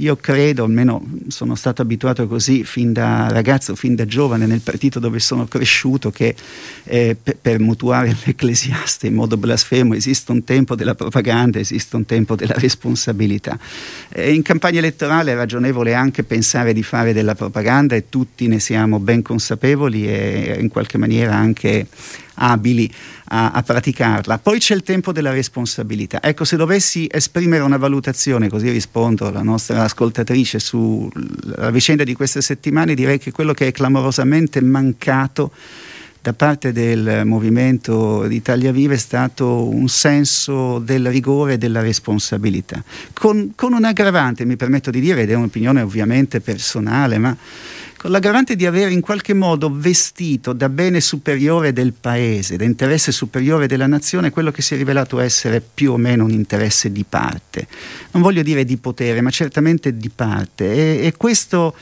io 0.00 0.16
credo, 0.16 0.64
almeno 0.64 1.02
sono 1.28 1.54
stato 1.54 1.82
abituato 1.82 2.26
così 2.26 2.64
fin 2.64 2.92
da 2.92 3.28
ragazzo, 3.30 3.74
fin 3.74 3.94
da 3.94 4.06
giovane 4.06 4.46
nel 4.46 4.60
partito 4.60 4.98
dove 4.98 5.20
sono 5.20 5.46
cresciuto, 5.46 6.10
che 6.10 6.34
eh, 6.84 7.16
per, 7.22 7.36
per 7.40 7.58
mutuare 7.60 8.16
l'ecclesiaste 8.24 9.06
in 9.06 9.14
modo 9.14 9.36
blasfemo 9.36 9.94
esiste 9.94 10.32
un 10.32 10.42
tempo 10.42 10.74
della 10.74 10.94
propaganda, 10.94 11.58
esiste 11.58 11.96
un 11.96 12.06
tempo 12.06 12.34
della 12.34 12.54
responsabilità. 12.56 13.58
Eh, 14.08 14.32
in 14.32 14.42
campagna 14.42 14.78
elettorale 14.78 15.32
è 15.32 15.34
ragionevole 15.34 15.94
anche 15.94 16.22
pensare 16.22 16.72
di 16.72 16.82
fare 16.82 17.12
della 17.12 17.34
propaganda 17.34 17.94
e 17.94 18.08
tutti 18.08 18.46
ne 18.46 18.58
siamo 18.58 18.98
ben 19.00 19.22
consapevoli 19.22 20.08
e 20.08 20.56
in 20.58 20.68
qualche 20.68 20.96
maniera 20.96 21.34
anche 21.34 21.86
abili 22.34 22.90
a, 23.26 23.50
a, 23.50 23.62
praticarla. 23.62 24.38
Poi 24.38 24.58
c'è 24.58 24.74
il 24.74 24.82
tempo 24.82 25.12
della 25.12 25.32
responsabilità. 25.32 26.22
Ecco, 26.22 26.44
se 26.44 26.56
dovessi 26.56 27.08
esprimere 27.10 27.62
una 27.62 27.76
valutazione, 27.76 28.48
così 28.48 28.70
rispondo 28.70 29.26
alla 29.26 29.42
nostra 29.42 29.82
ascoltatrice 29.84 30.58
sulla 30.58 31.70
vicenda 31.70 32.04
di 32.04 32.14
queste 32.14 32.40
settimane, 32.40 32.94
direi 32.94 33.18
che 33.18 33.32
quello 33.32 33.52
che 33.52 33.68
è 33.68 33.72
clamorosamente 33.72 34.60
mancato 34.60 35.52
da 36.22 36.34
parte 36.34 36.72
del 36.72 37.22
movimento 37.24 38.26
di 38.26 38.36
Italia 38.36 38.72
Viva 38.72 38.92
è 38.92 38.98
stato 38.98 39.66
un 39.68 39.88
senso 39.88 40.78
del 40.78 41.08
rigore 41.08 41.54
e 41.54 41.58
della 41.58 41.80
responsabilità, 41.80 42.82
con, 43.14 43.52
con 43.54 43.72
un 43.72 43.84
aggravante, 43.84 44.44
mi 44.44 44.56
permetto 44.56 44.90
di 44.90 45.00
dire, 45.00 45.22
ed 45.22 45.30
è 45.30 45.34
un'opinione 45.34 45.80
ovviamente 45.80 46.40
personale, 46.40 47.16
ma 47.16 47.34
con 48.00 48.12
l'aggravante 48.12 48.56
di 48.56 48.64
aver 48.64 48.90
in 48.90 49.02
qualche 49.02 49.34
modo 49.34 49.70
vestito 49.70 50.54
da 50.54 50.70
bene 50.70 51.02
superiore 51.02 51.74
del 51.74 51.92
paese, 51.92 52.56
da 52.56 52.64
interesse 52.64 53.12
superiore 53.12 53.66
della 53.66 53.86
nazione, 53.86 54.30
quello 54.30 54.50
che 54.50 54.62
si 54.62 54.72
è 54.72 54.78
rivelato 54.78 55.20
essere 55.20 55.60
più 55.60 55.92
o 55.92 55.96
meno 55.98 56.24
un 56.24 56.30
interesse 56.30 56.90
di 56.90 57.04
parte. 57.06 57.66
Non 58.12 58.22
voglio 58.22 58.40
dire 58.40 58.64
di 58.64 58.78
potere, 58.78 59.20
ma 59.20 59.28
certamente 59.28 59.98
di 59.98 60.08
parte. 60.08 60.72
E, 60.72 61.06
e 61.08 61.14
questo 61.14 61.74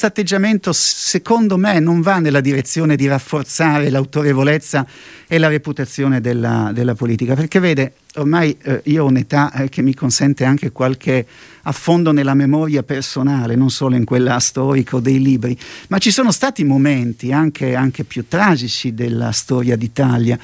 atteggiamento, 0.00 0.72
secondo 0.72 1.58
me, 1.58 1.78
non 1.78 2.00
va 2.00 2.20
nella 2.20 2.40
direzione 2.40 2.96
di 2.96 3.06
rafforzare 3.06 3.90
l'autorevolezza 3.90 4.86
e 5.26 5.36
la 5.36 5.48
reputazione 5.48 6.22
della, 6.22 6.70
della 6.72 6.94
politica, 6.94 7.34
perché 7.34 7.58
vede, 7.58 7.96
ormai 8.14 8.56
eh, 8.62 8.80
io 8.84 9.04
ho 9.04 9.08
un'età 9.08 9.52
eh, 9.52 9.68
che 9.68 9.82
mi 9.82 9.92
consente 9.92 10.44
anche 10.44 10.72
qualche 10.72 11.26
affondo 11.68 12.12
nella 12.12 12.34
memoria 12.34 12.82
personale, 12.82 13.56
non 13.56 13.70
solo 13.70 13.96
in 13.96 14.04
quella 14.04 14.38
storica 14.38 14.96
o 14.96 15.00
dei 15.00 15.20
libri, 15.20 15.56
ma 15.88 15.98
ci 15.98 16.10
sono 16.10 16.30
stati 16.30 16.64
momenti 16.64 17.32
anche, 17.32 17.74
anche 17.74 18.04
più 18.04 18.26
tragici 18.28 18.94
della 18.94 19.32
storia 19.32 19.76
d'Italia 19.76 20.38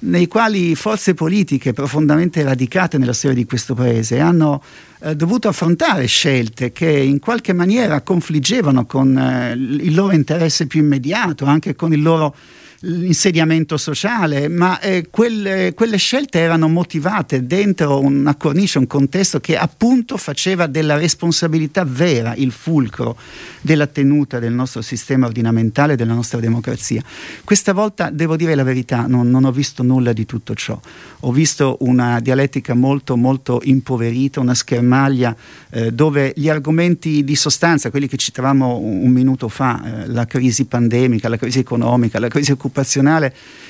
nei 0.00 0.28
quali 0.28 0.76
forze 0.76 1.14
politiche 1.14 1.72
profondamente 1.72 2.42
radicate 2.44 2.98
nella 2.98 3.12
storia 3.12 3.36
di 3.36 3.44
questo 3.44 3.74
paese 3.74 4.20
hanno 4.20 4.62
eh, 5.00 5.16
dovuto 5.16 5.48
affrontare 5.48 6.06
scelte 6.06 6.70
che 6.70 6.88
in 6.88 7.18
qualche 7.18 7.52
maniera 7.52 8.00
confliggevano 8.02 8.86
con 8.86 9.18
eh, 9.18 9.52
il 9.54 9.94
loro 9.94 10.14
interesse 10.14 10.68
più 10.68 10.80
immediato, 10.80 11.46
anche 11.46 11.74
con 11.74 11.92
il 11.92 12.02
loro 12.02 12.34
l'insediamento 12.80 13.76
sociale, 13.76 14.48
ma 14.48 14.78
eh, 14.80 15.08
quelle, 15.10 15.74
quelle, 15.74 15.96
scelte 15.96 16.38
erano 16.38 16.68
motivate 16.68 17.46
dentro 17.46 18.00
una 18.00 18.36
cornice, 18.36 18.78
un 18.78 18.86
contesto 18.86 19.40
che 19.40 19.56
appunto 19.56 20.16
faceva 20.16 20.66
della 20.66 20.96
responsabilità 20.96 21.84
vera 21.84 22.34
il 22.36 22.52
fulcro 22.52 23.16
della 23.60 23.86
tenuta 23.86 24.38
del 24.38 24.52
nostro 24.52 24.80
sistema 24.80 25.26
ordinamentale, 25.26 25.96
della 25.96 26.14
nostra 26.14 26.38
democrazia. 26.38 27.02
Questa 27.42 27.72
volta, 27.72 28.10
devo 28.10 28.36
dire 28.36 28.54
la 28.54 28.62
verità, 28.62 29.06
non, 29.06 29.28
non 29.28 29.44
ho 29.44 29.52
visto 29.52 29.82
nulla 29.82 30.12
di 30.12 30.24
tutto 30.24 30.54
ciò. 30.54 30.78
Ho 31.20 31.32
visto 31.32 31.78
una 31.80 32.20
dialettica 32.20 32.74
molto, 32.74 33.16
molto 33.16 33.60
impoverita, 33.64 34.38
una 34.38 34.54
schermaglia 34.54 35.34
eh, 35.70 35.90
dove 35.92 36.32
gli 36.36 36.48
argomenti 36.48 37.24
di 37.24 37.34
sostanza, 37.34 37.90
quelli 37.90 38.06
che 38.06 38.16
citavamo 38.16 38.78
un, 38.78 39.02
un 39.02 39.10
minuto 39.10 39.48
fa, 39.48 39.82
eh, 40.02 40.06
la 40.06 40.26
crisi 40.26 40.66
pandemica, 40.66 41.28
la 41.28 41.36
crisi 41.36 41.58
economica, 41.58 42.20
la 42.20 42.28
crisi 42.28 42.52
occupazionale, 42.52 42.67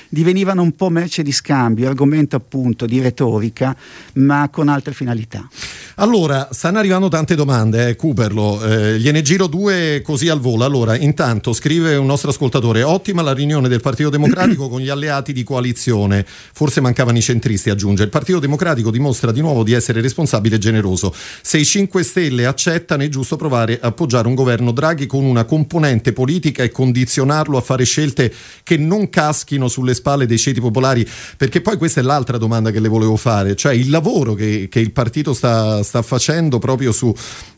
divenivano 0.09 0.63
un 0.63 0.75
po' 0.75 0.89
merce 0.89 1.23
di 1.23 1.31
scambio, 1.31 1.87
argomento 1.87 2.35
appunto 2.35 2.85
di 2.85 2.99
retorica, 2.99 3.75
ma 4.13 4.49
con 4.51 4.67
altre 4.67 4.93
finalità. 4.93 5.47
Allora, 5.95 6.47
stanno 6.51 6.79
arrivando 6.79 7.09
tante 7.09 7.35
domande, 7.35 7.89
eh, 7.89 7.95
Cooperlo, 7.95 8.63
eh, 8.63 8.99
gliene 8.99 9.21
giro 9.21 9.47
due 9.47 10.01
così 10.01 10.29
al 10.29 10.39
volo. 10.39 10.63
Allora, 10.63 10.95
intanto 10.95 11.51
scrive 11.53 11.95
un 11.95 12.05
nostro 12.05 12.29
ascoltatore, 12.29 12.83
ottima 12.83 13.21
la 13.21 13.33
riunione 13.33 13.67
del 13.67 13.81
Partito 13.81 14.09
Democratico 14.09 14.69
con 14.69 14.79
gli 14.79 14.87
alleati 14.87 15.33
di 15.33 15.43
coalizione, 15.43 16.25
forse 16.25 16.79
mancavano 16.79 17.17
i 17.17 17.21
centristi, 17.21 17.69
aggiunge. 17.69 18.03
Il 18.03 18.09
Partito 18.09 18.39
Democratico 18.39 18.91
dimostra 18.91 19.31
di 19.31 19.41
nuovo 19.41 19.63
di 19.63 19.73
essere 19.73 19.99
responsabile 19.99 20.55
e 20.55 20.59
generoso. 20.59 21.13
Se 21.41 21.57
i 21.57 21.65
5 21.65 22.01
Stelle 22.01 22.45
accettano 22.45 23.03
è 23.03 23.09
giusto 23.09 23.35
provare 23.35 23.79
a 23.81 23.87
appoggiare 23.87 24.27
un 24.27 24.35
governo 24.35 24.71
Draghi 24.71 25.05
con 25.05 25.25
una 25.25 25.43
componente 25.43 26.13
politica 26.13 26.63
e 26.63 26.71
condizionarlo 26.71 27.57
a 27.57 27.61
fare 27.61 27.83
scelte 27.83 28.33
che 28.63 28.77
non 28.89 29.09
caschino 29.09 29.67
sulle 29.67 29.93
spalle 29.93 30.25
dei 30.25 30.37
ceti 30.37 30.59
popolari, 30.59 31.07
perché 31.37 31.61
poi 31.61 31.77
questa 31.77 32.01
è 32.01 32.03
l'altra 32.03 32.37
domanda 32.37 32.71
che 32.71 32.79
le 32.79 32.87
volevo 32.87 33.15
fare, 33.15 33.55
cioè 33.55 33.73
il 33.73 33.89
lavoro 33.89 34.33
che, 34.33 34.67
che 34.69 34.79
il 34.79 34.91
partito 34.91 35.33
sta 35.33 35.83
sta 35.83 36.01
facendo 36.01 36.59
proprio 36.59 36.91
su, 36.91 37.13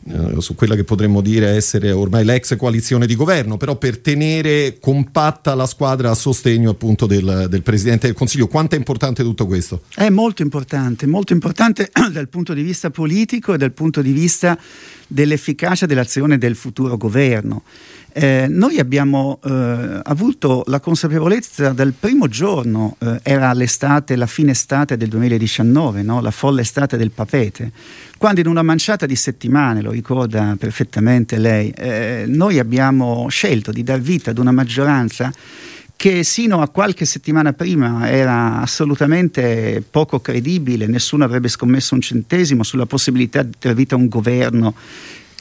eh, 0.08 0.40
su 0.40 0.54
quella 0.54 0.74
che 0.74 0.84
potremmo 0.84 1.20
dire 1.20 1.50
essere 1.50 1.92
ormai 1.92 2.24
l'ex 2.24 2.56
coalizione 2.56 3.06
di 3.06 3.14
governo, 3.14 3.56
però 3.56 3.76
per 3.76 3.98
tenere 3.98 4.78
compatta 4.80 5.54
la 5.54 5.66
squadra 5.66 6.10
a 6.10 6.14
sostegno 6.14 6.70
appunto 6.70 7.06
del, 7.06 7.46
del 7.48 7.62
Presidente 7.62 8.06
del 8.06 8.16
Consiglio. 8.16 8.46
Quanto 8.46 8.74
è 8.74 8.78
importante 8.78 9.22
tutto 9.22 9.46
questo? 9.46 9.82
È 9.94 10.08
molto 10.08 10.42
importante, 10.42 11.06
molto 11.06 11.32
importante 11.32 11.90
dal 12.12 12.28
punto 12.28 12.54
di 12.54 12.62
vista 12.62 12.90
politico 12.90 13.54
e 13.54 13.58
dal 13.58 13.72
punto 13.72 14.02
di 14.02 14.12
vista 14.12 14.58
dell'efficacia 15.06 15.86
dell'azione 15.86 16.38
del 16.38 16.56
futuro 16.56 16.96
governo. 16.96 17.62
Eh, 18.14 18.46
noi 18.46 18.78
abbiamo 18.78 19.40
eh, 19.42 20.00
avuto 20.02 20.64
la 20.66 20.80
consapevolezza 20.80 21.70
dal 21.70 21.94
primo 21.98 22.28
giorno, 22.28 22.96
eh, 22.98 23.20
era 23.22 23.52
l'estate, 23.54 24.16
la 24.16 24.26
fine 24.26 24.50
estate 24.50 24.98
del 24.98 25.08
2019, 25.08 26.02
no? 26.02 26.20
la 26.20 26.30
folle 26.30 26.60
estate 26.60 26.98
del 26.98 27.10
papete, 27.10 27.72
quando 28.18 28.40
in 28.40 28.48
una 28.48 28.62
manciata 28.62 29.06
di 29.06 29.16
settimane, 29.16 29.80
lo 29.80 29.90
ricorda 29.92 30.56
perfettamente 30.58 31.38
lei, 31.38 31.70
eh, 31.70 32.24
noi 32.26 32.58
abbiamo 32.58 33.28
scelto 33.30 33.72
di 33.72 33.82
dar 33.82 34.00
vita 34.00 34.30
ad 34.30 34.38
una 34.38 34.52
maggioranza 34.52 35.32
che 35.96 36.22
sino 36.24 36.60
a 36.60 36.68
qualche 36.68 37.04
settimana 37.04 37.52
prima 37.52 38.10
era 38.10 38.60
assolutamente 38.60 39.82
poco 39.88 40.20
credibile, 40.20 40.86
nessuno 40.86 41.24
avrebbe 41.24 41.48
scommesso 41.48 41.94
un 41.94 42.00
centesimo 42.00 42.62
sulla 42.62 42.86
possibilità 42.86 43.42
di 43.42 43.54
dar 43.58 43.72
vita 43.72 43.94
a 43.94 43.98
un 43.98 44.08
governo 44.08 44.74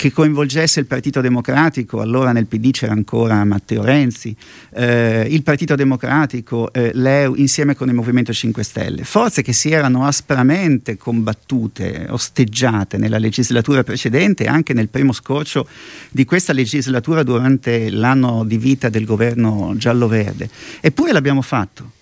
che 0.01 0.11
coinvolgesse 0.11 0.79
il 0.79 0.87
Partito 0.87 1.21
Democratico, 1.21 2.01
allora 2.01 2.31
nel 2.31 2.47
PD 2.47 2.71
c'era 2.71 2.91
ancora 2.91 3.45
Matteo 3.45 3.83
Renzi, 3.83 4.35
eh, 4.73 5.27
il 5.29 5.43
Partito 5.43 5.75
Democratico, 5.75 6.73
eh, 6.73 6.89
l'EU 6.95 7.35
insieme 7.35 7.75
con 7.75 7.87
il 7.87 7.93
Movimento 7.93 8.33
5 8.33 8.63
Stelle, 8.63 9.03
forze 9.03 9.43
che 9.43 9.53
si 9.53 9.69
erano 9.69 10.07
aspramente 10.07 10.97
combattute, 10.97 12.07
osteggiate 12.09 12.97
nella 12.97 13.19
legislatura 13.19 13.83
precedente 13.83 14.45
e 14.45 14.47
anche 14.47 14.73
nel 14.73 14.89
primo 14.89 15.11
scorcio 15.11 15.67
di 16.09 16.25
questa 16.25 16.51
legislatura 16.51 17.21
durante 17.21 17.91
l'anno 17.91 18.43
di 18.43 18.57
vita 18.57 18.89
del 18.89 19.05
governo 19.05 19.75
giallo-verde. 19.77 20.49
Eppure 20.79 21.11
l'abbiamo 21.11 21.43
fatto. 21.43 22.00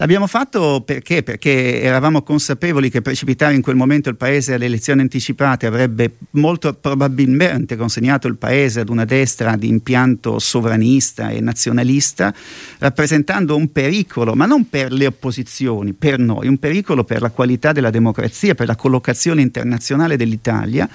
L'abbiamo 0.00 0.26
fatto 0.26 0.80
perché? 0.82 1.22
Perché 1.22 1.82
eravamo 1.82 2.22
consapevoli 2.22 2.88
che 2.88 3.02
precipitare 3.02 3.54
in 3.54 3.60
quel 3.60 3.76
momento 3.76 4.08
il 4.08 4.16
Paese 4.16 4.54
alle 4.54 4.64
elezioni 4.64 5.02
anticipate 5.02 5.66
avrebbe 5.66 6.16
molto 6.30 6.72
probabilmente 6.72 7.76
consegnato 7.76 8.26
il 8.26 8.38
Paese 8.38 8.80
ad 8.80 8.88
una 8.88 9.04
destra 9.04 9.56
di 9.56 9.68
impianto 9.68 10.38
sovranista 10.38 11.28
e 11.28 11.42
nazionalista, 11.42 12.32
rappresentando 12.78 13.54
un 13.54 13.70
pericolo, 13.72 14.32
ma 14.32 14.46
non 14.46 14.70
per 14.70 14.90
le 14.90 15.04
opposizioni, 15.04 15.92
per 15.92 16.18
noi, 16.18 16.48
un 16.48 16.56
pericolo 16.56 17.04
per 17.04 17.20
la 17.20 17.28
qualità 17.28 17.72
della 17.72 17.90
democrazia, 17.90 18.54
per 18.54 18.68
la 18.68 18.76
collocazione 18.76 19.42
internazionale 19.42 20.16
dell'Italia 20.16 20.88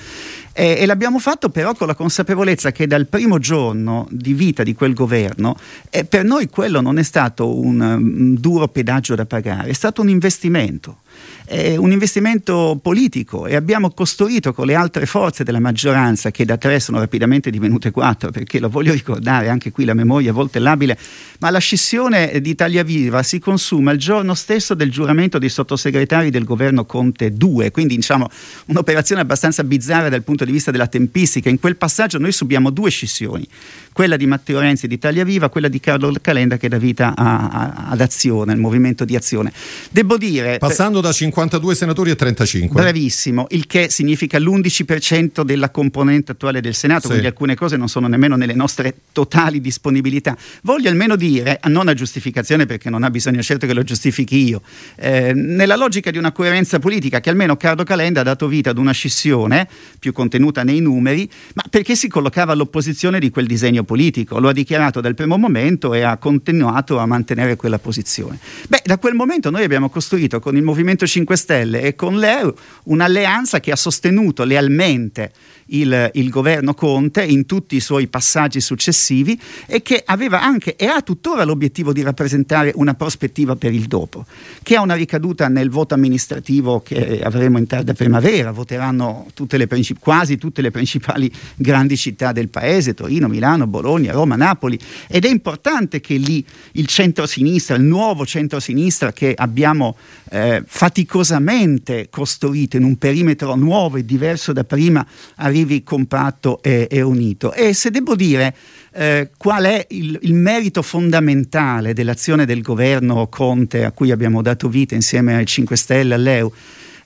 e, 0.58 0.78
e, 0.80 0.86
l'abbiamo 0.86 1.20
fatto 1.20 1.49
però 1.49 1.74
con 1.74 1.86
la 1.86 1.95
consapevolezza 1.95 2.72
che 2.72 2.88
dal 2.88 3.08
primo 3.08 3.39
giorno 3.39 4.08
di 4.10 4.34
vita 4.34 4.64
di 4.64 4.74
quel 4.74 4.93
governo 4.93 5.58
eh, 5.89 6.06
per 6.06 6.24
noi 6.24 6.47
quello 6.47 6.80
non 6.80 6.97
è 6.97 7.03
stato 7.03 7.60
un, 7.60 7.82
un 7.82 8.36
duro 8.36 8.70
pedaggio 8.70 9.16
da 9.16 9.26
pagare, 9.26 9.70
è 9.70 9.74
stato 9.74 10.01
un 10.01 10.08
investimento 10.08 10.99
è 11.45 11.76
un 11.76 11.91
investimento 11.91 12.80
politico 12.82 13.45
e 13.45 13.55
abbiamo 13.55 13.91
costruito 13.91 14.51
con 14.53 14.66
le 14.66 14.74
altre 14.74 15.05
forze 15.05 15.43
della 15.43 15.59
maggioranza, 15.59 16.32
che 16.32 16.43
da 16.43 16.57
tre 16.57 16.80
sono 16.80 16.97
rapidamente 16.99 17.51
divenute 17.51 17.91
quattro, 17.91 18.32
perché 18.32 18.59
lo 18.59 18.68
voglio 18.68 18.91
ricordare, 18.93 19.49
anche 19.49 19.72
qui 19.72 19.86
la 19.86 19.93
memoria 19.93 20.32
a 20.32 20.34
volte 20.34 20.57
è 20.57 20.61
labile, 20.61 20.97
ma 21.39 21.51
la 21.51 21.59
scissione 21.59 22.41
di 22.41 22.49
Italia 22.49 22.84
Viva 22.84 23.22
si 23.22 23.39
consuma 23.39 23.91
il 23.91 23.99
giorno 23.99 24.34
stesso 24.34 24.74
del 24.74 24.89
giuramento 24.89 25.38
dei 25.38 25.49
sottosegretari 25.49 26.32
del 26.32 26.43
governo 26.43 26.86
Conte 26.86 27.32
2, 27.32 27.72
quindi 27.72 27.95
diciamo 27.95 28.28
un'operazione 28.66 29.22
abbastanza 29.22 29.63
bizzarra 29.63 30.09
dal 30.09 30.24
punto 30.24 30.45
di 30.45 30.51
vista 30.51 30.72
della 30.72 30.88
tempistica. 30.88 31.49
In 31.49 31.59
quel 31.59 31.76
passaggio 31.76 32.18
noi 32.18 32.32
subiamo 32.32 32.72
due 32.72 32.89
scissioni, 32.89 33.47
quella 33.93 34.18
di 34.18 34.26
Matteo 34.26 34.59
Renzi 34.59 34.88
di 34.88 34.95
Italia 34.95 35.24
Viva, 35.24 35.49
quella 35.49 35.68
di 35.68 35.80
Carlo 35.80 36.11
Calenda 36.20 36.57
che 36.57 36.70
dà 36.70 36.78
vita 36.78 37.13
a, 37.16 37.49
a, 37.49 37.74
ad 37.89 38.01
Azione, 38.01 38.53
il 38.53 38.59
movimento 38.59 39.05
di 39.05 39.16
Azione. 39.16 39.53
Devo 39.91 40.18
dire... 40.18 40.57
Passando 40.57 41.01
da 41.06 41.12
52 41.12 41.76
senatori 41.76 42.10
a 42.10 42.16
35. 42.16 42.82
Bravissimo, 42.82 43.45
il 43.49 43.68
che 43.68 43.91
significa 43.91 44.39
l'11% 44.39 45.43
della 45.43 45.70
componente 45.70 46.32
attuale 46.32 46.62
del 46.62 46.74
Senato, 46.74 47.01
sì. 47.01 47.08
quindi 47.10 47.28
alcune 47.28 47.53
cose 47.53 47.78
non 47.78 47.88
sono 47.88 48.08
nemmeno 48.08 48.36
nelle 48.36 48.56
nostre 48.56 48.95
totali 49.12 49.62
disponibilità. 49.62 50.36
Voglio 50.64 50.89
almeno 50.89 51.16
dire, 51.16 51.60
non 51.66 51.88
a 51.89 51.93
giustificazione 51.93 52.66
perché 52.66 52.89
non 52.89 53.03
ha 53.03 53.12
bisogno 53.12 53.43
certo 53.43 53.68
che 53.68 53.74
lo 53.74 53.84
giustifichi 53.84 54.47
io, 54.47 54.62
eh, 54.95 55.34
nella 55.34 55.76
logica 55.76 56.10
di 56.10 56.18
una 56.18 56.32
coerenza 56.32 56.80
politica 56.80 57.20
che 57.20 57.30
almeno 57.30 57.56
Carlo 57.56 57.84
Calenda 57.84 58.22
ha 58.22 58.24
dato 58.24 58.47
vita 58.47 58.72
ad 58.72 58.78
una 58.80 58.91
scissione 58.91 59.68
più 59.99 60.12
contenuta 60.12 60.64
nei 60.64 60.80
numeri, 60.80 61.30
ma 61.53 61.64
perché 61.70 61.95
si 61.95 62.08
collocava 62.08 62.53
all'opposizione 62.53 63.20
di 63.20 63.30
quel 63.30 63.45
disegno 63.45 63.84
politico, 63.84 64.39
lo 64.39 64.49
ha 64.49 64.53
dichiarato 64.53 65.01
dal 65.01 65.14
primo 65.14 65.38
momento 65.38 65.93
e 65.93 66.01
ha 66.01 66.18
continuato 66.18 66.97
a 66.97 67.06
mantenere 67.06 67.56
quella 67.56 67.78
posizione. 67.78 68.39
Beh, 68.68 68.82
da 68.84 68.97
quel 68.97 69.14
momento 69.14 69.51
noi 69.51 69.64
abbiamo 69.64 69.89
costruito 69.89 70.39
con 70.39 70.56
il 70.56 70.64
Movimento 70.64 70.93
5 71.04 71.36
Stelle 71.36 71.82
e 71.82 71.96
con 71.96 72.18
l'EU 72.18 72.54
un'alleanza 72.86 73.60
che 73.60 73.72
ha 73.72 73.76
sostenuto 73.76 74.43
lealmente 74.46 75.34
il, 75.68 76.11
il, 76.13 76.30
governo 76.30 76.74
Conte 76.74 77.24
in 77.24 77.45
tutti 77.45 77.76
i 77.76 77.80
suoi 77.80 78.07
passaggi 78.07 78.61
successivi 78.61 79.39
e 79.66 79.82
che 79.82 80.01
aveva 80.05 80.41
anche 80.41 80.76
e 80.76 80.86
ha 80.86 81.01
tuttora 81.01 81.43
l'obiettivo 81.43 81.93
di 81.93 82.03
rappresentare 82.03 82.72
una 82.76 82.93
prospettiva 82.93 83.55
per 83.55 83.74
il 83.74 83.86
dopo, 83.86 84.26
che 84.61 84.76
ha 84.76 84.82
una 84.82 84.93
ricaduta 84.93 85.47
nel 85.47 85.70
voto 85.70 85.93
amministrativo 85.93 86.82
che 86.82 87.22
avremo 87.22 87.57
in 87.57 87.66
tarda 87.66 87.93
primavera, 87.93 88.51
voteranno 88.51 89.28
tutte 89.34 89.57
le, 89.57 89.68
quasi 89.99 90.38
tutte 90.38 90.61
le 90.61 90.72
principali 90.72 91.32
grandi 91.55 91.97
città 91.97 92.32
del 92.32 92.49
paese, 92.49 92.93
Torino, 92.93 93.28
Milano, 93.28 93.68
Bologna, 93.68 94.11
Roma, 94.11 94.36
Napoli. 94.36 94.80
Ed 95.07 95.26
è 95.26 95.30
importante 95.30 95.99
che 95.99 96.16
lì 96.18 96.45
il 96.74 96.88
centro-sinistra, 96.88 97.76
il 97.76 97.84
nuovo 97.84 98.26
centro-sinistra 98.26 99.11
che 99.13 99.34
abbiamo 99.36 99.95
eh, 100.30 100.63
faticosamente 100.66 102.07
costruito 102.09 102.78
in 102.78 102.84
un 102.84 102.97
perimetro 102.97 103.55
nuovo 103.55 103.97
e 103.97 104.05
diverso 104.05 104.53
da 104.53 104.63
prima, 104.63 105.05
arrivi 105.36 105.55
compatto 105.84 106.62
e, 106.62 106.88
e 106.89 107.01
unito. 107.01 107.53
E 107.53 107.74
se 107.74 107.91
devo 107.91 108.16
dire 108.16 108.56
eh, 108.93 109.30
qual 109.38 109.64
è 109.66 109.86
il, 109.89 110.18
il, 110.22 110.34
merito 110.34 110.82
fondamentale 110.82 111.93
dell'azione 111.93 112.45
del 112.45 112.62
governo 112.62 113.28
Conte 113.28 113.84
a 113.86 113.91
cui 113.91 114.12
abbiamo 114.12 114.41
dato 114.41 114.68
vita 114.70 114.95
insieme 114.95 115.36
ai 115.36 115.45
5 115.45 115.76
Stelle, 115.76 116.14
all'EU, 116.14 116.51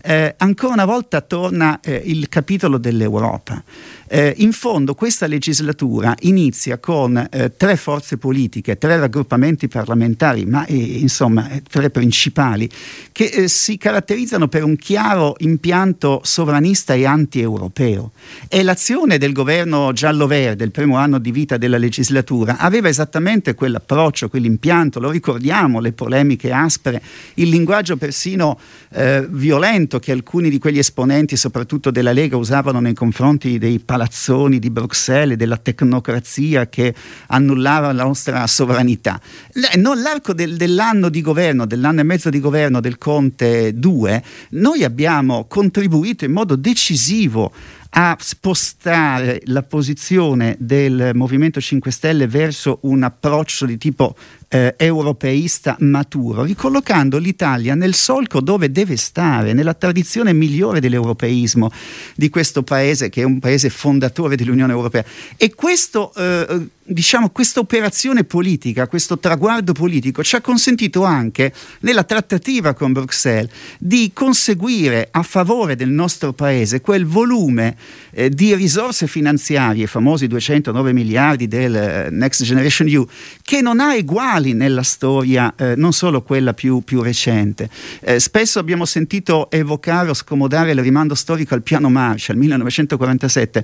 eh, 0.01 0.35
ancora 0.37 0.73
una 0.73 0.85
volta 0.85 1.21
torna 1.21 1.79
eh, 1.81 2.01
il 2.05 2.29
capitolo 2.29 2.77
dell'Europa. 2.77 3.63
Eh, 4.11 4.33
in 4.37 4.53
fondo 4.53 4.95
questa 4.95 5.27
legislatura 5.27 6.15
inizia 6.21 6.79
con 6.79 7.27
eh, 7.29 7.55
tre 7.55 7.75
forze 7.75 8.17
politiche, 8.17 8.77
tre 8.77 8.97
raggruppamenti 8.97 9.67
parlamentari, 9.67 10.45
ma 10.45 10.65
eh, 10.65 10.75
insomma 10.75 11.49
eh, 11.49 11.61
tre 11.61 11.91
principali, 11.91 12.67
che 13.11 13.47
si 13.47 13.77
caratterizzano 13.77 14.47
per 14.47 14.63
un 14.63 14.77
chiaro 14.77 15.35
impianto 15.39 16.21
sovranista 16.23 16.95
e 16.95 17.05
anti-europeo. 17.05 18.11
E 18.47 18.63
l'azione 18.63 19.19
del 19.19 19.31
governo 19.31 19.93
giallo-verde, 19.93 20.63
il 20.63 20.71
primo 20.71 20.97
anno 20.97 21.19
di 21.19 21.31
vita 21.31 21.57
della 21.57 21.77
legislatura, 21.77 22.57
aveva 22.57 22.87
esattamente 22.87 23.53
quell'approccio, 23.53 24.29
quell'impianto, 24.29 24.99
lo 24.99 25.11
ricordiamo, 25.11 25.79
le 25.79 25.91
polemiche 25.91 26.51
aspre, 26.51 27.01
il 27.35 27.49
linguaggio 27.49 27.95
persino 27.95 28.59
eh, 28.91 29.27
violento 29.89 29.99
che 29.99 30.11
alcuni 30.11 30.49
di 30.49 30.59
quegli 30.59 30.77
esponenti, 30.77 31.35
soprattutto 31.35 31.89
della 31.89 32.11
Lega, 32.11 32.37
usavano 32.37 32.79
nei 32.79 32.93
confronti 32.93 33.57
dei 33.57 33.79
palazzoni 33.79 34.59
di 34.59 34.69
Bruxelles, 34.69 35.35
della 35.35 35.57
tecnocrazia 35.57 36.69
che 36.69 36.93
annullava 37.27 37.91
la 37.91 38.03
nostra 38.03 38.45
sovranità. 38.45 39.19
L'arco 39.99 40.33
del, 40.33 40.55
dell'anno 40.55 41.09
di 41.09 41.21
governo, 41.21 41.65
dell'anno 41.65 42.01
e 42.01 42.03
mezzo 42.03 42.29
di 42.29 42.39
governo 42.39 42.79
del 42.79 42.97
Conte 42.99 43.73
2, 43.73 44.23
noi 44.51 44.83
abbiamo 44.83 45.45
contribuito 45.45 46.25
in 46.25 46.31
modo 46.31 46.55
decisivo 46.55 47.51
a 47.91 48.15
spostare 48.19 49.41
la 49.45 49.63
posizione 49.63 50.55
del 50.59 51.11
Movimento 51.15 51.59
5 51.59 51.89
Stelle 51.89 52.27
verso 52.27 52.79
un 52.83 53.01
approccio 53.01 53.65
di 53.65 53.77
tipo 53.77 54.15
eh, 54.49 54.73
europeista 54.77 55.77
maturo, 55.79 56.43
ricollocando 56.43 57.17
l'Italia 57.17 57.75
nel 57.75 57.93
solco 57.93 58.41
dove 58.41 58.71
deve 58.71 58.97
stare, 58.97 59.53
nella 59.53 59.75
tradizione 59.75 60.33
migliore 60.33 60.79
dell'europeismo 60.81 61.71
di 62.15 62.29
questo 62.29 62.63
paese 62.63 63.09
che 63.09 63.21
è 63.21 63.25
un 63.25 63.39
paese 63.39 63.69
fondatore 63.69 64.35
dell'Unione 64.35 64.73
Europea. 64.73 65.05
E 65.37 65.53
questo 65.53 66.11
eh, 66.15 66.67
diciamo, 66.91 67.29
questa 67.29 67.59
operazione 67.59 68.23
politica, 68.23 68.87
questo 68.87 69.19
traguardo 69.19 69.73
politico 69.73 70.23
ci 70.23 70.35
ha 70.35 70.41
consentito 70.41 71.03
anche 71.03 71.53
nella 71.81 72.03
trattativa 72.03 72.73
con 72.73 72.91
Bruxelles 72.91 73.51
di 73.77 74.11
conseguire 74.13 75.07
a 75.11 75.23
favore 75.23 75.75
del 75.75 75.89
nostro 75.89 76.33
paese 76.33 76.81
quel 76.81 77.05
volume 77.05 77.75
eh, 78.11 78.29
di 78.29 78.55
risorse 78.55 79.07
finanziarie, 79.07 79.83
i 79.83 79.87
famosi 79.87 80.27
209 80.27 80.93
miliardi 80.93 81.47
del 81.47 82.07
uh, 82.09 82.15
Next 82.15 82.43
Generation 82.43 82.87
EU, 82.87 83.05
che 83.43 83.61
non 83.61 83.79
ha 83.79 83.95
eguali 83.95 84.38
fondamentali 84.39 84.53
nella 84.53 84.83
storia, 84.83 85.53
eh, 85.55 85.75
non 85.75 85.93
solo 85.93 86.21
quella 86.21 86.53
più, 86.53 86.81
più 86.81 87.01
recente. 87.01 87.69
Eh, 88.01 88.19
spesso 88.19 88.59
abbiamo 88.59 88.85
sentito 88.85 89.51
evocare 89.51 90.09
o 90.09 90.13
scomodare 90.13 90.71
il 90.71 90.81
rimando 90.81 91.15
storico 91.15 91.53
al 91.53 91.61
piano 91.61 91.89
Marshall 91.89 92.37
1947 92.37 93.63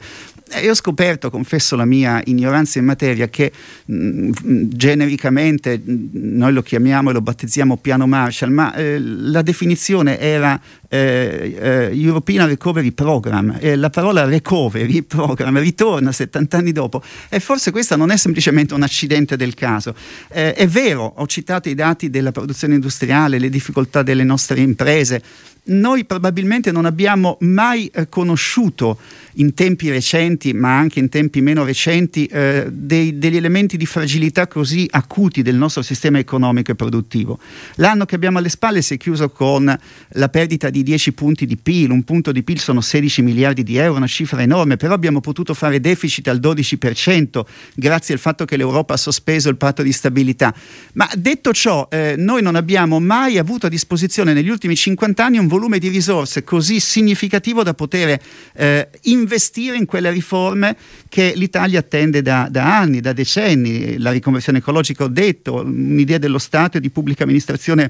e 0.51 0.61
io 0.61 0.71
ho 0.71 0.75
scoperto, 0.75 1.31
confesso 1.31 1.75
la 1.75 1.85
mia 1.85 2.21
ignoranza 2.25 2.77
in 2.77 2.85
materia, 2.85 3.27
che 3.27 3.51
mh, 3.85 3.95
mm, 3.95 4.63
genericamente 4.67 5.77
mh, 5.77 6.09
noi 6.11 6.53
lo 6.53 6.61
chiamiamo 6.61 7.09
e 7.09 7.13
lo 7.13 7.21
battezziamo 7.21 7.77
piano 7.77 8.05
Marshall, 8.05 8.51
ma 8.51 8.73
eh, 8.75 8.99
la 8.99 9.41
definizione 9.41 10.19
era 10.19 10.59
eh, 10.95 11.57
eh, 11.59 11.89
European 11.93 12.47
Recovery 12.47 12.91
Program, 12.91 13.57
eh, 13.59 13.75
la 13.75 13.89
parola 13.89 14.23
recovery 14.23 15.01
program 15.01 15.59
ritorna 15.59 16.11
70 16.11 16.57
anni 16.57 16.71
dopo 16.71 17.01
e 17.29 17.39
forse 17.39 17.71
questa 17.71 17.95
non 17.95 18.11
è 18.11 18.17
semplicemente 18.17 18.73
un 18.73 18.83
accidente 18.83 19.35
del 19.35 19.53
caso. 19.53 19.93
Eh, 20.29 20.53
è 20.53 20.67
vero, 20.67 21.13
ho 21.17 21.27
citato 21.27 21.69
i 21.69 21.75
dati 21.75 22.09
della 22.09 22.31
produzione 22.31 22.75
industriale, 22.75 23.39
le 23.39 23.49
difficoltà 23.49 24.03
delle 24.03 24.23
nostre 24.23 24.61
imprese, 24.61 25.21
noi 25.65 26.05
probabilmente 26.05 26.71
non 26.71 26.85
abbiamo 26.85 27.37
mai 27.41 27.89
eh, 27.93 28.07
conosciuto 28.07 28.99
in 29.35 29.53
tempi 29.53 29.89
recenti, 29.89 30.53
ma 30.53 30.77
anche 30.77 30.99
in 30.99 31.09
tempi 31.09 31.41
meno 31.41 31.63
recenti, 31.63 32.25
eh, 32.25 32.67
dei, 32.71 33.17
degli 33.17 33.35
elementi 33.35 33.77
di 33.77 33.85
fragilità 33.85 34.47
così 34.47 34.87
acuti 34.89 35.41
del 35.41 35.55
nostro 35.55 35.81
sistema 35.81 36.19
economico 36.19 36.71
e 36.71 36.75
produttivo. 36.75 37.39
L'anno 37.75 38.05
che 38.05 38.15
abbiamo 38.15 38.37
alle 38.37 38.49
spalle 38.49 38.81
si 38.81 38.93
è 38.93 38.97
chiuso 38.97 39.29
con 39.29 39.77
la 40.09 40.29
perdita 40.29 40.69
di 40.69 40.83
10 40.83 41.13
punti 41.13 41.45
di 41.45 41.57
PIL, 41.57 41.91
un 41.91 42.03
punto 42.03 42.31
di 42.31 42.43
PIL 42.43 42.59
sono 42.59 42.81
16 42.81 43.21
miliardi 43.21 43.63
di 43.63 43.77
euro, 43.77 43.97
una 43.97 44.07
cifra 44.07 44.41
enorme, 44.41 44.77
però 44.77 44.93
abbiamo 44.93 45.19
potuto 45.19 45.53
fare 45.53 45.79
deficit 45.79 46.27
al 46.27 46.39
12% 46.39 47.43
grazie 47.73 48.13
al 48.13 48.19
fatto 48.19 48.45
che 48.45 48.57
l'Europa 48.57 48.93
ha 48.93 48.97
sospeso 48.97 49.49
il 49.49 49.57
patto 49.57 49.83
di 49.83 49.91
stabilità. 49.91 50.53
Ma 50.93 51.09
detto 51.15 51.51
ciò, 51.53 51.87
eh, 51.91 52.15
noi 52.17 52.41
non 52.41 52.55
abbiamo 52.55 52.99
mai 52.99 53.37
avuto 53.37 53.65
a 53.65 53.69
disposizione 53.69 54.33
negli 54.33 54.49
ultimi 54.49 54.75
50 54.75 55.23
anni 55.25 55.37
un 55.37 55.47
volume 55.47 55.79
di 55.79 55.89
risorse 55.89 56.43
così 56.43 56.79
significativo 56.79 57.63
da 57.63 57.73
poter 57.73 58.19
eh, 58.53 58.89
investire 59.01 59.23
in 59.77 59.85
quelle 59.85 60.11
riforme 60.11 60.75
che 61.09 61.33
l'Italia 61.35 61.79
attende 61.79 62.21
da, 62.21 62.47
da, 62.49 62.77
anni, 62.77 63.01
da 63.01 63.13
decenni. 63.13 63.97
La 63.97 64.11
riconversione 64.11 64.59
ecologica, 64.59 65.03
ho 65.03 65.07
detto, 65.07 65.55
un'idea 65.55 66.17
dello 66.17 66.39
Stato 66.39 66.77
e 66.77 66.79
di 66.79 66.89
pubblica 66.89 67.23
amministrazione 67.23 67.89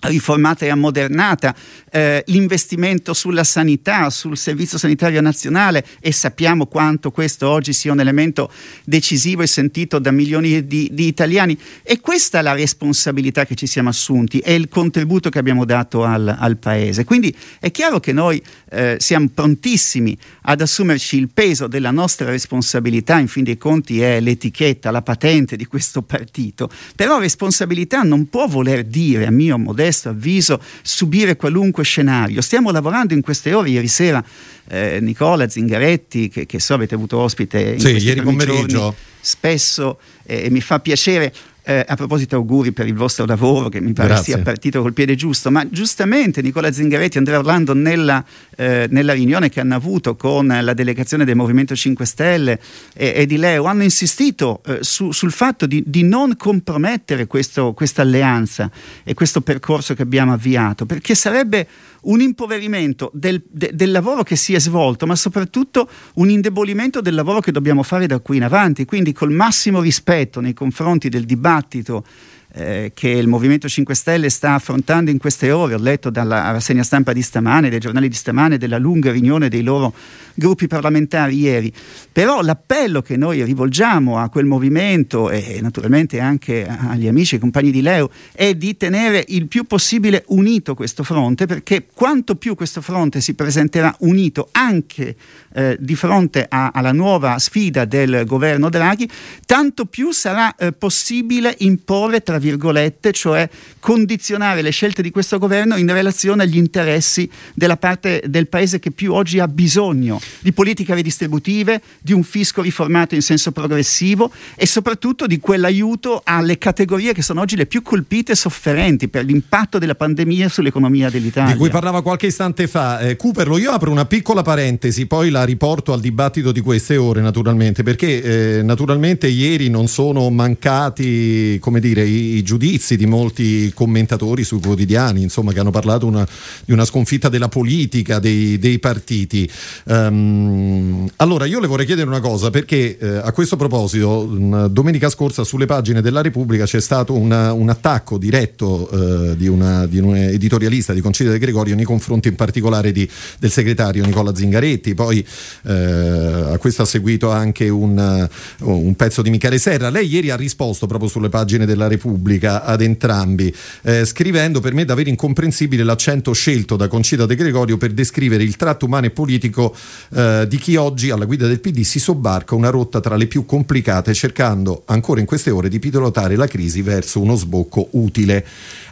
riformata 0.00 0.64
e 0.64 0.68
ammodernata, 0.68 1.54
eh, 1.90 2.22
l'investimento 2.28 3.12
sulla 3.14 3.42
sanità, 3.42 4.10
sul 4.10 4.36
servizio 4.36 4.78
sanitario 4.78 5.20
nazionale 5.20 5.84
e 6.00 6.12
sappiamo 6.12 6.66
quanto 6.66 7.10
questo 7.10 7.48
oggi 7.48 7.72
sia 7.72 7.90
un 7.90 7.98
elemento 7.98 8.50
decisivo 8.84 9.42
e 9.42 9.48
sentito 9.48 9.98
da 9.98 10.12
milioni 10.12 10.66
di, 10.66 10.88
di 10.92 11.06
italiani 11.06 11.58
e 11.82 11.98
questa 11.98 12.38
è 12.38 12.42
la 12.42 12.52
responsabilità 12.52 13.44
che 13.44 13.56
ci 13.56 13.66
siamo 13.66 13.88
assunti 13.88 14.38
e 14.38 14.54
il 14.54 14.68
contributo 14.68 15.30
che 15.30 15.40
abbiamo 15.40 15.64
dato 15.64 16.04
al, 16.04 16.36
al 16.38 16.58
Paese. 16.58 17.04
Quindi 17.04 17.34
è 17.58 17.72
chiaro 17.72 17.98
che 17.98 18.12
noi 18.12 18.40
eh, 18.70 18.96
siamo 19.00 19.28
prontissimi 19.34 20.16
ad 20.42 20.60
assumerci 20.60 21.16
il 21.16 21.30
peso 21.34 21.66
della 21.66 21.90
nostra 21.90 22.30
responsabilità, 22.30 23.18
in 23.18 23.26
fin 23.28 23.42
dei 23.42 23.58
conti 23.58 24.00
è 24.00 24.20
l'etichetta, 24.20 24.92
la 24.92 25.02
patente 25.02 25.56
di 25.56 25.66
questo 25.66 26.02
partito, 26.02 26.70
però 26.94 27.18
responsabilità 27.18 28.02
non 28.02 28.28
può 28.28 28.46
voler 28.46 28.84
dire, 28.84 29.26
a 29.26 29.30
mio 29.30 29.58
modesto 29.58 29.86
modesto 29.88 30.10
avviso, 30.10 30.60
subire 30.82 31.36
qualunque 31.36 31.82
scenario. 31.82 32.40
Stiamo 32.40 32.70
lavorando 32.70 33.14
in 33.14 33.22
queste 33.22 33.54
ore, 33.54 33.70
ieri 33.70 33.88
sera 33.88 34.22
eh, 34.68 34.98
Nicola 35.00 35.48
Zingaretti, 35.48 36.28
che, 36.28 36.46
che, 36.46 36.60
so 36.60 36.74
avete 36.74 36.94
avuto 36.94 37.18
ospite 37.18 37.60
in 37.60 37.80
sì, 37.80 37.96
ieri 37.96 38.20
pomeriggio. 38.20 38.66
Giorni, 38.66 38.96
spesso 39.20 39.98
eh, 40.24 40.50
mi 40.50 40.60
fa 40.60 40.78
piacere 40.80 41.32
eh, 41.68 41.84
a 41.86 41.96
proposito, 41.96 42.36
auguri 42.36 42.72
per 42.72 42.86
il 42.86 42.94
vostro 42.94 43.26
lavoro, 43.26 43.68
che 43.68 43.78
mi 43.78 43.92
pare 43.92 44.08
Grazie. 44.08 44.32
sia 44.32 44.42
partito 44.42 44.80
col 44.80 44.94
piede 44.94 45.14
giusto. 45.14 45.50
Ma 45.50 45.68
giustamente 45.68 46.40
Nicola 46.40 46.72
Zingaretti 46.72 47.16
e 47.16 47.18
Andrea 47.18 47.38
Orlando, 47.40 47.74
nella, 47.74 48.24
eh, 48.56 48.86
nella, 48.88 49.12
riunione 49.12 49.50
che 49.50 49.60
hanno 49.60 49.74
avuto 49.74 50.16
con 50.16 50.46
la 50.46 50.72
delegazione 50.72 51.26
del 51.26 51.36
Movimento 51.36 51.76
5 51.76 52.06
Stelle 52.06 52.58
e, 52.94 53.12
e 53.16 53.26
di 53.26 53.36
Leo, 53.36 53.64
hanno 53.64 53.82
insistito 53.82 54.62
eh, 54.64 54.78
su, 54.80 55.12
sul 55.12 55.30
fatto 55.30 55.66
di, 55.66 55.84
di 55.86 56.04
non 56.04 56.36
compromettere 56.38 57.26
questa 57.26 57.74
alleanza 57.96 58.70
e 59.04 59.12
questo 59.12 59.42
percorso 59.42 59.92
che 59.92 60.00
abbiamo 60.00 60.32
avviato, 60.32 60.86
perché 60.86 61.14
sarebbe 61.14 61.66
un 62.02 62.20
impoverimento 62.20 63.10
del, 63.12 63.42
de, 63.48 63.70
del, 63.74 63.90
lavoro 63.90 64.22
che 64.22 64.36
si 64.36 64.54
è 64.54 64.60
svolto, 64.60 65.06
ma 65.06 65.16
soprattutto 65.16 65.88
un 66.14 66.30
indebolimento 66.30 67.00
del 67.00 67.14
lavoro 67.14 67.40
che 67.40 67.52
dobbiamo 67.52 67.82
fare 67.82 68.06
da 68.06 68.20
qui 68.20 68.36
in 68.36 68.44
avanti. 68.44 68.84
Quindi 68.84 69.12
col 69.12 69.32
massimo 69.32 69.80
rispetto 69.80 70.40
nei 70.40 70.54
confronti 70.54 71.08
del 71.08 71.24
dibattito 71.24 72.04
eh, 72.52 72.92
che 72.94 73.08
il 73.08 73.28
Movimento 73.28 73.68
5 73.68 73.94
Stelle 73.94 74.30
sta 74.30 74.54
affrontando 74.54 75.10
in 75.10 75.18
queste 75.18 75.50
ore, 75.50 75.74
ho 75.74 75.78
letto 75.78 76.10
dalla 76.10 76.50
rassegna 76.50 76.82
stampa 76.82 77.12
di 77.12 77.22
stamane, 77.22 77.68
dai 77.68 77.78
giornali 77.78 78.08
di 78.08 78.14
stamane, 78.14 78.56
della 78.56 78.78
lunga 78.78 79.12
riunione 79.12 79.48
dei 79.48 79.62
loro 79.62 79.92
gruppi 80.34 80.66
parlamentari 80.66 81.36
ieri. 81.38 81.72
Però 82.10 82.40
l'appello 82.40 83.02
che 83.02 83.16
noi 83.16 83.44
rivolgiamo 83.44 84.18
a 84.18 84.28
quel 84.28 84.46
movimento 84.46 85.30
e 85.30 85.58
naturalmente 85.60 86.20
anche 86.20 86.66
agli 86.66 87.06
amici 87.06 87.34
e 87.34 87.38
compagni 87.38 87.70
di 87.70 87.82
Leo 87.82 88.10
è 88.32 88.54
di 88.54 88.76
tenere 88.76 89.24
il 89.28 89.46
più 89.46 89.64
possibile 89.64 90.24
unito 90.28 90.74
questo 90.74 91.02
fronte, 91.02 91.46
perché 91.46 91.86
quanto 91.92 92.36
più 92.36 92.54
questo 92.54 92.80
fronte 92.80 93.20
si 93.20 93.34
presenterà 93.34 93.94
unito 94.00 94.48
anche 94.52 95.16
eh, 95.52 95.76
di 95.78 95.94
fronte 95.94 96.46
a, 96.48 96.70
alla 96.72 96.92
nuova 96.92 97.38
sfida 97.38 97.84
del 97.84 98.24
governo 98.24 98.68
Draghi, 98.68 99.08
tanto 99.44 99.84
più 99.84 100.12
sarà 100.12 100.54
eh, 100.56 100.72
possibile 100.72 101.54
imporre, 101.58 102.22
tra 102.22 102.37
virgolette, 102.38 103.12
cioè 103.12 103.48
condizionare 103.80 104.62
le 104.62 104.70
scelte 104.70 105.02
di 105.02 105.10
questo 105.10 105.38
governo 105.38 105.76
in 105.76 105.90
relazione 105.92 106.42
agli 106.42 106.56
interessi 106.56 107.28
della 107.54 107.76
parte 107.76 108.22
del 108.26 108.48
paese 108.48 108.78
che 108.78 108.90
più 108.90 109.12
oggi 109.12 109.38
ha 109.38 109.48
bisogno 109.48 110.20
di 110.40 110.52
politiche 110.52 110.94
redistributive, 110.94 111.80
di 112.00 112.12
un 112.12 112.22
fisco 112.22 112.62
riformato 112.62 113.14
in 113.14 113.22
senso 113.22 113.52
progressivo 113.52 114.30
e 114.54 114.66
soprattutto 114.66 115.26
di 115.26 115.38
quell'aiuto 115.38 116.22
alle 116.24 116.58
categorie 116.58 117.12
che 117.12 117.22
sono 117.22 117.40
oggi 117.40 117.56
le 117.56 117.66
più 117.66 117.82
colpite 117.82 118.32
e 118.32 118.34
sofferenti 118.34 119.08
per 119.08 119.24
l'impatto 119.24 119.78
della 119.78 119.94
pandemia 119.94 120.48
sull'economia 120.48 121.10
dell'Italia. 121.10 121.52
Di 121.52 121.58
cui 121.58 121.70
parlava 121.70 122.02
qualche 122.02 122.26
istante 122.26 122.66
fa. 122.66 123.00
Eh, 123.00 123.16
Cooperlo, 123.16 123.58
io 123.58 123.70
apro 123.70 123.90
una 123.90 124.06
piccola 124.06 124.42
parentesi, 124.42 125.06
poi 125.06 125.30
la 125.30 125.44
riporto 125.44 125.92
al 125.92 126.00
dibattito 126.00 126.52
di 126.52 126.60
queste 126.60 126.96
ore 126.96 127.20
naturalmente, 127.20 127.82
perché 127.82 128.58
eh, 128.58 128.62
naturalmente 128.62 129.26
ieri 129.28 129.68
non 129.68 129.88
sono 129.88 130.28
mancati 130.30 131.58
come 131.60 131.80
dire, 131.80 132.04
i, 132.04 132.27
i, 132.36 132.42
giudizi 132.42 132.96
di 132.96 133.06
molti 133.06 133.72
commentatori 133.74 134.44
sui 134.44 134.60
quotidiani, 134.60 135.22
insomma, 135.22 135.52
che 135.52 135.60
hanno 135.60 135.70
parlato 135.70 136.06
una, 136.06 136.26
di 136.64 136.72
una 136.72 136.84
sconfitta 136.84 137.28
della 137.28 137.48
politica, 137.48 138.18
dei, 138.18 138.58
dei 138.58 138.78
partiti. 138.78 139.50
Um, 139.84 141.08
allora, 141.16 141.44
io 141.46 141.60
le 141.60 141.66
vorrei 141.66 141.86
chiedere 141.86 142.08
una 142.08 142.20
cosa, 142.20 142.50
perché 142.50 142.98
eh, 142.98 143.08
a 143.16 143.32
questo 143.32 143.56
proposito, 143.56 144.68
domenica 144.70 145.08
scorsa 145.08 145.44
sulle 145.44 145.66
pagine 145.66 146.00
della 146.00 146.22
Repubblica 146.22 146.64
c'è 146.64 146.80
stato 146.80 147.14
una, 147.14 147.52
un 147.52 147.68
attacco 147.68 148.18
diretto 148.18 148.88
eh, 148.90 149.36
di, 149.36 149.48
una, 149.48 149.86
di, 149.86 149.98
un 149.98 150.14
editorialista 150.14 150.92
di 150.92 151.00
Concilio 151.00 151.32
De 151.32 151.38
Gregorio 151.38 151.74
nei 151.74 151.84
confronti 151.84 152.28
in 152.28 152.36
particolare 152.36 152.92
di, 152.92 153.08
del 153.38 153.50
segretario 153.50 154.04
Nicola 154.04 154.34
Zingaretti, 154.34 154.94
poi 154.94 155.24
eh, 155.66 155.72
a 155.72 156.58
questo 156.58 156.82
ha 156.82 156.86
seguito 156.86 157.30
anche 157.30 157.68
un, 157.68 158.28
un, 158.60 158.96
pezzo 158.96 159.22
di 159.22 159.30
Michele 159.30 159.58
Serra. 159.58 159.90
Lei 159.90 160.08
ieri 160.08 160.30
ha 160.30 160.36
risposto 160.36 160.86
proprio 160.86 161.08
sulle 161.08 161.28
pagine 161.28 161.66
della 161.66 161.88
Repubblica 161.88 162.17
ad 162.42 162.80
entrambi, 162.82 163.54
eh, 163.82 164.04
scrivendo 164.04 164.60
per 164.60 164.74
me 164.74 164.84
davvero 164.84 165.08
incomprensibile 165.08 165.82
l'accento 165.82 166.32
scelto 166.32 166.76
da 166.76 166.88
Concilio 166.88 167.26
De 167.26 167.34
Gregorio 167.34 167.76
per 167.76 167.92
descrivere 167.92 168.42
il 168.42 168.56
tratto 168.56 168.86
umano 168.86 169.06
e 169.06 169.10
politico 169.10 169.74
eh, 170.14 170.46
di 170.48 170.58
chi 170.58 170.76
oggi 170.76 171.10
alla 171.10 171.24
guida 171.24 171.46
del 171.46 171.60
PD 171.60 171.82
si 171.82 171.98
sobbarca 171.98 172.54
una 172.54 172.70
rotta 172.70 173.00
tra 173.00 173.16
le 173.16 173.26
più 173.26 173.44
complicate, 173.44 174.14
cercando 174.14 174.82
ancora 174.86 175.20
in 175.20 175.26
queste 175.26 175.50
ore 175.50 175.68
di 175.68 175.78
pilotare 175.78 176.36
la 176.36 176.46
crisi 176.46 176.82
verso 176.82 177.20
uno 177.20 177.34
sbocco 177.34 177.88
utile 177.92 178.46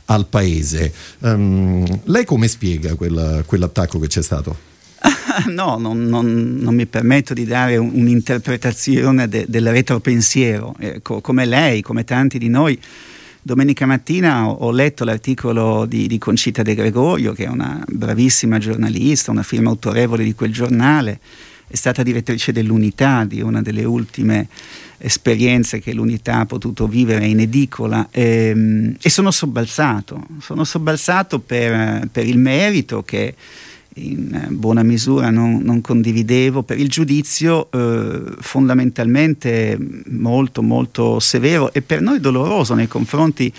al 0.07 0.27
paese. 0.27 0.93
Um, 1.21 1.85
lei 2.05 2.25
come 2.25 2.49
spiega 2.49 2.95
quella, 2.95 3.43
quell'attacco 3.45 3.99
che 3.99 4.07
c'è 4.07 4.23
stato? 4.23 4.75
no, 5.49 5.77
non, 5.79 6.07
non, 6.07 6.57
non, 6.59 6.75
mi 6.75 6.87
permetto 6.87 7.35
di 7.35 7.45
dare 7.45 7.77
un, 7.77 7.91
un'interpretazione 7.93 9.29
de, 9.29 9.45
del 9.49 9.71
retropensiero. 9.71 10.75
Eh, 10.79 11.01
co, 11.03 11.21
come 11.21 11.45
lei, 11.45 11.83
come 11.83 12.05
tanti 12.05 12.39
di 12.39 12.49
noi, 12.49 12.79
domenica 13.47 13.87
mattina 13.87 14.49
ho, 14.49 14.55
ho 14.55 14.71
letto 14.73 15.05
l'articolo 15.05 15.87
di, 15.87 16.09
di, 16.09 16.19
Concita 16.19 16.65
De 16.65 16.75
Gregorio, 16.75 17.33
che 17.33 17.45
è 17.45 17.49
una 17.49 17.81
bravissima 17.87 18.59
giornalista, 18.59 19.31
una 19.31 19.45
firma 19.45 19.71
autorevole 19.71 20.25
di 20.25 20.35
quel 20.35 20.53
giornale, 20.53 21.21
è 21.69 21.77
stata 21.77 22.03
direttrice 22.03 22.51
dell'Unità, 22.51 23.25
di 23.25 23.41
una 23.41 23.63
delle 23.63 23.85
ultime 23.85 24.49
esperienze 24.99 25.79
che 25.79 25.93
l'Unità 25.93 26.41
ha 26.41 26.47
potuto 26.47 26.89
vivere 26.89 27.27
in 27.27 27.39
edicola. 27.39 28.09
E, 28.11 28.49
ehm, 28.49 28.97
e 29.01 29.09
sono 29.11 29.31
sobbalzato, 29.31 30.27
sono 30.41 30.65
sobbalzato 30.65 31.39
per, 31.39 32.09
per 32.11 32.27
il 32.27 32.39
merito 32.39 33.05
che 33.05 33.33
in 33.99 34.49
buona 34.51 34.83
misura 34.83 35.31
non, 35.31 35.61
non 35.63 35.81
condividevo, 35.81 36.63
per 36.63 36.79
il 36.79 36.89
giudizio 36.89 37.71
eh, 37.71 38.23
fondamentalmente 38.39 39.79
molto 40.09 40.63
molto 40.63 41.19
severo 41.19 41.73
e 41.73 41.83
per 41.83 42.01
noi 42.01 42.21
doloroso 42.21 42.75
nei 42.75 42.89
confronti 42.89 43.53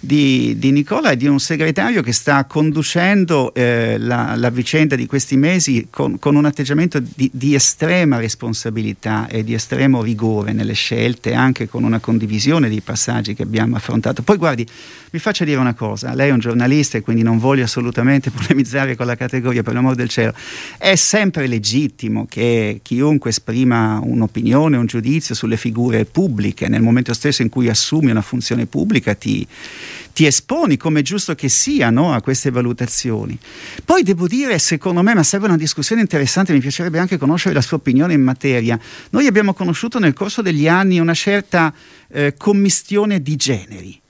di, 0.00 0.54
di, 0.58 0.70
Nicola 0.70 1.10
e 1.10 1.16
di 1.16 1.26
un 1.26 1.40
segretario 1.40 2.02
che 2.02 2.12
sta 2.12 2.44
conducendo 2.44 3.52
eh, 3.52 3.96
la, 3.98 4.34
la, 4.36 4.50
vicenda 4.50 4.94
di 4.94 5.06
questi 5.06 5.36
mesi 5.36 5.88
con, 5.90 6.20
con 6.20 6.36
un 6.36 6.44
atteggiamento 6.44 7.00
di, 7.00 7.28
di, 7.32 7.54
estrema 7.54 8.18
responsabilità 8.18 9.26
e 9.26 9.42
di 9.42 9.54
estremo 9.54 10.02
rigore 10.02 10.52
nelle 10.52 10.74
scelte, 10.74 11.34
anche 11.34 11.68
con 11.68 11.82
una 11.82 11.98
condivisione 11.98 12.68
dei 12.68 12.80
passaggi 12.80 13.34
che 13.34 13.42
abbiamo 13.42 13.74
affrontato. 13.74 14.22
Poi 14.22 14.36
guardi, 14.36 14.66
mi 15.10 15.18
faccia 15.18 15.44
dire 15.44 15.58
una 15.58 15.74
cosa, 15.74 16.14
lei 16.14 16.28
è 16.28 16.32
un 16.32 16.38
giornalista 16.38 16.96
e 16.96 17.00
quindi 17.00 17.22
non 17.22 17.38
voglio 17.38 17.64
assolutamente 17.64 18.30
polemizzare 18.30 18.94
con 18.94 19.06
la 19.06 19.16
categoria, 19.16 19.64
per 19.64 19.72
l'amor 19.72 19.96
del 19.96 20.08
cielo, 20.08 20.32
è 20.78 20.94
sempre 20.94 21.48
legittimo 21.48 22.26
che 22.28 22.80
chiunque 22.82 23.30
esprima 23.30 24.00
un'opinione, 24.00 24.76
un 24.76 24.86
giudizio 24.86 25.34
sulle 25.34 25.56
figure 25.56 26.04
pubbliche, 26.04 26.68
nel 26.68 26.82
momento 26.82 27.12
stesso 27.14 27.42
in 27.42 27.48
cui 27.48 27.68
assumi 27.68 28.12
una 28.12 28.22
funzione 28.22 28.66
pubblica 28.66 29.14
ti 29.14 29.46
ti 30.18 30.26
esponi 30.26 30.76
come 30.76 30.98
è 30.98 31.02
giusto 31.04 31.36
che 31.36 31.48
sia 31.48 31.90
no, 31.90 32.12
a 32.12 32.20
queste 32.20 32.50
valutazioni. 32.50 33.38
Poi 33.84 34.02
devo 34.02 34.26
dire, 34.26 34.58
secondo 34.58 35.00
me, 35.00 35.14
ma 35.14 35.22
serve 35.22 35.46
una 35.46 35.56
discussione 35.56 36.00
interessante, 36.00 36.52
mi 36.52 36.58
piacerebbe 36.58 36.98
anche 36.98 37.18
conoscere 37.18 37.54
la 37.54 37.60
sua 37.60 37.76
opinione 37.76 38.14
in 38.14 38.22
materia. 38.22 38.76
Noi 39.10 39.28
abbiamo 39.28 39.54
conosciuto 39.54 40.00
nel 40.00 40.14
corso 40.14 40.42
degli 40.42 40.66
anni 40.66 40.98
una 40.98 41.14
certa 41.14 41.72
eh, 42.08 42.34
commistione 42.36 43.22
di 43.22 43.36
generi. 43.36 44.00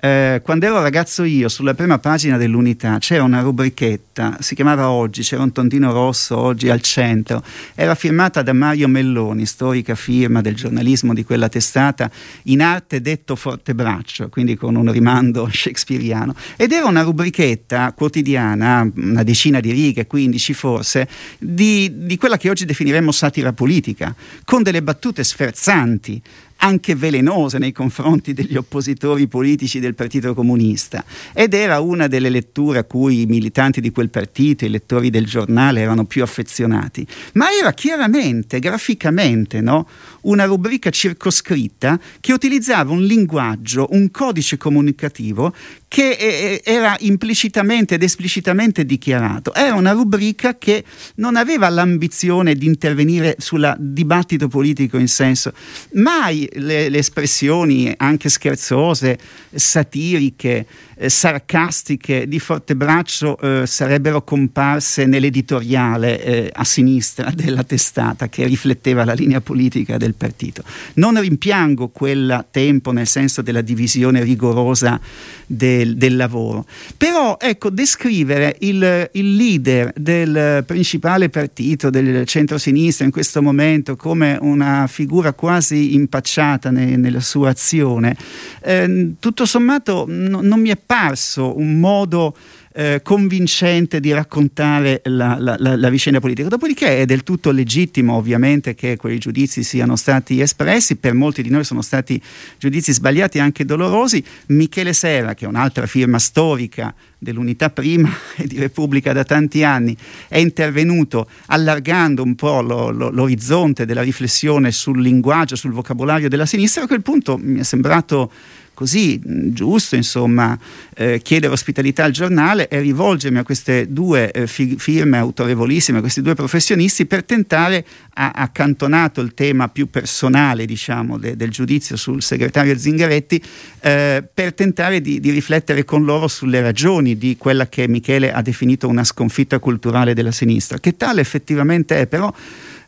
Eh, 0.00 0.42
quando 0.44 0.64
ero 0.64 0.80
ragazzo 0.80 1.24
io, 1.24 1.48
sulla 1.48 1.74
prima 1.74 1.98
pagina 1.98 2.36
dell'unità 2.36 2.98
c'era 2.98 3.24
una 3.24 3.40
rubrichetta, 3.40 4.36
si 4.38 4.54
chiamava 4.54 4.90
Oggi, 4.90 5.22
c'era 5.22 5.42
un 5.42 5.50
tondino 5.50 5.90
rosso, 5.92 6.38
Oggi 6.38 6.68
al 6.68 6.80
centro, 6.82 7.42
era 7.74 7.96
firmata 7.96 8.42
da 8.42 8.52
Mario 8.52 8.86
Melloni, 8.86 9.44
storica 9.44 9.96
firma 9.96 10.40
del 10.40 10.54
giornalismo 10.54 11.14
di 11.14 11.24
quella 11.24 11.48
testata, 11.48 12.08
in 12.44 12.62
arte 12.62 13.00
detto 13.00 13.34
fortebraccio, 13.34 14.28
quindi 14.28 14.54
con 14.54 14.76
un 14.76 14.92
rimando 14.92 15.48
shakespeariano, 15.50 16.32
ed 16.56 16.70
era 16.70 16.86
una 16.86 17.02
rubrichetta 17.02 17.92
quotidiana, 17.92 18.88
una 18.94 19.24
decina 19.24 19.58
di 19.58 19.72
righe, 19.72 20.06
15 20.06 20.54
forse, 20.54 21.08
di, 21.38 21.90
di 22.06 22.16
quella 22.16 22.36
che 22.36 22.48
oggi 22.48 22.64
definiremmo 22.64 23.10
satira 23.10 23.52
politica, 23.52 24.14
con 24.44 24.62
delle 24.62 24.80
battute 24.80 25.24
sferzanti, 25.24 26.22
anche 26.58 26.94
velenose 26.94 27.58
nei 27.58 27.72
confronti 27.72 28.32
degli 28.32 28.56
oppositori 28.56 29.26
politici 29.26 29.80
del 29.80 29.94
Partito 29.94 30.34
Comunista 30.34 31.04
ed 31.32 31.54
era 31.54 31.80
una 31.80 32.06
delle 32.06 32.30
letture 32.30 32.78
a 32.78 32.84
cui 32.84 33.22
i 33.22 33.26
militanti 33.26 33.80
di 33.80 33.90
quel 33.90 34.10
partito, 34.10 34.64
i 34.64 34.70
lettori 34.70 35.10
del 35.10 35.26
giornale 35.26 35.80
erano 35.80 36.04
più 36.04 36.22
affezionati, 36.22 37.06
ma 37.34 37.46
era 37.50 37.72
chiaramente, 37.72 38.58
graficamente, 38.58 39.60
no? 39.60 39.86
una 40.22 40.44
rubrica 40.44 40.90
circoscritta 40.90 41.98
che 42.20 42.32
utilizzava 42.32 42.92
un 42.92 43.02
linguaggio, 43.02 43.88
un 43.90 44.10
codice 44.10 44.56
comunicativo 44.56 45.54
che 45.88 46.10
eh, 46.10 46.62
eh, 46.64 46.72
era 46.72 46.96
implicitamente 47.00 47.94
ed 47.94 48.02
esplicitamente 48.02 48.84
dichiarato. 48.84 49.54
Era 49.54 49.74
una 49.74 49.92
rubrica 49.92 50.58
che 50.58 50.84
non 51.16 51.36
aveva 51.36 51.68
l'ambizione 51.68 52.54
di 52.54 52.66
intervenire 52.66 53.36
sul 53.38 53.74
dibattito 53.78 54.48
politico 54.48 54.98
in 54.98 55.08
senso. 55.08 55.52
Mai 55.92 56.47
le, 56.54 56.88
le 56.88 56.98
espressioni 56.98 57.92
anche 57.96 58.28
scherzose, 58.28 59.18
satiriche, 59.52 60.66
eh, 60.98 61.08
sarcastiche 61.08 62.26
di 62.26 62.38
Fortebraccio 62.38 63.38
eh, 63.38 63.66
sarebbero 63.66 64.22
comparse 64.22 65.06
nell'editoriale 65.06 66.22
eh, 66.22 66.50
a 66.52 66.64
sinistra 66.64 67.30
della 67.34 67.62
testata 67.62 68.28
che 68.28 68.46
rifletteva 68.46 69.04
la 69.04 69.12
linea 69.12 69.40
politica 69.40 69.96
del 69.96 70.14
partito. 70.14 70.62
Non 70.94 71.20
rimpiango 71.20 71.88
quel 71.88 72.46
tempo 72.50 72.90
nel 72.90 73.06
senso 73.06 73.42
della 73.42 73.60
divisione 73.60 74.22
rigorosa 74.22 75.00
del, 75.46 75.96
del 75.96 76.16
lavoro, 76.16 76.66
però 76.96 77.36
ecco, 77.40 77.70
descrivere 77.70 78.56
il, 78.60 79.08
il 79.12 79.36
leader 79.36 79.92
del 79.96 80.64
principale 80.66 81.28
partito 81.28 81.90
del 81.90 82.26
centro-sinistra 82.26 83.04
in 83.04 83.10
questo 83.12 83.40
momento 83.40 83.96
come 83.96 84.36
una 84.40 84.86
figura 84.88 85.32
quasi 85.32 85.94
impacciata 85.94 86.70
ne, 86.70 86.96
nella 86.96 87.20
sua 87.20 87.50
azione, 87.50 88.16
eh, 88.62 89.12
tutto 89.20 89.46
sommato 89.46 90.04
n- 90.08 90.40
non 90.42 90.60
mi 90.60 90.70
è 90.70 90.76
apparso 90.88 91.58
un 91.58 91.78
modo 91.78 92.34
eh, 92.72 93.00
convincente 93.02 94.00
di 94.00 94.10
raccontare 94.12 95.02
la, 95.04 95.36
la, 95.38 95.56
la, 95.58 95.76
la, 95.76 95.88
vicenda 95.90 96.18
politica. 96.18 96.48
Dopodiché 96.48 97.00
è 97.00 97.04
del 97.04 97.24
tutto 97.24 97.50
legittimo 97.50 98.14
ovviamente 98.14 98.74
che 98.74 98.96
quei 98.96 99.18
giudizi 99.18 99.62
siano 99.62 99.96
stati 99.96 100.40
espressi, 100.40 100.96
per 100.96 101.12
molti 101.12 101.42
di 101.42 101.50
noi 101.50 101.64
sono 101.64 101.82
stati 101.82 102.20
giudizi 102.56 102.92
sbagliati 102.92 103.36
e 103.36 103.42
anche 103.42 103.66
dolorosi. 103.66 104.24
Michele 104.46 104.94
Serra, 104.94 105.34
che 105.34 105.44
è 105.44 105.48
un'altra 105.48 105.86
firma 105.86 106.18
storica 106.18 106.94
dell'Unità 107.18 107.68
Prima 107.68 108.10
e 108.36 108.46
di 108.46 108.58
Repubblica 108.58 109.12
da 109.12 109.24
tanti 109.24 109.64
anni, 109.64 109.94
è 110.26 110.38
intervenuto 110.38 111.28
allargando 111.46 112.22
un 112.22 112.34
po' 112.34 112.62
lo, 112.62 112.90
lo, 112.90 113.10
l'orizzonte 113.10 113.84
della 113.84 114.02
riflessione 114.02 114.70
sul 114.70 115.02
linguaggio, 115.02 115.54
sul 115.54 115.72
vocabolario 115.72 116.30
della 116.30 116.46
sinistra. 116.46 116.84
A 116.84 116.86
quel 116.86 117.02
punto 117.02 117.36
mi 117.36 117.58
è 117.58 117.64
sembrato 117.64 118.30
così 118.78 119.20
giusto 119.24 119.96
insomma 119.96 120.56
eh, 120.94 121.20
chiedere 121.20 121.52
ospitalità 121.52 122.04
al 122.04 122.12
giornale 122.12 122.68
e 122.68 122.78
rivolgermi 122.78 123.38
a 123.38 123.42
queste 123.42 123.92
due 123.92 124.30
eh, 124.30 124.46
firme 124.46 125.18
autorevolissime, 125.18 125.98
a 125.98 126.00
questi 126.00 126.22
due 126.22 126.36
professionisti 126.36 127.04
per 127.04 127.24
tentare, 127.24 127.84
a, 128.14 128.30
accantonato 128.30 129.20
il 129.20 129.34
tema 129.34 129.68
più 129.68 129.90
personale 129.90 130.64
diciamo 130.64 131.18
de, 131.18 131.34
del 131.34 131.50
giudizio 131.50 131.96
sul 131.96 132.22
segretario 132.22 132.78
Zingaretti, 132.78 133.42
eh, 133.80 134.22
per 134.32 134.54
tentare 134.54 135.00
di, 135.00 135.18
di 135.18 135.30
riflettere 135.30 135.84
con 135.84 136.04
loro 136.04 136.28
sulle 136.28 136.60
ragioni 136.60 137.18
di 137.18 137.36
quella 137.36 137.66
che 137.66 137.88
Michele 137.88 138.32
ha 138.32 138.42
definito 138.42 138.86
una 138.86 139.02
sconfitta 139.02 139.58
culturale 139.58 140.14
della 140.14 140.30
sinistra, 140.30 140.78
che 140.78 140.96
tale 140.96 141.20
effettivamente 141.20 141.98
è, 141.98 142.06
però 142.06 142.32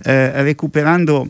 eh, 0.05 0.43
recuperando 0.43 1.29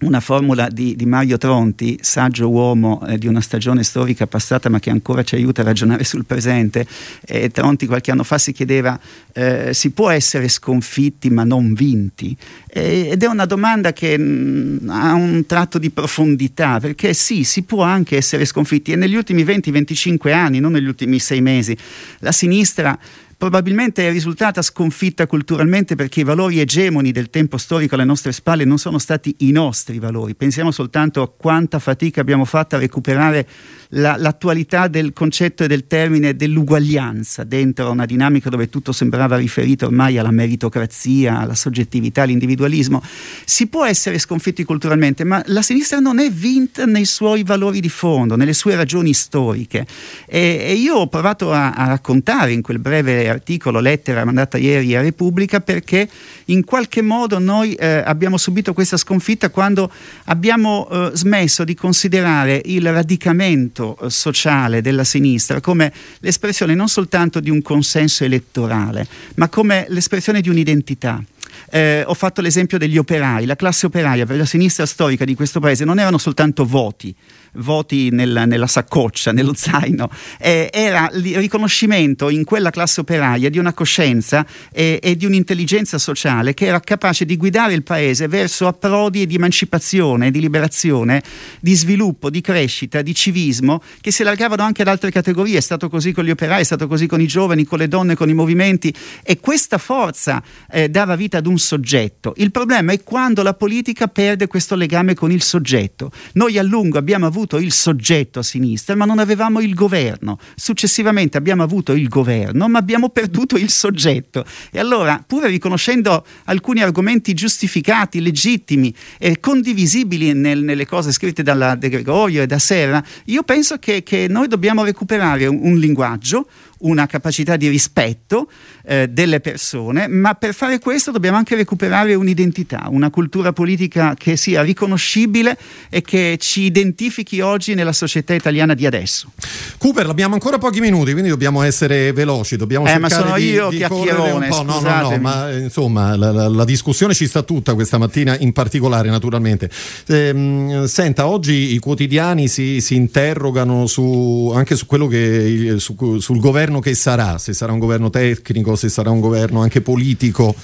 una 0.00 0.20
formula 0.20 0.68
di, 0.68 0.94
di, 0.94 1.06
Mario 1.06 1.38
Tronti, 1.38 1.98
saggio 2.00 2.48
uomo 2.48 3.04
eh, 3.06 3.18
di 3.18 3.26
una 3.26 3.40
stagione 3.40 3.82
storica 3.82 4.28
passata 4.28 4.68
ma 4.68 4.78
che 4.78 4.90
ancora 4.90 5.24
ci 5.24 5.34
aiuta 5.34 5.62
a 5.62 5.64
ragionare 5.64 6.04
sul 6.04 6.24
presente. 6.24 6.86
Eh, 7.26 7.50
Tronti 7.50 7.86
qualche 7.86 8.12
anno 8.12 8.22
fa 8.22 8.38
si 8.38 8.52
chiedeva 8.52 8.98
eh, 9.32 9.74
si 9.74 9.90
può 9.90 10.10
essere 10.10 10.48
sconfitti 10.48 11.30
ma 11.30 11.42
non 11.44 11.74
vinti? 11.74 12.36
ed 12.70 13.22
è 13.22 13.26
una 13.26 13.46
domanda 13.46 13.92
che 13.92 14.16
mh, 14.16 14.80
mm, 14.82 14.90
ha 14.90 15.14
un 15.14 15.46
tratto 15.46 15.78
di 15.78 15.90
profondità 15.90 16.78
perché 16.78 17.12
sì, 17.12 17.42
si 17.42 17.62
può 17.62 17.82
anche 17.82 18.16
essere 18.16 18.44
sconfitti 18.44 18.92
e 18.92 18.96
negli 18.96 19.16
ultimi 19.16 19.42
20-25 19.42 20.32
anni, 20.32 20.60
non 20.60 20.72
negli 20.72 20.86
ultimi 20.86 21.18
sei 21.18 21.40
mesi, 21.40 21.76
la 22.20 22.30
sinistra 22.30 22.96
probabilmente 23.38 24.06
è 24.06 24.10
risultata 24.10 24.62
sconfitta 24.62 25.28
culturalmente 25.28 25.94
perché 25.94 26.20
i 26.20 26.24
valori 26.24 26.58
egemoni 26.58 27.12
del 27.12 27.30
tempo 27.30 27.56
storico 27.56 27.94
alle 27.94 28.04
nostre 28.04 28.32
spalle 28.32 28.64
non 28.64 28.78
sono 28.78 28.98
stati 28.98 29.32
i 29.38 29.52
nostri 29.52 30.00
valori. 30.00 30.34
Pensiamo 30.34 30.72
soltanto 30.72 31.22
a 31.22 31.30
quanta 31.30 31.78
fatica 31.78 32.20
abbiamo 32.20 32.44
fatto 32.44 32.74
a 32.74 32.80
recuperare 32.80 33.46
la, 33.90 34.16
l'attualità 34.16 34.88
del 34.88 35.12
concetto 35.12 35.64
e 35.64 35.68
del 35.68 35.86
termine 35.86 36.36
dell'uguaglianza 36.36 37.44
dentro 37.44 37.90
una 37.90 38.04
dinamica 38.04 38.50
dove 38.50 38.68
tutto 38.68 38.92
sembrava 38.92 39.36
riferito 39.36 39.86
ormai 39.86 40.18
alla 40.18 40.30
meritocrazia, 40.30 41.38
alla 41.38 41.54
soggettività, 41.54 42.22
all'individualismo. 42.22 43.02
Si 43.44 43.66
può 43.68 43.84
essere 43.86 44.18
sconfitti 44.18 44.64
culturalmente, 44.64 45.24
ma 45.24 45.42
la 45.46 45.62
sinistra 45.62 46.00
non 46.00 46.18
è 46.18 46.30
vinta 46.30 46.84
nei 46.84 47.04
suoi 47.04 47.42
valori 47.44 47.80
di 47.80 47.88
fondo, 47.88 48.36
nelle 48.36 48.52
sue 48.52 48.74
ragioni 48.74 49.14
storiche. 49.14 49.86
E, 50.26 50.58
e 50.60 50.74
io 50.74 50.96
ho 50.96 51.06
provato 51.08 51.52
a, 51.52 51.70
a 51.70 51.86
raccontare 51.86 52.52
in 52.52 52.62
quel 52.62 52.78
breve 52.78 53.28
articolo, 53.28 53.80
lettera 53.80 54.24
mandata 54.24 54.58
ieri 54.58 54.94
a 54.96 55.00
Repubblica, 55.00 55.60
perché 55.60 56.08
in 56.46 56.64
qualche 56.64 57.02
modo 57.02 57.38
noi 57.38 57.74
eh, 57.74 58.02
abbiamo 58.04 58.36
subito 58.36 58.72
questa 58.72 58.96
sconfitta 58.96 59.50
quando 59.50 59.90
abbiamo 60.24 60.88
eh, 60.90 61.10
smesso 61.14 61.64
di 61.64 61.74
considerare 61.74 62.60
il 62.64 62.90
radicamento 62.92 63.77
eh, 63.82 64.10
sociale 64.10 64.80
della 64.80 65.04
sinistra 65.04 65.60
come 65.60 65.92
l'espressione 66.20 66.74
non 66.74 66.88
soltanto 66.88 67.40
di 67.40 67.50
un 67.50 67.62
consenso 67.62 68.24
elettorale, 68.24 69.06
ma 69.36 69.48
come 69.48 69.86
l'espressione 69.88 70.40
di 70.40 70.48
un'identità 70.48 71.22
Eh, 71.70 72.02
ho 72.06 72.14
fatto 72.14 72.40
l'esempio 72.40 72.78
degli 72.78 72.98
operai, 72.98 73.46
la 73.46 73.56
classe 73.56 73.86
operaia 73.86 74.26
per 74.26 74.36
la 74.36 74.44
sinistra 74.44 74.86
storica 74.86 75.24
di 75.24 75.34
questo 75.34 75.60
paese 75.60 75.84
non 75.84 75.98
erano 75.98 76.18
soltanto 76.18 76.64
voti, 76.64 77.14
voti 77.54 78.10
nella, 78.10 78.44
nella 78.44 78.66
saccoccia, 78.66 79.32
nello 79.32 79.54
zaino, 79.54 80.10
eh, 80.38 80.70
era 80.72 81.10
il 81.12 81.36
riconoscimento 81.36 82.28
in 82.28 82.44
quella 82.44 82.70
classe 82.70 83.00
operaia 83.00 83.48
di 83.48 83.58
una 83.58 83.72
coscienza 83.72 84.46
e, 84.72 85.00
e, 85.02 85.16
di 85.16 85.26
un'intelligenza 85.26 85.98
sociale 85.98 86.54
che 86.54 86.66
era 86.66 86.80
capace 86.80 87.24
di 87.24 87.36
guidare 87.36 87.74
il 87.74 87.82
paese 87.82 88.28
verso 88.28 88.66
approdi 88.66 89.26
di 89.26 89.34
emancipazione, 89.34 90.30
di 90.30 90.40
liberazione, 90.40 91.22
di 91.60 91.74
sviluppo, 91.74 92.30
di 92.30 92.40
crescita, 92.40 93.02
di 93.02 93.14
civismo 93.14 93.82
che 94.00 94.10
si 94.10 94.22
allargavano 94.22 94.62
anche 94.62 94.82
ad 94.82 94.88
altre 94.88 95.10
categorie. 95.10 95.58
È 95.58 95.62
stato 95.62 95.88
così 95.88 96.12
con 96.12 96.24
gli 96.24 96.30
operai, 96.30 96.60
è 96.60 96.64
stato 96.64 96.86
così 96.86 97.06
con 97.06 97.20
i 97.20 97.26
giovani, 97.26 97.64
con 97.64 97.78
le 97.78 97.88
donne, 97.88 98.14
con 98.14 98.28
i 98.28 98.34
movimenti 98.34 98.94
e 99.22 99.38
questa 99.40 99.78
forza 99.78 100.42
eh, 100.70 100.88
dava 100.88 101.16
vita 101.16 101.37
ad 101.38 101.46
un 101.46 101.58
soggetto. 101.58 102.34
Il 102.36 102.50
problema 102.50 102.92
è 102.92 103.02
quando 103.02 103.42
la 103.42 103.54
politica 103.54 104.06
perde 104.06 104.46
questo 104.46 104.74
legame 104.74 105.14
con 105.14 105.32
il 105.32 105.42
soggetto. 105.42 106.10
Noi 106.34 106.58
a 106.58 106.62
lungo 106.62 106.98
abbiamo 106.98 107.26
avuto 107.26 107.56
il 107.58 107.72
soggetto 107.72 108.40
a 108.40 108.42
sinistra, 108.42 108.94
ma 108.94 109.04
non 109.04 109.18
avevamo 109.18 109.60
il 109.60 109.74
governo. 109.74 110.38
Successivamente 110.54 111.36
abbiamo 111.38 111.62
avuto 111.62 111.92
il 111.92 112.08
governo, 112.08 112.68
ma 112.68 112.78
abbiamo 112.78 113.08
perduto 113.08 113.56
il 113.56 113.70
soggetto. 113.70 114.44
E 114.70 114.78
allora, 114.78 115.22
pur 115.26 115.44
riconoscendo 115.44 116.24
alcuni 116.44 116.82
argomenti 116.82 117.34
giustificati, 117.34 118.20
legittimi 118.20 118.94
e 119.18 119.40
condivisibili 119.40 120.32
nel, 120.32 120.62
nelle 120.62 120.86
cose 120.86 121.12
scritte 121.12 121.42
dalla 121.42 121.74
De 121.74 121.88
Gregorio 121.88 122.42
e 122.42 122.46
da 122.46 122.58
Serra, 122.58 123.02
io 123.26 123.42
penso 123.42 123.78
che, 123.78 124.02
che 124.02 124.26
noi 124.28 124.48
dobbiamo 124.48 124.84
recuperare 124.84 125.46
un, 125.46 125.58
un 125.62 125.78
linguaggio, 125.78 126.46
una 126.80 127.06
capacità 127.06 127.56
di 127.56 127.68
rispetto 127.68 128.48
eh, 128.84 129.08
delle 129.08 129.40
persone, 129.40 130.08
ma 130.08 130.34
per 130.34 130.54
fare 130.54 130.78
questo 130.78 131.10
dobbiamo 131.10 131.36
anche 131.36 131.54
recuperare 131.54 132.14
un'identità, 132.14 132.86
una 132.90 133.10
cultura 133.10 133.52
politica 133.52 134.14
che 134.16 134.36
sia 134.36 134.62
riconoscibile 134.62 135.56
e 135.88 136.02
che 136.02 136.36
ci 136.38 136.62
identifichi 136.62 137.40
oggi 137.40 137.74
nella 137.74 137.92
società 137.92 138.34
italiana 138.34 138.74
di 138.74 138.86
adesso. 138.86 139.30
Cooper, 139.78 140.06
abbiamo 140.08 140.34
ancora 140.34 140.58
pochi 140.58 140.80
minuti, 140.80 141.12
quindi 141.12 141.30
dobbiamo 141.30 141.62
essere 141.62 142.12
veloci, 142.12 142.56
dobbiamo 142.56 142.86
eh, 142.86 142.90
cercare 142.90 143.14
ma 143.14 143.20
sono 143.22 143.36
di, 143.36 143.50
io 143.50 143.68
di 143.68 143.76
chiacchierone, 143.76 144.46
un 144.46 144.50
po'. 144.50 144.62
No, 144.62 144.80
no, 144.80 145.10
no, 145.10 145.18
ma 145.18 145.52
insomma 145.52 146.16
la, 146.16 146.30
la, 146.30 146.48
la, 146.48 146.64
discussione 146.64 147.14
ci 147.14 147.26
sta 147.26 147.42
tutta 147.42 147.74
questa 147.74 147.98
mattina 147.98 148.36
in 148.38 148.52
particolare, 148.52 149.08
naturalmente. 149.10 149.70
Eh, 150.06 150.84
senta, 150.86 151.26
oggi 151.26 151.74
i 151.74 151.78
quotidiani 151.78 152.48
si, 152.48 152.80
si 152.80 152.94
interrogano 152.94 153.86
su, 153.86 154.52
anche 154.54 154.76
su 154.76 154.86
quello 154.86 155.06
che 155.06 155.76
su, 155.78 156.18
sul 156.18 156.40
governo 156.40 156.67
governo 156.68 156.80
che 156.80 156.94
sarà, 156.94 157.38
se 157.38 157.54
sarà 157.54 157.72
un 157.72 157.78
governo 157.78 158.10
tecnico, 158.10 158.76
se 158.76 158.88
sarà 158.88 159.10
un 159.10 159.20
governo 159.20 159.62
anche 159.62 159.80
politico. 159.80 160.54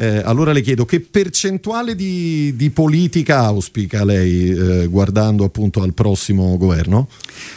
Eh, 0.00 0.22
allora 0.24 0.52
le 0.52 0.60
chiedo 0.60 0.84
che 0.84 1.00
percentuale 1.00 1.96
di, 1.96 2.54
di 2.54 2.70
politica 2.70 3.40
auspica 3.40 4.04
lei 4.04 4.50
eh, 4.50 4.86
guardando 4.86 5.42
appunto 5.42 5.82
al 5.82 5.92
prossimo 5.92 6.56
governo? 6.56 7.08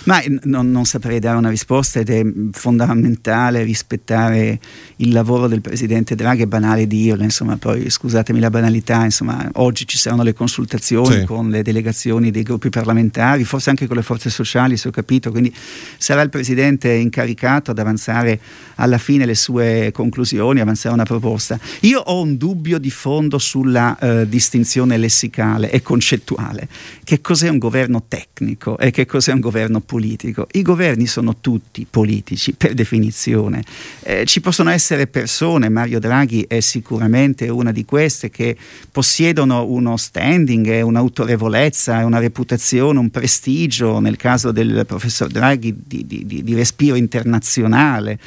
Ma 0.06 0.20
non, 0.44 0.72
non, 0.72 0.86
saprei 0.86 1.20
dare 1.20 1.38
una 1.38 1.50
risposta 1.50 2.00
ed 2.00 2.10
è 2.10 2.24
fondamentale 2.52 3.62
rispettare 3.62 4.60
il 4.98 5.12
lavoro 5.12 5.48
del 5.48 5.62
Presidente 5.62 6.16
Draghi, 6.16 6.42
è 6.42 6.46
banale 6.48 6.88
dirlo, 6.88 7.24
insomma 7.24 7.58
poi 7.58 7.88
scusatemi 7.89 8.39
la 8.39 8.50
banalità, 8.50 9.04
insomma 9.04 9.48
oggi 9.54 9.86
ci 9.86 9.98
saranno 9.98 10.24
le 10.24 10.34
consultazioni 10.34 11.20
sì. 11.20 11.26
con 11.26 11.50
le 11.52 11.62
delegazioni 11.62 12.32
dei 12.32 12.42
gruppi 12.42 12.70
parlamentari, 12.70 13.44
forse 13.44 13.70
anche 13.70 13.86
con 13.86 13.98
le 13.98 14.04
forze 14.04 14.32
sociali 14.32 14.78
se 14.78 14.88
ho 14.88 14.92
capito, 14.92 15.30
quindi 15.30 15.54
sarà 15.98 16.22
il 16.22 16.30
Presidente 16.30 16.92
incaricato 16.92 17.70
ad 17.70 17.78
avanzare 17.78 18.39
alla 18.76 18.98
fine 18.98 19.26
le 19.26 19.36
sue 19.36 19.92
conclusioni, 19.94 20.60
avanzare 20.60 20.96
una 20.96 21.06
proposta. 21.06 21.60
Io 21.82 22.00
ho 22.00 22.22
un 22.22 22.30
un 22.32 22.38
dubbio 22.38 22.79
di 22.79 22.89
fondo 22.89 23.38
sulla 23.38 23.97
eh, 23.99 24.27
distinzione 24.27 24.97
lessicale 24.97 25.69
e 25.69 25.82
concettuale. 25.82 26.67
Che 27.03 27.19
cos'è 27.19 27.49
un 27.49 27.57
governo 27.57 28.03
tecnico 28.07 28.77
e 28.77 28.91
che 28.91 29.05
cos'è 29.05 29.34
un 29.34 29.41
governo 29.41 29.82
politico? 29.82 30.47
I 30.53 30.61
governi 30.61 31.07
sono 31.07 31.38
tutti 31.41 31.86
politici 31.89 32.53
per 32.53 32.73
definizione. 32.73 33.63
Eh, 34.01 34.25
ci 34.25 34.39
possono 34.39 34.69
essere 34.69 35.07
persone, 35.07 35.69
Mario 35.69 35.99
Draghi 35.99 36.45
è 36.47 36.61
sicuramente 36.61 37.49
una 37.49 37.71
di 37.71 37.84
queste, 37.84 38.29
che 38.29 38.55
possiedono 38.91 39.65
uno 39.65 39.97
standing, 39.97 40.82
un'autorevolezza, 40.82 42.05
una 42.05 42.19
reputazione, 42.19 42.99
un 42.99 43.09
prestigio, 43.09 43.99
nel 43.99 44.15
caso 44.15 44.51
del 44.51 44.86
professor 44.88 45.27
Draghi, 45.27 45.75
di, 45.86 46.05
di, 46.05 46.43
di 46.43 46.53
respiro 46.55 46.95
internazionale 46.95 48.19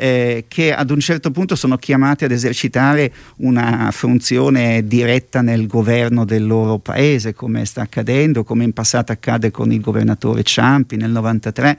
eh, 0.00 0.46
che 0.48 0.72
ad 0.72 0.90
un 0.90 0.98
certo 0.98 1.30
punto 1.30 1.54
sono 1.54 1.76
chiamati 1.76 2.24
ad 2.24 2.30
esercitare 2.30 3.12
una 3.40 3.90
funzione 3.92 4.86
diretta 4.86 5.40
nel 5.40 5.66
governo 5.66 6.24
del 6.24 6.46
loro 6.46 6.78
paese, 6.78 7.34
come 7.34 7.64
sta 7.64 7.82
accadendo, 7.82 8.44
come 8.44 8.64
in 8.64 8.72
passato 8.72 9.12
accade 9.12 9.50
con 9.50 9.72
il 9.72 9.80
governatore 9.80 10.42
Ciampi 10.42 10.96
nel 10.96 11.10
93. 11.10 11.78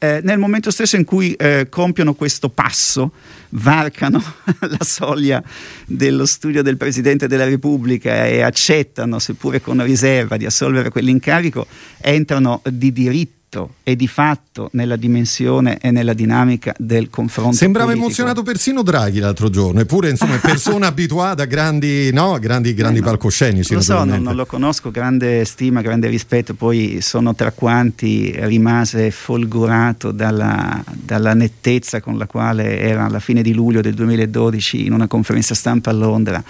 Eh, 0.00 0.20
nel 0.22 0.38
momento 0.38 0.70
stesso 0.70 0.94
in 0.94 1.04
cui 1.04 1.32
eh, 1.32 1.66
compiono 1.68 2.14
questo 2.14 2.48
passo, 2.50 3.12
varcano 3.50 4.22
la 4.60 4.84
soglia 4.84 5.42
dello 5.86 6.24
studio 6.24 6.62
del 6.62 6.76
Presidente 6.76 7.26
della 7.26 7.44
Repubblica 7.44 8.26
e 8.26 8.42
accettano, 8.42 9.18
seppure 9.18 9.60
con 9.60 9.82
riserva, 9.82 10.36
di 10.36 10.46
assolvere 10.46 10.90
quell'incarico, 10.90 11.66
entrano 12.00 12.62
di 12.70 12.92
diritto 12.92 13.37
diritto 13.48 13.74
e 13.82 13.96
di 13.96 14.06
fatto 14.06 14.68
nella 14.72 14.96
dimensione 14.96 15.78
e 15.80 15.90
nella 15.90 16.12
dinamica 16.12 16.74
del 16.78 17.08
confronto. 17.08 17.56
Sembrava 17.56 17.86
politico. 17.86 18.06
emozionato 18.06 18.42
persino 18.42 18.82
Draghi 18.82 19.18
l'altro 19.18 19.48
giorno, 19.48 19.80
eppure 19.80 20.10
insomma 20.10 20.36
è 20.36 20.40
persona 20.40 20.86
abituata 20.88 21.44
a 21.44 21.46
grandi, 21.46 22.12
no, 22.12 22.38
grandi, 22.38 22.74
grandi 22.74 22.98
eh 22.98 23.02
no, 23.02 23.08
palcoscenici. 23.08 23.74
Lo 23.74 23.80
so, 23.80 24.04
non, 24.04 24.22
non, 24.22 24.36
lo 24.36 24.46
conosco, 24.46 24.90
grande 24.90 25.44
stima, 25.44 25.80
grande 25.80 26.08
rispetto, 26.08 26.54
poi 26.54 27.00
sono 27.00 27.34
tra 27.34 27.52
quanti 27.52 28.34
rimase 28.36 29.10
folgorato 29.10 30.12
dalla, 30.12 30.84
dalla 30.92 31.34
nettezza 31.34 32.00
con 32.00 32.18
la 32.18 32.26
quale 32.26 32.78
era 32.78 33.06
alla 33.06 33.20
fine 33.20 33.42
di 33.42 33.54
luglio 33.54 33.80
del 33.80 33.94
2012 33.94 34.86
in 34.86 34.92
una 34.92 35.06
conferenza 35.06 35.54
stampa 35.54 35.90
a 35.90 35.94
Londra 35.94 36.42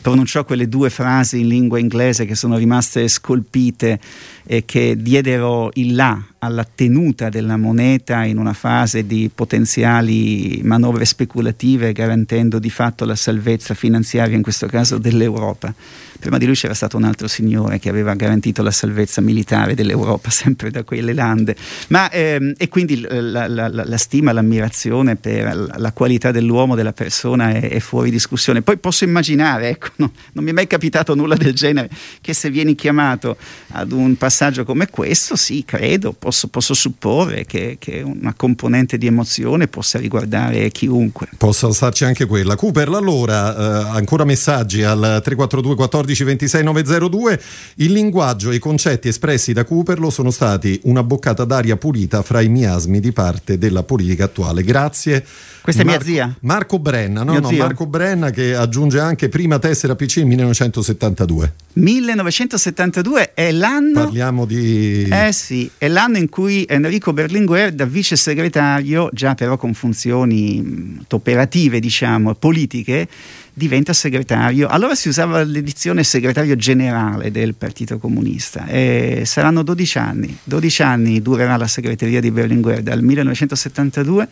pronunciò 0.00 0.44
quelle 0.44 0.68
due 0.68 0.90
frasi 0.90 1.40
in 1.40 1.48
lingua 1.48 1.78
inglese 1.78 2.24
che 2.24 2.34
sono 2.34 2.56
rimaste 2.56 3.08
scolpite 3.08 3.98
e 4.46 4.64
che 4.64 4.96
diedero 4.96 5.70
il 5.74 5.94
là 5.94 6.18
alla 6.40 6.66
tenuta 6.72 7.28
della 7.28 7.56
moneta 7.56 8.24
in 8.24 8.38
una 8.38 8.52
fase 8.52 9.06
di 9.06 9.30
potenziali 9.34 10.60
manovre 10.62 11.04
speculative, 11.04 11.92
garantendo 11.92 12.58
di 12.58 12.70
fatto 12.70 13.04
la 13.04 13.16
salvezza 13.16 13.74
finanziaria, 13.74 14.36
in 14.36 14.42
questo 14.42 14.66
caso 14.66 14.98
dell'Europa. 14.98 15.74
Prima 16.18 16.38
di 16.38 16.46
lui 16.46 16.56
c'era 16.56 16.74
stato 16.74 16.96
un 16.96 17.04
altro 17.04 17.28
signore 17.28 17.78
che 17.78 17.88
aveva 17.88 18.14
garantito 18.14 18.62
la 18.62 18.72
salvezza 18.72 19.20
militare 19.20 19.74
dell'Europa, 19.74 20.30
sempre 20.30 20.70
da 20.70 20.82
quelle 20.82 21.12
lande. 21.12 21.54
Ma, 21.88 22.10
ehm, 22.10 22.54
e 22.56 22.68
quindi 22.68 23.00
la, 23.00 23.46
la, 23.46 23.68
la, 23.68 23.96
stima, 23.96 24.32
l'ammirazione 24.32 25.14
per 25.14 25.74
la 25.76 25.92
qualità 25.92 26.32
dell'uomo, 26.32 26.74
della 26.74 26.92
persona 26.92 27.50
è, 27.50 27.68
è 27.68 27.78
fuori 27.78 28.10
discussione. 28.10 28.62
Poi 28.62 28.78
posso 28.78 29.04
immaginare, 29.04 29.68
ecco, 29.68 29.90
no, 29.96 30.12
non 30.32 30.44
mi 30.44 30.50
è 30.50 30.54
mai 30.54 30.66
capitato 30.66 31.14
nulla 31.14 31.36
del 31.36 31.54
genere, 31.54 31.88
che 32.20 32.34
se 32.34 32.50
vieni 32.50 32.74
chiamato 32.74 33.36
ad 33.72 33.92
un 33.92 34.16
passaggio 34.16 34.64
come 34.64 34.88
questo, 34.90 35.36
sì, 35.36 35.64
credo, 35.64 36.12
posso 36.50 36.74
supporre 36.74 37.44
che, 37.44 37.76
che, 37.78 38.02
una 38.02 38.34
componente 38.34 38.98
di 38.98 39.06
emozione 39.06 39.68
possa 39.68 39.98
riguardare 39.98 40.70
chiunque. 40.70 41.28
Possa 41.36 41.72
starci 41.72 42.04
anche 42.04 42.26
quella. 42.26 42.56
Cooper, 42.56 42.88
allora, 42.88 43.56
eh, 43.56 43.96
ancora 43.96 44.24
messaggi 44.24 44.82
al 44.82 45.20
342 45.22 45.74
14 45.74 46.24
26 46.24 46.64
902. 46.64 47.40
Il 47.76 47.92
linguaggio 47.92 48.50
e 48.50 48.56
i 48.56 48.58
concetti 48.58 49.08
espressi 49.08 49.52
da 49.52 49.64
Cooperlo 49.64 50.10
sono 50.10 50.30
stati 50.30 50.80
una 50.84 51.02
boccata 51.02 51.44
d'aria 51.44 51.76
pulita 51.76 52.22
fra 52.22 52.40
i 52.40 52.48
miasmi 52.48 53.00
di 53.00 53.12
parte 53.12 53.58
della 53.58 53.82
politica 53.82 54.24
attuale. 54.24 54.62
Grazie. 54.62 55.24
Questa 55.62 55.82
è 55.82 55.84
mia 55.84 56.00
zia? 56.00 56.34
Marco 56.40 56.78
Brenna, 56.78 57.22
no, 57.22 57.38
no, 57.38 57.50
Marco 57.50 57.86
Brenna 57.86 58.30
che 58.30 58.54
aggiunge 58.54 59.00
anche 59.00 59.28
prima 59.28 59.58
tessera 59.58 59.94
PC 59.94 60.18
1972. 60.18 61.52
1972 61.74 63.34
è 63.34 63.52
l'anno... 63.52 64.04
Parliamo 64.04 64.44
di... 64.44 65.06
Eh 65.10 65.32
sì, 65.32 65.70
è 65.76 65.88
l'anno 65.88 66.17
in 66.18 66.28
cui 66.28 66.66
Enrico 66.68 67.12
Berlinguer 67.12 67.72
da 67.72 67.86
vice 67.86 68.16
segretario, 68.16 69.08
già 69.12 69.34
però 69.34 69.56
con 69.56 69.72
funzioni 69.72 70.98
operative, 71.08 71.80
diciamo, 71.80 72.34
politiche, 72.34 73.08
diventa 73.52 73.92
segretario. 73.92 74.68
Allora 74.68 74.94
si 74.94 75.08
usava 75.08 75.42
l'edizione 75.42 76.04
segretario 76.04 76.56
generale 76.56 77.30
del 77.30 77.54
Partito 77.54 77.98
Comunista 77.98 78.66
e 78.66 79.22
saranno 79.24 79.62
12 79.62 79.98
anni. 79.98 80.38
12 80.44 80.82
anni 80.82 81.22
durerà 81.22 81.56
la 81.56 81.66
segreteria 81.66 82.20
di 82.20 82.30
Berlinguer 82.30 82.82
dal 82.82 83.02
1972 83.02 84.28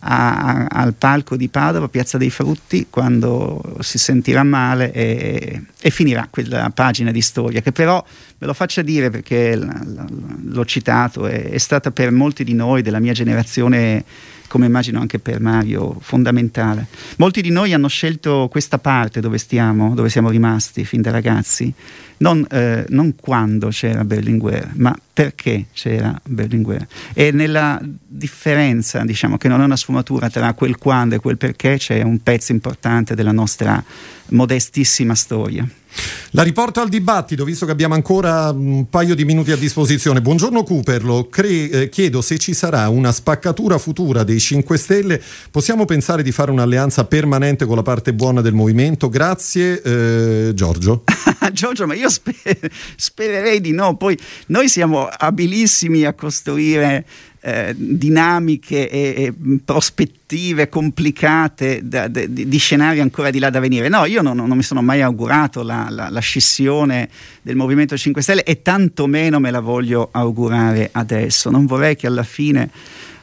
a, 0.00 0.66
al 0.66 0.94
palco 0.94 1.36
di 1.36 1.48
Padova, 1.48 1.88
Piazza 1.88 2.18
dei 2.18 2.30
Frutti, 2.30 2.86
quando 2.88 3.76
si 3.80 3.98
sentirà 3.98 4.42
male 4.42 4.92
e, 4.92 5.62
e, 5.80 5.90
finirà 5.90 6.28
quella 6.30 6.70
pagina 6.70 7.10
di 7.10 7.20
storia, 7.20 7.60
che 7.60 7.72
però, 7.72 8.04
ve 8.38 8.46
lo 8.46 8.54
faccia 8.54 8.82
dire 8.82 9.10
perché 9.10 9.56
l, 9.56 9.64
l, 9.64 10.52
l'ho 10.52 10.64
citato, 10.64 11.26
è, 11.26 11.50
è, 11.50 11.58
stata 11.58 11.90
per 11.90 12.12
molti 12.12 12.44
di 12.44 12.54
noi 12.54 12.82
della 12.82 13.00
mia 13.00 13.12
generazione 13.12 14.04
come 14.48 14.66
immagino 14.66 14.98
anche 14.98 15.18
per 15.18 15.40
Mario, 15.40 15.96
fondamentale. 16.00 16.86
Molti 17.18 17.40
di 17.40 17.50
noi 17.50 17.72
hanno 17.72 17.88
scelto 17.88 18.48
questa 18.50 18.78
parte 18.78 19.20
dove 19.20 19.38
stiamo, 19.38 19.94
dove 19.94 20.08
siamo 20.08 20.30
rimasti 20.30 20.84
fin 20.84 21.02
da 21.02 21.10
ragazzi, 21.10 21.72
non, 22.18 22.44
eh, 22.50 22.84
non 22.88 23.14
quando 23.14 23.68
c'era 23.68 24.04
Berlinguer, 24.04 24.72
ma 24.74 24.96
perché 25.12 25.66
c'era 25.72 26.18
Berlinguer. 26.24 26.86
E 27.12 27.30
nella 27.30 27.80
differenza, 27.82 29.04
diciamo, 29.04 29.36
che 29.36 29.48
non 29.48 29.60
è 29.60 29.64
una 29.64 29.76
sfumatura 29.76 30.28
tra 30.30 30.52
quel 30.54 30.78
quando 30.78 31.14
e 31.14 31.18
quel 31.20 31.36
perché, 31.36 31.76
c'è 31.76 32.02
un 32.02 32.20
pezzo 32.22 32.52
importante 32.52 33.14
della 33.14 33.32
nostra 33.32 33.82
modestissima 34.30 35.14
storia. 35.14 35.66
La 36.32 36.42
riporto 36.42 36.80
al 36.80 36.88
dibattito, 36.88 37.44
visto 37.44 37.64
che 37.64 37.72
abbiamo 37.72 37.94
ancora 37.94 38.50
un 38.50 38.88
paio 38.90 39.14
di 39.14 39.24
minuti 39.24 39.50
a 39.50 39.56
disposizione. 39.56 40.20
Buongiorno 40.20 40.62
Cooperlo, 40.62 41.28
Cre- 41.28 41.70
eh, 41.70 41.88
chiedo 41.88 42.20
se 42.20 42.38
ci 42.38 42.52
sarà 42.52 42.88
una 42.88 43.12
spaccatura 43.12 43.78
futura 43.78 44.24
dei 44.24 44.38
5 44.38 44.76
Stelle. 44.76 45.22
Possiamo 45.50 45.86
pensare 45.86 46.22
di 46.22 46.30
fare 46.30 46.50
un'alleanza 46.50 47.06
permanente 47.06 47.64
con 47.64 47.76
la 47.76 47.82
parte 47.82 48.12
buona 48.12 48.42
del 48.42 48.52
movimento? 48.52 49.08
Grazie, 49.08 49.80
eh, 49.80 50.50
Giorgio. 50.54 51.04
Giorgio, 51.52 51.86
ma 51.86 51.94
io 51.94 52.10
sper- 52.10 52.70
spererei 52.96 53.60
di 53.60 53.72
no. 53.72 53.96
Poi 53.96 54.16
noi 54.48 54.68
siamo 54.68 55.06
abilissimi 55.06 56.04
a 56.04 56.12
costruire 56.12 57.06
eh, 57.40 57.74
dinamiche 57.76 58.90
e, 58.90 59.14
e, 59.24 59.34
prospettive 59.64 60.68
complicate 60.68 61.80
da, 61.84 62.08
de, 62.08 62.28
di 62.30 62.58
scenari 62.58 63.00
ancora 63.00 63.30
di 63.30 63.38
là 63.38 63.48
da 63.50 63.60
venire. 63.60 63.88
No, 63.88 64.04
io 64.04 64.22
non, 64.22 64.36
non 64.36 64.56
mi 64.56 64.62
sono 64.62 64.82
mai 64.82 65.02
augurato 65.02 65.62
la, 65.62 65.86
la, 65.88 66.08
la, 66.10 66.20
scissione 66.20 67.08
del 67.42 67.56
Movimento 67.56 67.96
5 67.96 68.22
Stelle 68.22 68.42
e 68.42 68.62
tantomeno 68.62 69.38
me 69.38 69.50
la 69.50 69.60
voglio 69.60 70.08
augurare 70.10 70.88
adesso. 70.92 71.50
Non 71.50 71.66
vorrei 71.66 71.96
che 71.96 72.06
alla 72.06 72.24
fine, 72.24 72.70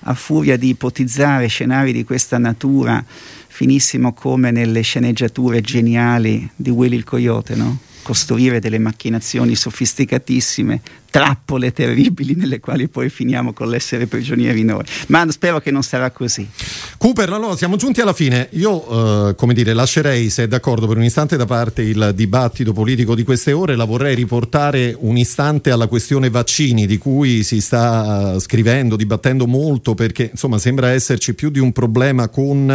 a 0.02 0.14
furia 0.14 0.58
di 0.58 0.70
ipotizzare 0.70 1.48
scenari 1.48 1.92
di 1.92 2.04
questa 2.04 2.38
natura, 2.38 3.04
finissimo 3.06 4.14
come 4.14 4.52
nelle 4.52 4.82
sceneggiature 4.82 5.62
geniali 5.62 6.50
di 6.56 6.70
Willy 6.70 6.96
il 6.96 7.04
Coyote, 7.04 7.56
no? 7.56 7.80
costruire 8.02 8.60
delle 8.60 8.78
macchinazioni 8.78 9.56
sofisticatissime 9.56 10.80
trappole 11.16 11.72
terribili 11.72 12.36
nelle 12.36 12.60
quali 12.60 12.90
poi 12.90 13.08
finiamo 13.08 13.54
con 13.54 13.70
l'essere 13.70 14.06
prigionieri 14.06 14.66
noi. 14.66 14.84
Ma 15.08 15.26
spero 15.32 15.62
che 15.62 15.72
non 15.72 15.82
sarà 15.82 16.12
così. 16.12 16.46
Cooper, 16.98 17.32
allora 17.32 17.56
siamo 17.56 17.78
giunti 17.78 18.02
alla 18.02 18.12
fine. 18.12 18.50
Io, 18.52 19.30
eh, 19.30 19.36
come 19.36 19.54
dire, 19.54 19.72
lascerei, 19.72 20.30
se 20.30 20.44
è 20.44 20.48
d'accordo, 20.50 20.88
per 20.88 20.98
un 20.98 21.06
istante 21.06 21.38
da 21.38 21.46
parte 21.46 21.84
il 21.84 22.12
dibattito 22.14 22.74
politico 22.74 23.16
di 23.16 23.24
queste 23.24 23.54
ore, 23.54 23.78
la 23.78 23.86
vorrei 23.86 24.14
riportare 24.14 24.94
un 25.00 25.16
istante 25.16 25.72
alla 25.72 25.88
questione 25.88 26.30
vaccini, 26.30 26.86
di 26.86 26.98
cui 26.98 27.44
si 27.44 27.62
sta 27.62 28.34
eh, 28.34 28.40
scrivendo, 28.42 28.98
dibattendo 28.98 29.48
molto, 29.48 29.94
perché 29.94 30.32
insomma 30.32 30.58
sembra 30.58 30.90
esserci 30.90 31.34
più 31.34 31.50
di 31.50 31.60
un 31.60 31.72
problema 31.72 32.28
con 32.28 32.70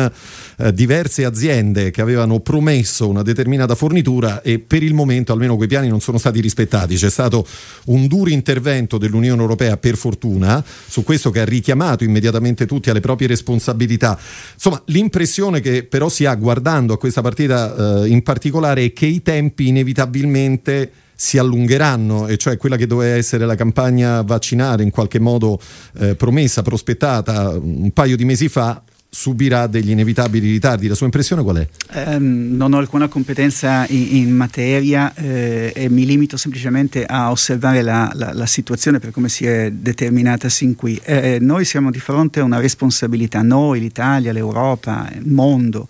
eh, 0.57 0.73
diverse 0.73 1.27
aziende 1.27 1.91
che 1.91 2.01
avevano 2.01 2.41
promesso 2.41 3.07
una 3.07 3.23
determinata 3.23 3.75
fornitura 3.75 4.41
e 4.41 4.61
per 4.61 4.83
il 4.83 4.95
momento 4.95 5.35
almeno 5.35 5.57
quei 5.57 5.69
piani 5.69 5.89
non 5.89 6.01
sono 6.01 6.17
stati 6.17 6.41
rispettati. 6.41 6.95
C'è 6.95 7.11
stato 7.11 7.47
un 7.87 8.07
duro 8.07 8.29
intervento 8.33 8.99
dell'Unione 8.99 9.41
Europea, 9.41 9.77
per 9.77 9.97
fortuna, 9.97 10.65
su 10.87 11.03
questo 11.03 11.31
che 11.31 11.41
ha 11.41 11.45
richiamato 11.45 12.05
immediatamente 12.05 12.67
tutti 12.67 12.91
alle 12.91 13.01
proprie 13.01 13.29
responsabilità. 13.29 14.19
Insomma, 14.55 14.83
l'impressione 14.87 15.61
che 15.61 15.85
però 15.85 16.09
si 16.09 16.25
ha 16.25 16.35
guardando 16.35 16.95
a 16.95 16.99
questa 16.99 17.21
partita 17.21 18.03
eh, 18.03 18.09
in 18.09 18.23
particolare 18.23 18.85
è 18.85 18.93
che 18.93 19.07
i 19.07 19.23
tempi 19.23 19.69
inevitabilmente 19.69 20.91
si 21.15 21.37
allungheranno, 21.37 22.29
e 22.29 22.39
cioè 22.39 22.57
quella 22.57 22.77
che 22.77 22.87
doveva 22.87 23.15
essere 23.15 23.45
la 23.45 23.55
campagna 23.55 24.23
vaccinale 24.23 24.83
in 24.83 24.91
qualche 24.91 25.19
modo 25.19 25.61
eh, 25.99 26.15
promessa, 26.15 26.63
prospettata 26.63 27.51
un 27.51 27.91
paio 27.93 28.17
di 28.17 28.25
mesi 28.25 28.49
fa, 28.49 28.83
subirà 29.11 29.67
degli 29.67 29.91
inevitabili 29.91 30.51
ritardi. 30.51 30.87
La 30.87 30.95
sua 30.95 31.07
impressione 31.07 31.43
qual 31.43 31.57
è? 31.57 31.69
Um, 32.15 32.57
non 32.57 32.73
ho 32.73 32.79
alcuna 32.79 33.09
competenza 33.09 33.85
in, 33.89 34.17
in 34.17 34.37
materia 34.37 35.13
eh, 35.15 35.73
e 35.75 35.89
mi 35.91 36.07
limito 36.07 36.37
semplicemente 36.37 37.05
a 37.05 37.31
osservare 37.31 37.83
la, 37.83 38.13
la, 38.15 38.33
la, 38.33 38.47
situazione 38.47 39.01
per 39.01 39.11
come 39.11 39.29
si 39.29 39.47
è 39.47 39.71
determinata 39.73 40.49
sin 40.49 40.77
qui. 40.77 40.99
Eh, 41.03 41.39
noi 41.41 41.65
siamo 41.65 41.91
di 41.91 41.99
fronte 41.99 42.41
a 42.41 42.45
una 42.45 42.61
responsabilità, 42.61 43.43
noi, 43.43 43.81
l'Italia, 43.81 44.33
l'Europa, 44.33 45.11
il 45.13 45.27
mondo 45.27 45.89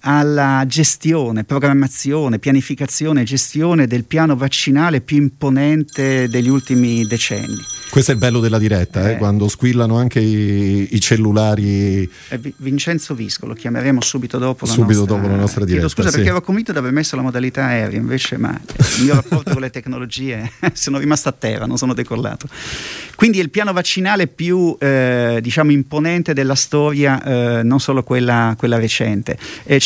alla 0.00 0.64
gestione, 0.66 1.44
programmazione, 1.44 2.38
pianificazione 2.38 3.22
e 3.22 3.24
gestione 3.24 3.86
del 3.86 4.04
piano 4.04 4.36
vaccinale 4.36 5.00
più 5.00 5.16
imponente 5.18 6.28
degli 6.28 6.48
ultimi 6.48 7.04
decenni. 7.06 7.58
Questo 7.90 8.12
è 8.12 8.14
il 8.14 8.20
bello 8.20 8.38
della 8.38 8.58
diretta, 8.58 9.08
eh, 9.08 9.12
eh, 9.14 9.16
quando 9.16 9.48
squillano 9.48 9.96
anche 9.96 10.20
i, 10.20 10.94
i 10.94 11.00
cellulari. 11.00 12.08
Eh, 12.28 12.54
Vincenzo 12.58 13.14
Visco, 13.14 13.46
lo 13.46 13.54
chiameremo 13.54 14.00
subito 14.00 14.38
dopo 14.38 14.64
la 14.64 14.70
subito 14.70 15.00
nostra, 15.00 15.16
dopo 15.16 15.28
la 15.28 15.36
nostra 15.36 15.64
diretta. 15.64 15.86
Chiedo 15.86 15.88
scusa 15.88 16.08
sì. 16.10 16.14
perché 16.14 16.30
ero 16.30 16.40
convinto 16.40 16.70
di 16.70 16.78
aver 16.78 16.92
messo 16.92 17.16
la 17.16 17.22
modalità 17.22 17.64
aerea, 17.64 17.98
invece 17.98 18.36
ma 18.36 18.58
il 18.96 19.04
mio 19.04 19.14
rapporto 19.14 19.50
con 19.52 19.60
le 19.60 19.70
tecnologie 19.70 20.52
sono 20.72 20.98
rimasto 20.98 21.28
a 21.28 21.32
terra, 21.32 21.66
non 21.66 21.78
sono 21.78 21.92
decollato. 21.92 22.46
Quindi 23.16 23.38
è 23.38 23.42
il 23.42 23.50
piano 23.50 23.72
vaccinale 23.72 24.28
più 24.28 24.76
eh, 24.78 25.40
diciamo 25.42 25.72
imponente 25.72 26.32
della 26.32 26.54
storia, 26.54 27.22
eh, 27.58 27.62
non 27.64 27.80
solo 27.80 28.04
quella, 28.04 28.54
quella 28.56 28.78
recente. 28.78 29.36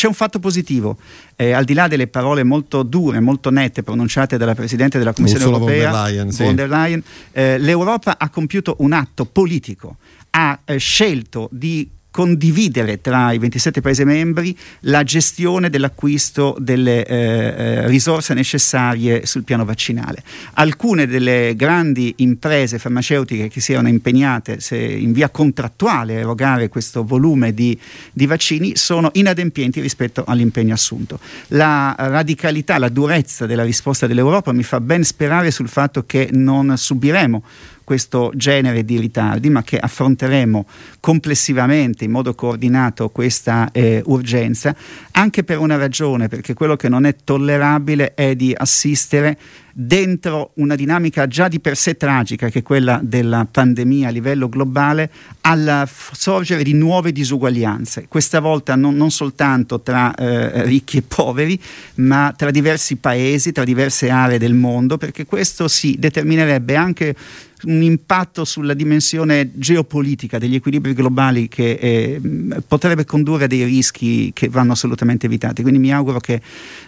C'è 0.05 0.11
un 0.11 0.15
fatto 0.15 0.39
positivo, 0.39 0.99
eh, 1.35 1.53
al 1.53 1.65
di 1.65 1.73
là 1.73 1.89
delle 1.89 2.09
parole 2.09 2.43
molto 2.45 2.83
dure, 2.83 3.21
molto 3.21 3.49
nette 3.49 3.83
pronunciate 3.83 4.37
dalla 4.37 4.55
Presidente 4.55 4.99
della 4.99 5.15
Commissione 5.15 5.47
Ursula 5.47 5.61
Europea, 5.61 5.91
von 5.91 6.03
der 6.03 6.13
Leyen, 6.13 6.31
sì. 6.31 6.45
von 6.45 6.55
der 6.55 6.69
Leyen 6.69 7.03
eh, 7.33 7.59
l'Europa 7.59 8.19
ha 8.19 8.29
compiuto 8.29 8.77
un 8.81 8.93
atto 8.93 9.25
politico, 9.25 9.97
ha 10.29 10.59
eh, 10.63 10.77
scelto 10.77 11.49
di 11.51 11.89
condividere 12.15 13.01
tra 13.01 13.33
i 13.33 13.39
27 13.39 13.81
Paesi 13.81 14.05
membri 14.05 14.57
la 14.83 15.03
gestione 15.03 15.69
dell'acquisto 15.69 16.55
delle 16.61 17.05
eh, 17.05 17.17
eh, 17.17 17.87
risorse 17.89 18.35
necessarie 18.35 19.27
sul 19.27 19.43
piano 19.43 19.65
vaccinale. 19.65 20.23
Alcune 20.53 21.09
delle 21.09 21.55
grandi 21.57 22.15
imprese 22.19 22.79
farmaceutiche 22.79 23.49
che 23.49 23.61
si 23.61 23.73
erano 23.73 23.89
impegnate 23.89 24.61
in 24.71 25.11
via 25.11 25.29
contrattuale 25.29 26.15
a 26.15 26.21
erogare 26.21 26.69
questo 26.69 27.03
volume 27.03 27.53
di, 27.53 27.77
di 28.13 28.27
vaccini 28.27 28.77
sono 28.77 29.11
inadempienti 29.15 29.81
rispetto 29.81 30.23
all'impegno 30.25 30.73
assunto. 30.73 31.19
La 31.49 31.97
radicalità, 31.99 32.79
la 32.79 32.91
durezza 32.91 33.45
della 33.45 33.65
risposta 33.65 34.07
dell'Europa 34.07 34.53
mi 34.53 34.63
fa 34.63 34.81
ben 34.81 35.03
sperare 35.03 35.51
sul 35.51 35.69
fatto 35.69 36.05
che 36.07 36.29
non 36.31 36.77
subiremo 36.77 37.43
questo 37.85 38.33
genere 38.35 38.85
di 38.85 38.99
ritardi, 38.99 39.51
ma 39.51 39.63
che 39.63 39.79
affronteremo 39.79 40.67
complessivamente 41.01 42.05
in 42.05 42.11
modo 42.11 42.35
coordinato 42.35 43.11
questa 43.11 43.71
eh, 43.71 44.03
urgenza, 44.07 44.75
anche 45.13 45.45
per 45.45 45.59
una 45.59 45.77
ragione, 45.77 46.29
perché 46.29 46.55
quello 46.55 46.77
che 46.77 46.89
non 46.89 47.05
è 47.05 47.15
tollerabile 47.23 48.15
è 48.15 48.35
di 48.35 48.53
assistere 48.57 49.39
dentro 49.77 50.53
una 50.55 50.77
dinamica 50.77 51.27
già 51.27 51.49
di 51.49 51.59
per 51.59 51.77
sé 51.77 51.97
tragica, 51.97 52.49
che 52.49 52.61
è 52.61 52.63
quella 52.63 53.01
della 53.03 53.47
pandemia 53.51 54.09
a 54.09 54.11
livello 54.13 54.49
globale, 54.49 55.11
al 55.41 55.89
sorgere 56.13 56.63
di 56.63 56.75
nuove 56.75 57.11
disuguaglianze. 57.11 58.07
Questa 58.07 58.39
volta 58.39 58.77
non, 58.77 58.95
non 58.95 59.11
soltanto 59.11 59.81
tra 59.81 60.15
eh, 60.15 60.63
ricchi 60.65 60.99
e 60.99 61.03
poveri, 61.03 61.61
ma 61.97 62.33
tra 62.37 62.53
diversi 62.53 62.97
paesi, 62.97 63.51
tra 63.51 63.65
diverse 63.65 64.11
aree 64.11 64.39
del 64.39 64.55
mondo, 64.55 64.97
perché 64.97 65.27
questo 65.27 65.67
si 65.67 65.97
determinerebbe 65.99 66.77
anche 66.77 67.17
un 67.65 67.83
impatto 67.83 68.45
sulla 68.45 68.75
dimensione 68.75 69.51
geopolitica 69.55 70.39
degli 70.39 70.55
equilibri 70.55 70.93
globali 70.93 71.49
che 71.49 71.73
eh, 71.73 72.21
potrebbe 72.67 73.07
condurre 73.07 73.45
a 73.45 73.47
dei 73.47 73.65
rischi 73.65 74.33
che 74.35 74.49
vanno 74.49 74.73
assolutamente 74.73 75.27
evitati. 75.27 75.63
Quindi 75.63 75.81
mi 75.81 75.93
auguro 75.93 76.21
che 76.21 76.41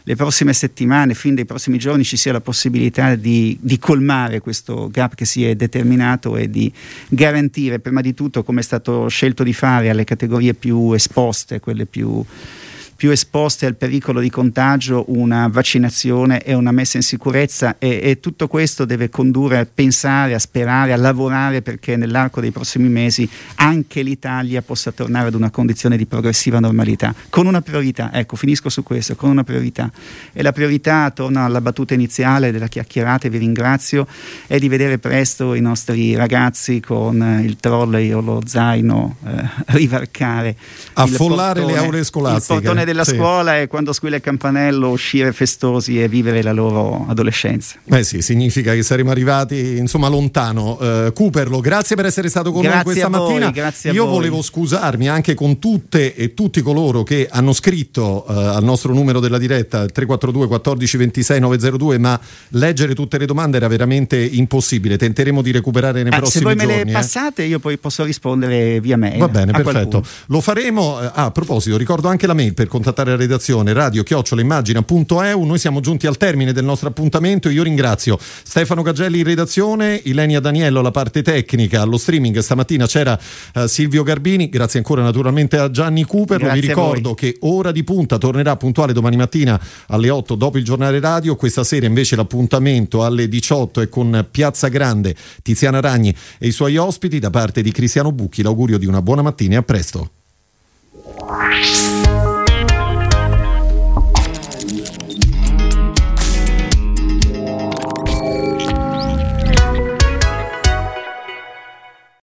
le 0.02 0.16
prossime 0.16 0.52
settimane, 0.52 1.14
fin 1.14 1.34
dai 1.34 1.46
prossimi 1.46 1.78
giorni, 1.78 2.04
ci 2.04 2.18
sia 2.18 2.32
la 2.32 2.40
possibilità 2.40 2.75
di, 3.18 3.58
di 3.60 3.78
colmare 3.78 4.40
questo 4.40 4.88
gap 4.90 5.14
che 5.14 5.24
si 5.24 5.44
è 5.44 5.54
determinato 5.54 6.36
e 6.36 6.48
di 6.48 6.72
garantire 7.08 7.78
prima 7.78 8.00
di 8.00 8.14
tutto, 8.14 8.42
come 8.42 8.60
è 8.60 8.64
stato 8.64 9.08
scelto 9.08 9.42
di 9.42 9.52
fare, 9.52 9.90
alle 9.90 10.04
categorie 10.04 10.54
più 10.54 10.92
esposte, 10.92 11.60
quelle 11.60 11.86
più 11.86 12.24
più 12.96 13.10
esposte 13.10 13.66
al 13.66 13.76
pericolo 13.76 14.20
di 14.20 14.30
contagio 14.30 15.04
una 15.08 15.48
vaccinazione 15.48 16.42
e 16.42 16.54
una 16.54 16.72
messa 16.72 16.96
in 16.96 17.02
sicurezza. 17.02 17.76
E, 17.78 18.00
e, 18.02 18.20
tutto 18.20 18.48
questo 18.48 18.86
deve 18.86 19.10
condurre 19.10 19.58
a 19.58 19.66
pensare, 19.72 20.34
a 20.34 20.38
sperare, 20.38 20.92
a 20.92 20.96
lavorare 20.96 21.60
perché 21.60 21.96
nell'arco 21.96 22.40
dei 22.40 22.50
prossimi 22.50 22.88
mesi 22.88 23.28
anche 23.56 24.02
l'Italia 24.02 24.62
possa 24.62 24.92
tornare 24.92 25.28
ad 25.28 25.34
una 25.34 25.50
condizione 25.50 25.96
di 25.96 26.06
progressiva 26.06 26.58
normalità, 26.58 27.14
con 27.28 27.46
una 27.46 27.60
priorità, 27.60 28.10
ecco 28.12 28.36
finisco 28.36 28.70
su 28.70 28.82
questo, 28.82 29.14
con 29.14 29.28
una 29.30 29.44
priorità. 29.44 29.90
E 30.32 30.42
la 30.42 30.52
priorità, 30.52 31.10
torno 31.10 31.44
alla 31.44 31.60
battuta 31.60 31.92
iniziale 31.92 32.50
della 32.50 32.68
chiacchierata 32.68 33.26
e 33.26 33.30
vi 33.30 33.38
ringrazio, 33.38 34.06
è 34.46 34.58
di 34.58 34.68
vedere 34.68 34.98
presto 34.98 35.52
i 35.54 35.60
nostri 35.60 36.16
ragazzi 36.16 36.80
con 36.80 37.40
il 37.44 37.56
trolley 37.56 38.12
o 38.12 38.20
lo 38.20 38.42
zaino 38.44 39.16
eh, 39.26 39.48
rivarcare 39.66 40.56
affollare 40.94 41.64
le 41.64 41.76
aule 41.76 42.04
scolastiche 42.04 42.68
della 42.86 43.04
sì. 43.04 43.16
scuola 43.16 43.60
e 43.60 43.66
quando 43.66 43.92
squilla 43.92 44.16
il 44.16 44.22
campanello 44.22 44.88
uscire 44.88 45.32
festosi 45.32 46.02
e 46.02 46.08
vivere 46.08 46.42
la 46.42 46.52
loro 46.52 47.04
adolescenza. 47.06 47.76
Beh 47.84 48.02
sì, 48.02 48.22
significa 48.22 48.72
che 48.72 48.82
saremo 48.82 49.10
arrivati 49.10 49.76
insomma 49.76 50.08
lontano. 50.08 50.78
Uh, 50.80 51.12
Cooperlo, 51.12 51.60
grazie 51.60 51.96
per 51.96 52.06
essere 52.06 52.30
stato 52.30 52.50
con 52.50 52.62
grazie 52.62 52.76
noi 52.76 52.84
questa 52.84 53.08
voi, 53.08 53.28
mattina. 53.28 53.50
Grazie 53.50 53.90
Io 53.90 54.04
voi. 54.04 54.14
volevo 54.14 54.40
scusarmi 54.40 55.08
anche 55.08 55.34
con 55.34 55.58
tutte 55.58 56.14
e 56.14 56.32
tutti 56.32 56.62
coloro 56.62 57.02
che 57.02 57.28
hanno 57.30 57.52
scritto 57.52 58.24
uh, 58.26 58.32
al 58.32 58.64
nostro 58.64 58.94
numero 58.94 59.20
della 59.20 59.38
diretta 59.38 59.84
342 59.84 60.46
14 60.46 60.96
26 60.96 61.40
902, 61.40 61.98
ma 61.98 62.18
leggere 62.50 62.94
tutte 62.94 63.18
le 63.18 63.26
domande 63.26 63.58
era 63.58 63.68
veramente 63.68 64.16
impossibile. 64.16 64.96
Tenteremo 64.96 65.42
di 65.42 65.50
recuperare 65.50 66.02
nei 66.02 66.12
ah, 66.12 66.16
prossimi 66.16 66.44
giorni. 66.44 66.60
Se 66.60 66.66
voi 66.66 66.76
me 66.76 66.84
le 66.84 66.90
eh? 66.90 66.92
passate, 66.92 67.42
io 67.42 67.58
poi 67.58 67.76
posso 67.76 68.04
rispondere 68.04 68.80
via 68.80 68.96
mail. 68.96 69.18
Va 69.18 69.28
bene, 69.28 69.52
perfetto. 69.52 70.00
Qualcuno. 70.00 70.04
Lo 70.26 70.40
faremo. 70.40 70.96
Ah, 70.96 71.24
a 71.26 71.30
proposito, 71.30 71.76
ricordo 71.76 72.08
anche 72.08 72.26
la 72.26 72.34
mail 72.34 72.54
per 72.54 72.68
contattare 72.76 73.12
la 73.12 73.16
redazione 73.16 73.72
radio 73.72 74.02
chiocciolaimmagina.eu. 74.02 75.44
Noi 75.44 75.58
siamo 75.58 75.80
giunti 75.80 76.06
al 76.06 76.18
termine 76.18 76.52
del 76.52 76.64
nostro 76.64 76.88
appuntamento. 76.88 77.48
Io 77.48 77.62
ringrazio 77.62 78.18
Stefano 78.20 78.82
Cagelli 78.82 79.20
in 79.20 79.24
redazione, 79.24 79.98
Ilenia 80.04 80.40
Daniello 80.40 80.80
alla 80.80 80.90
parte 80.90 81.22
tecnica, 81.22 81.80
allo 81.80 81.96
streaming. 81.96 82.36
Stamattina 82.38 82.86
c'era 82.86 83.18
uh, 83.54 83.66
Silvio 83.66 84.02
Garbini. 84.02 84.50
Grazie 84.50 84.80
ancora 84.80 85.02
naturalmente 85.02 85.56
a 85.56 85.70
Gianni 85.70 86.04
Cooper. 86.04 86.38
Grazie 86.38 86.60
Vi 86.60 86.66
ricordo 86.66 87.14
che 87.14 87.36
Ora 87.40 87.72
di 87.72 87.82
Punta 87.82 88.18
tornerà 88.18 88.56
puntuale 88.56 88.92
domani 88.92 89.16
mattina 89.16 89.58
alle 89.86 90.10
8 90.10 90.34
dopo 90.34 90.58
il 90.58 90.64
giornale 90.64 91.00
radio. 91.00 91.34
Questa 91.34 91.64
sera 91.64 91.86
invece 91.86 92.14
l'appuntamento 92.14 93.04
alle 93.04 93.26
18 93.26 93.80
è 93.80 93.88
con 93.88 94.26
Piazza 94.30 94.68
Grande, 94.68 95.14
Tiziana 95.42 95.80
Ragni 95.80 96.14
e 96.38 96.48
i 96.48 96.52
suoi 96.52 96.76
ospiti 96.76 97.18
da 97.18 97.30
parte 97.30 97.62
di 97.62 97.72
Cristiano 97.72 98.12
Bucchi. 98.12 98.42
L'augurio 98.42 98.76
di 98.76 98.84
una 98.84 99.00
buona 99.00 99.22
mattina 99.22 99.54
e 99.54 99.56
a 99.56 99.62
presto. 99.62 100.10